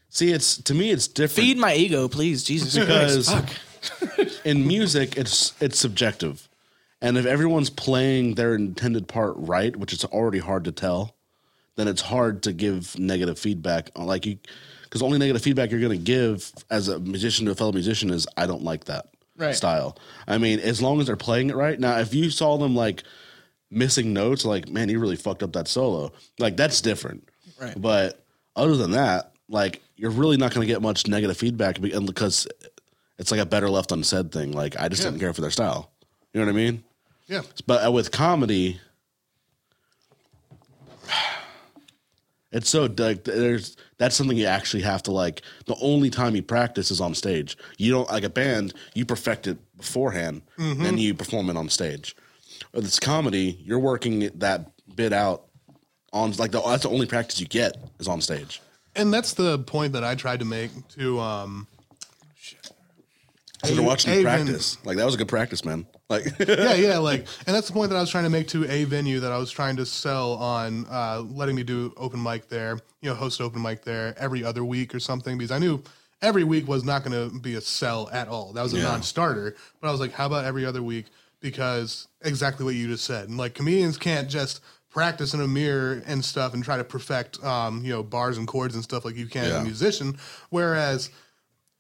[0.10, 1.46] see, it's to me, it's different.
[1.46, 3.32] Feed my ego, please, Jesus because.
[4.44, 6.50] In music it's it's subjective
[7.02, 11.16] and if everyone's playing their intended part right which is already hard to tell
[11.76, 14.38] then it's hard to give negative feedback like you
[14.90, 18.10] because only negative feedback you're going to give as a musician to a fellow musician
[18.10, 19.08] is i don't like that
[19.38, 19.56] Right.
[19.56, 19.98] style.
[20.28, 21.80] I mean as long as they're playing it right.
[21.80, 23.04] Now if you saw them like
[23.72, 27.30] missing notes like man you really fucked up that solo like that's different.
[27.62, 27.74] Right.
[27.80, 28.22] but
[28.58, 32.48] other than that like you're really not going to get much negative feedback because
[33.18, 34.52] it's like a better left unsaid thing.
[34.52, 35.90] Like i just didn't care for their style.
[36.34, 36.84] You know what i mean?
[37.28, 37.44] Yeah.
[37.66, 38.82] But uh, with comedy
[42.52, 46.42] it's so like there's that's something you actually have to like the only time you
[46.42, 51.14] practice is on stage you don't like a band you perfect it beforehand and you
[51.14, 52.16] perform it on stage
[52.74, 55.44] With it's comedy, you're working that bit out
[56.12, 58.62] on like the, that's the only practice you get is on stage.
[58.96, 61.68] and that's the point that I tried to make to um
[63.78, 64.78] watching you Avon- practice.
[64.86, 65.86] Like that was a good practice, man.
[66.10, 68.70] Like yeah, yeah, like, and that's the point that I was trying to make to
[68.70, 72.50] a venue that I was trying to sell on, uh, letting me do open mic
[72.50, 75.84] there, you know, host open mic there every other week or something, because I knew
[76.22, 78.54] every week was not going to be a sell at all.
[78.54, 78.84] That was a Yeah.
[78.84, 79.56] non-starter.
[79.80, 81.06] But I was like, how about every other week?
[81.42, 86.02] Because exactly what you just said, and like comedians can't just practice in a mirror
[86.08, 89.16] and stuff and try to perfect, um, you know, bars and chords and stuff like
[89.16, 90.18] you can as a musician.
[90.50, 91.12] Whereas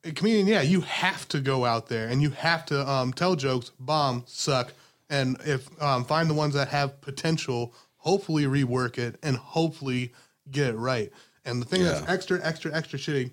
[0.04, 3.36] a comedian, yeah, you have to go out there and you have to um, tell
[3.36, 4.74] jokes, bomb, suck,
[5.10, 10.14] and if um, find the ones that have potential, hopefully rework it and hopefully
[10.52, 11.12] get it right.
[11.46, 13.32] And the thing that's extra, extra, extra shitty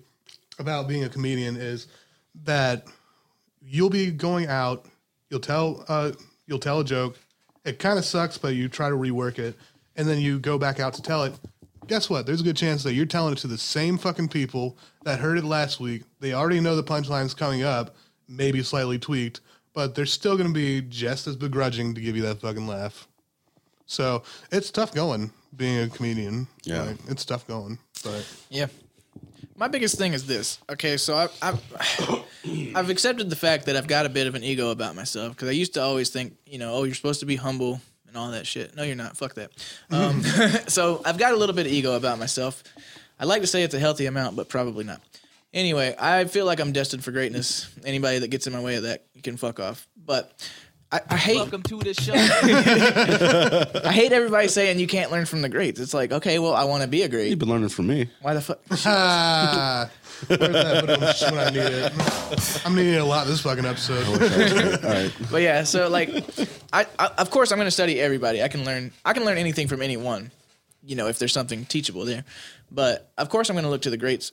[0.59, 1.87] about being a comedian is
[2.43, 2.85] that
[3.61, 4.85] you'll be going out,
[5.29, 6.11] you'll tell, uh,
[6.47, 7.17] you'll tell a joke,
[7.63, 9.55] it kind of sucks, but you try to rework it,
[9.95, 11.33] and then you go back out to tell it.
[11.87, 12.25] Guess what?
[12.25, 15.37] There's a good chance that you're telling it to the same fucking people that heard
[15.37, 16.03] it last week.
[16.19, 17.95] They already know the punchline's coming up,
[18.27, 19.41] maybe slightly tweaked,
[19.73, 23.07] but they're still going to be just as begrudging to give you that fucking laugh.
[23.85, 26.47] So it's tough going being a comedian.
[26.63, 26.83] Yeah.
[26.83, 28.67] Like, it's tough going, but Yeah.
[29.55, 30.59] My biggest thing is this.
[30.69, 34.43] Okay, so I've I've, I've accepted the fact that I've got a bit of an
[34.43, 37.25] ego about myself because I used to always think, you know, oh, you're supposed to
[37.25, 38.75] be humble and all that shit.
[38.75, 39.17] No, you're not.
[39.17, 39.51] Fuck that.
[39.89, 40.21] Um,
[40.67, 42.63] so I've got a little bit of ego about myself.
[43.19, 45.01] I like to say it's a healthy amount, but probably not.
[45.53, 47.73] Anyway, I feel like I'm destined for greatness.
[47.85, 49.87] Anybody that gets in my way of that can fuck off.
[49.95, 50.47] But
[50.89, 51.35] I, I hate.
[51.35, 52.13] Welcome to the show.
[53.87, 55.81] I hate everybody saying you can't learn from the greats.
[55.81, 57.29] It's like, okay, well, I want to be a great.
[57.29, 58.09] you've been learning from me.
[58.21, 58.61] Why the fuck?
[58.85, 59.89] ah,
[60.27, 62.61] where's that Ba-dum, when I need it?
[62.65, 64.05] I'm needing it a lot this fucking episode.
[64.07, 65.13] All right.
[65.29, 66.09] But yeah, so like,
[66.71, 68.41] I, I of course I'm going to study everybody.
[68.41, 68.93] I can learn.
[69.03, 70.31] I can learn anything from anyone.
[70.85, 72.23] You know, if there's something teachable there.
[72.71, 74.31] But of course I'm going to look to the greats.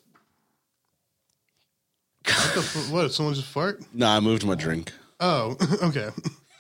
[2.25, 3.13] What the fu- what?
[3.13, 3.83] Someone just fart?
[3.93, 4.93] Nah, I moved my drink.
[5.19, 6.11] Oh, okay.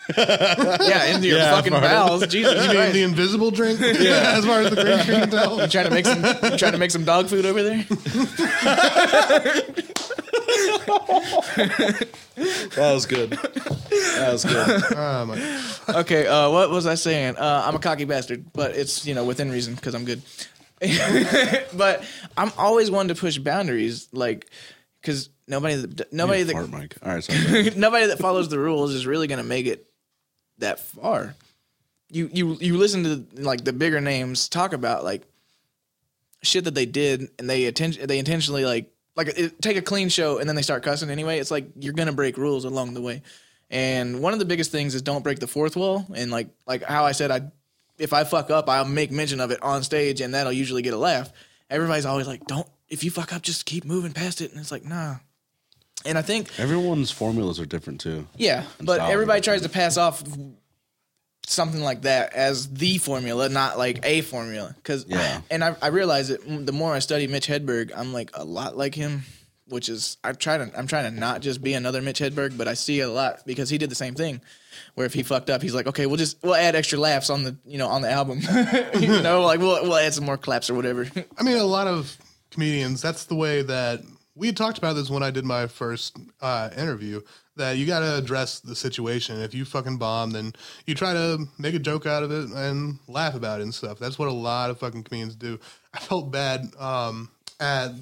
[0.19, 1.81] Yeah, into your Yeah, fucking farted.
[1.83, 2.27] bowels.
[2.29, 2.93] Jesus You mean Christ.
[2.93, 3.81] the invisible drink?
[3.81, 4.35] Yeah.
[4.37, 5.61] as far as the green screen can tell.
[5.61, 7.85] You trying to make some you trying to make some dog food over there?
[11.57, 13.31] That was good.
[13.31, 14.83] That was good.
[14.97, 16.01] Oh, my.
[16.01, 17.37] Okay, uh, what was I saying?
[17.37, 20.23] Uh, I'm a cocky bastard, but it's you know within reason because I'm good.
[21.75, 22.05] but
[22.37, 24.51] I'm always one to push boundaries, like
[25.01, 26.97] because nobody that nobody that Fart mic.
[27.03, 27.71] All right, sorry.
[27.77, 29.87] nobody that follows the rules is really going to make it
[30.59, 31.35] that far.
[32.11, 35.23] You you you listen to like the bigger names talk about like
[36.43, 40.09] shit that they did and they atten- they intentionally like like it, take a clean
[40.09, 41.39] show and then they start cussing anyway.
[41.39, 43.23] It's like you're to break rules along the way.
[43.71, 46.83] And one of the biggest things is don't break the fourth wall and like like
[46.83, 47.51] how I said I
[47.99, 50.95] if I fuck up, I'll make mention of it on stage and that'll usually get
[50.95, 51.33] a laugh.
[51.71, 54.71] Everybody's always like, "Don't if you fuck up, just keep moving past it." And it's
[54.73, 55.17] like, "Nah."
[56.07, 58.27] And I think Everyone's formulas are different too.
[58.37, 60.23] yeah, but everybody tries to pass off
[61.47, 64.73] something like that as the formula, not like a formula.
[64.77, 65.41] Because Yeah.
[65.51, 68.77] and I, I realize it the more I study Mitch Hedberg, I'm like a lot
[68.77, 69.23] like him,
[69.69, 72.67] which is I try to I'm trying to not just be another Mitch Hedberg, but
[72.69, 74.41] I see it a lot because he did the same thing.
[74.95, 77.45] Where if he fucked up, he's like, okay, we'll just we'll add extra laughs on
[77.45, 78.41] the you know on the album,
[78.99, 81.07] you know, like we'll we'll add some more claps or whatever.
[81.39, 82.17] I mean, a lot of
[82.51, 84.01] comedians, that's the way that
[84.37, 87.21] we had talked about this when I did my first uh, interview.
[87.57, 89.41] That you got to address the situation.
[89.41, 90.55] If you fucking bomb, then
[90.87, 94.01] you try to make a joke out of it and laugh about it and stuff.
[94.01, 95.61] That's what a lot of fucking comedians do.
[95.93, 97.31] I felt bad um,
[97.61, 97.93] at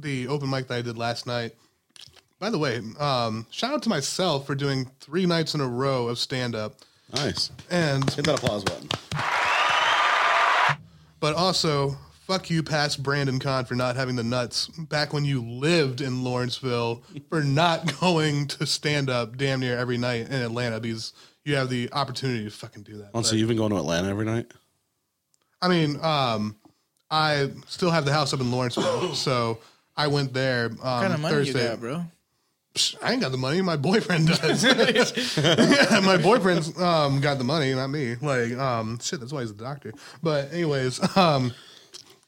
[0.00, 1.56] the open mic that I did last night.
[2.38, 6.06] By the way, um, shout out to myself for doing three nights in a row
[6.06, 6.74] of stand up.
[7.12, 7.50] Nice.
[7.68, 8.88] And Hit that applause button.
[11.18, 11.96] But also,
[12.30, 16.22] fuck you, past Brandon Kahn, for not having the nuts back when you lived in
[16.22, 21.12] Lawrenceville for not going to stand up damn near every night in Atlanta because
[21.44, 23.10] you have the opportunity to fucking do that.
[23.14, 24.46] Oh, so But, you've been going to Atlanta every night?
[25.60, 26.54] I mean, um,
[27.10, 29.58] I still have the house up in Lawrenceville, so
[29.96, 31.62] I went there um, what kind of money Thursday.
[31.64, 32.04] you got, bro?
[32.76, 33.60] Psh, I ain't got the money.
[33.60, 34.62] My boyfriend does.
[34.62, 38.14] yeah, my boyfriend's um, got the money, not me.
[38.14, 39.92] Like, um, shit, that's why he's a doctor.
[40.22, 41.52] But anyways, um,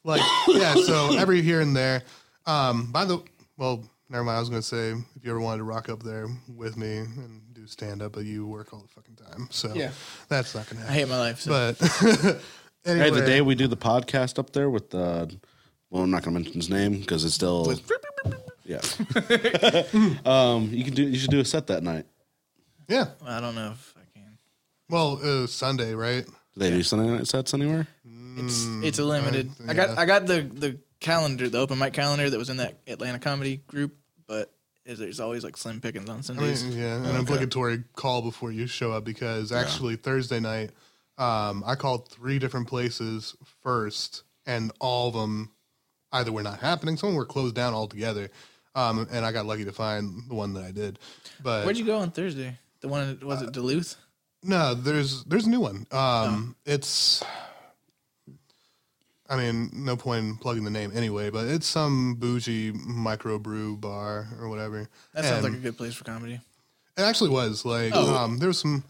[0.05, 0.75] like, yeah.
[0.75, 2.03] So every here and there.
[2.47, 3.23] Um, by the
[3.57, 4.37] well, never mind.
[4.37, 6.27] I was gonna say if you ever wanted to rock up there
[6.57, 9.91] with me and do stand up, but you work all the fucking time, so Yeah.
[10.29, 10.95] that's not gonna happen.
[10.95, 11.09] I happen.
[11.09, 11.41] hate my life.
[11.41, 11.75] So.
[11.81, 12.43] But
[12.85, 15.33] anyway, Hey, the day we do the podcast up there with the,
[15.91, 17.73] well, I'm not gonna mention his name because it's still,
[18.65, 18.79] yeah.
[20.25, 21.03] um, you can do.
[21.05, 22.07] You should do a set that night.
[22.89, 23.07] yeah.
[23.25, 24.39] I don't know if I can.
[24.89, 26.25] Well, uh, Sunday, right?
[26.25, 27.87] Do they do Sunday night sets anywhere?
[28.37, 29.51] It's it's a limited.
[29.69, 32.79] I got I got the the calendar, the open mic calendar that was in that
[32.87, 33.95] Atlanta comedy group,
[34.27, 34.53] but
[34.87, 37.19] is- there's always like slim pickings on I mean, yeah, an Okay.
[37.19, 40.71] obligatory call before you show up because actually Thursday night,
[41.19, 45.51] um, I called three different places first, and all of them
[46.13, 48.31] either were not happening, some were closed down altogether,
[48.75, 50.99] um, and I got lucky to find the one that I did.
[51.43, 52.59] But Where'd you go on Thursday?
[52.81, 53.97] The one was it Duluth?
[54.43, 55.87] No, there's there's a new one.
[55.93, 55.99] Oh.
[55.99, 57.23] Um, it's.
[59.33, 64.29] I mean, no point in plugging the name anyway, but it's some bougie microbrew bar
[64.39, 64.91] or whatever.
[65.15, 66.35] That sounds And like a good place for comedy.
[66.99, 68.15] It actually was like Oh.
[68.15, 68.85] um, there was some.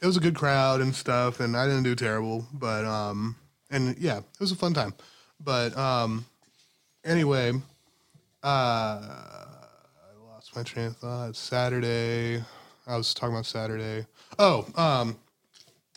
[0.00, 3.36] It was a good crowd and stuff, and I didn't do terrible, but um,
[3.70, 4.94] and yeah, it was a fun time.
[5.38, 6.24] But um,
[7.04, 7.52] anyway,
[8.42, 11.36] uh, I lost my train of thought.
[11.36, 12.42] Saturday,
[12.86, 14.06] I was talking about Saturday.
[14.38, 15.18] Oh, um,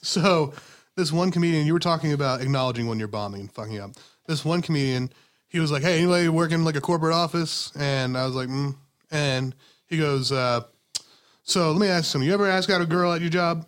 [0.02, 0.54] so
[0.96, 3.92] this one comedian you were talking about acknowledging when you're bombing and fucking up.
[4.28, 5.12] This one comedian,
[5.48, 8.76] he was like, "Hey, anybody working like a corporate office?" And I was like, mm.
[9.12, 9.54] and
[9.88, 10.62] he goes, uh,
[11.44, 12.28] "So let me ask you something.
[12.28, 13.66] You ever ask out a girl at your job?"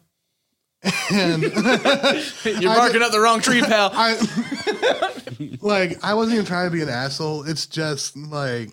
[1.12, 1.42] And
[2.44, 3.92] You're barking up the wrong tree, pal.
[3.94, 7.44] I like I wasn't even trying to be an asshole.
[7.44, 8.70] It's just like,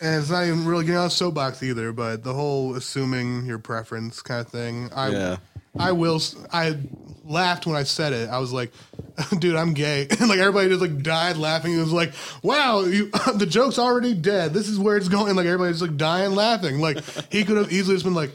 [0.00, 1.92] and it's not even really getting on soapbox either.
[1.92, 4.90] But the whole assuming your preference kind of thing.
[4.94, 5.36] I Yeah.
[5.78, 6.20] I will.
[6.52, 6.76] I
[7.24, 8.28] laughed when I said it.
[8.28, 8.72] I was like,
[9.38, 11.74] "Dude, I'm gay," and like everybody just like died laughing.
[11.74, 12.12] It was like,
[12.42, 14.52] "Wow, you, the joke's already dead.
[14.52, 16.80] This is where it's going." Like everybody's like dying laughing.
[16.80, 16.98] Like
[17.30, 18.32] he could have easily just been like,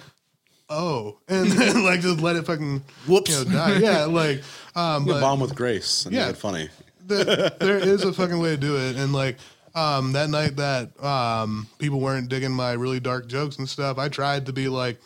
[0.70, 3.78] "Oh," and then like just let it fucking whoops you know, die.
[3.78, 4.42] Yeah, like
[4.76, 6.32] um, but bomb with grace and Yeah.
[6.34, 6.70] funny.
[7.06, 8.96] the, there is a fucking way to do it.
[8.98, 9.38] And like
[9.76, 14.10] um, that night that um, people weren't digging my really dark jokes and stuff, I
[14.10, 15.00] tried to be like,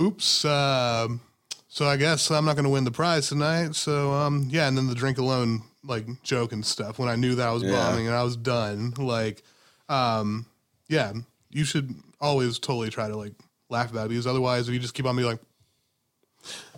[0.00, 1.20] "Oops." Um,
[1.68, 3.74] so I guess I'm not going to win the prize tonight.
[3.74, 7.34] So um, yeah, and then the drink alone like joke and stuff when I knew
[7.36, 7.70] that I was Yeah.
[7.70, 8.92] bombing and I was done.
[8.96, 9.42] Like,
[9.88, 10.46] um,
[10.88, 11.12] yeah,
[11.50, 13.32] you should always totally try to like
[13.68, 15.40] laugh about it because otherwise, if you just keep on being like.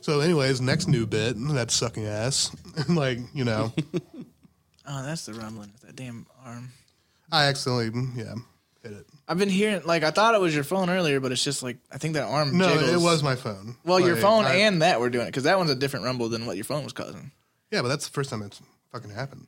[0.00, 2.50] So, anyways, next new bit that's sucking ass.
[2.88, 3.72] like, you know,
[4.90, 6.70] Oh, that's the rumbling with that damn arm.
[7.30, 8.34] I accidentally, yeah,
[8.88, 9.06] hit it.
[9.26, 11.76] I've been hearing like I thought it was your phone earlier, but it's just like
[11.92, 12.56] I think that arm.
[12.56, 12.90] No, jiggles.
[12.90, 13.76] it was my phone.
[13.84, 16.04] Well, your Like, phone I- and that were doing it because that one's a different
[16.06, 17.30] rumble than what your phone was causing.
[17.70, 18.60] Yeah, but that's the first time it's
[18.92, 19.46] fucking happened.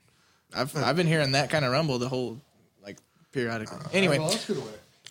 [0.55, 2.41] I've I've been hearing that kind of rumble the whole
[2.85, 2.99] like
[3.33, 3.79] periodically.
[3.93, 4.61] Anyway, well, let's away.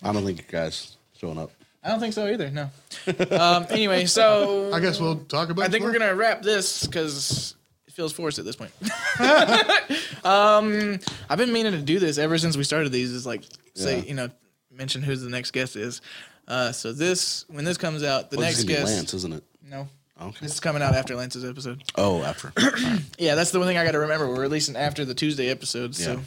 [0.02, 1.50] I don't think you guys showing up.
[1.82, 2.50] I don't think so either.
[2.50, 2.70] No.
[3.38, 5.64] um, anyway, so I guess we'll talk about.
[5.64, 7.54] I think we're gonna wrap this because
[7.90, 8.70] it feels forced at this point.
[10.24, 10.98] um,
[11.28, 13.10] I've been meaning to do this ever since we started these.
[13.10, 13.42] Is like
[13.74, 14.04] say Yeah.
[14.04, 14.30] you know
[14.70, 16.00] mention who the next guest is.
[16.46, 18.96] Uh, so this when this comes out, the Well, it's next gonna be guest.
[18.96, 19.44] Lance, isn't it?
[19.68, 19.88] No,
[20.20, 20.38] Okay.
[20.42, 21.82] this is coming out after Lance's episode.
[21.96, 22.52] Oh, after.
[23.18, 24.26] Yeah, that's the one thing I got to remember.
[24.28, 25.94] We're releasing after the Tuesday episode.
[25.94, 26.20] So,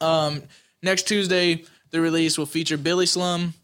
[0.00, 0.42] um,
[0.80, 3.54] next Tuesday, the release will feature Billy Slum.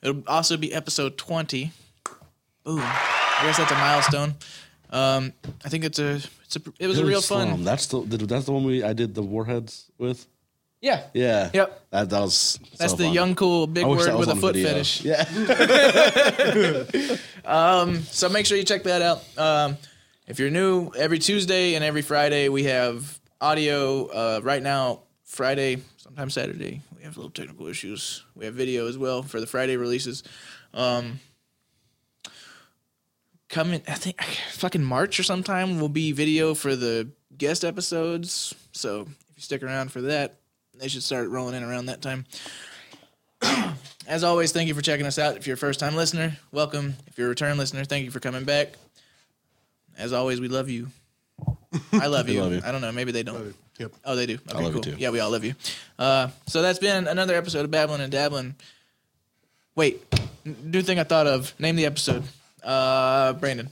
[0.00, 1.72] It'll also be episode 20.
[2.64, 2.78] Boom.
[2.80, 4.34] I guess that's a milestone.
[4.90, 5.32] Um,
[5.64, 7.64] I think it's a, it's a, it was a real fun.
[7.64, 10.26] That's the that's the one we I did the warheads with.
[10.80, 11.04] Yeah.
[11.12, 11.50] Yeah.
[11.52, 11.80] Yep.
[11.90, 12.58] That that was.
[12.78, 13.12] That's so the fun.
[13.14, 14.68] young, cool, big word with a foot video.
[14.68, 15.04] fetish.
[15.04, 15.24] Yeah.
[17.42, 19.22] Um, so make sure you check that out.
[19.38, 19.78] Um,
[20.26, 24.06] if you're new, every Tuesday and every Friday we have audio.
[24.06, 28.24] Uh, right now, Friday, sometimes Saturday, we have little technical issues.
[28.34, 30.22] We have video as well for the Friday releases.
[30.74, 31.18] Um,
[33.50, 34.22] coming, I think,
[34.52, 38.54] fucking March or sometime will be video for the guest episodes.
[38.72, 40.36] So if you stick around for that,
[40.78, 42.24] they should start rolling in around that time.
[44.06, 45.36] As always, thank you for checking us out.
[45.36, 46.94] If you're a first time listener, welcome.
[47.06, 48.74] If you're a return listener, thank you for coming back.
[49.98, 50.88] As always, we love you.
[51.92, 52.40] I love you.
[52.40, 52.62] love you.
[52.64, 52.92] I don't know.
[52.92, 53.54] Maybe they don't.
[53.78, 53.92] Yep.
[54.04, 54.38] Oh, they do.
[54.52, 54.96] Okay, love you too.
[54.98, 55.54] Yeah, we all love you.
[55.98, 58.54] Uh, so that's been another episode of Babbling and Dabbling.
[59.74, 60.02] Wait,
[60.44, 61.54] new thing I thought of.
[61.58, 62.24] Name the episode.
[62.62, 63.68] Uh, Brandon.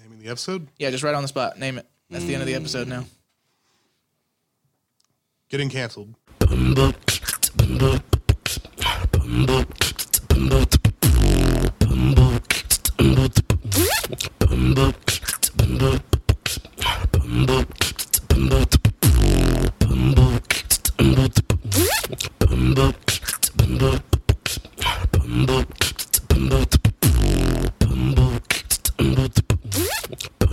[0.00, 0.68] Naming the episode?
[0.78, 1.58] Yeah, just right on the spot.
[1.58, 1.86] Name it.
[2.10, 3.04] That's the end of the episode now.
[5.48, 6.14] Getting canceled.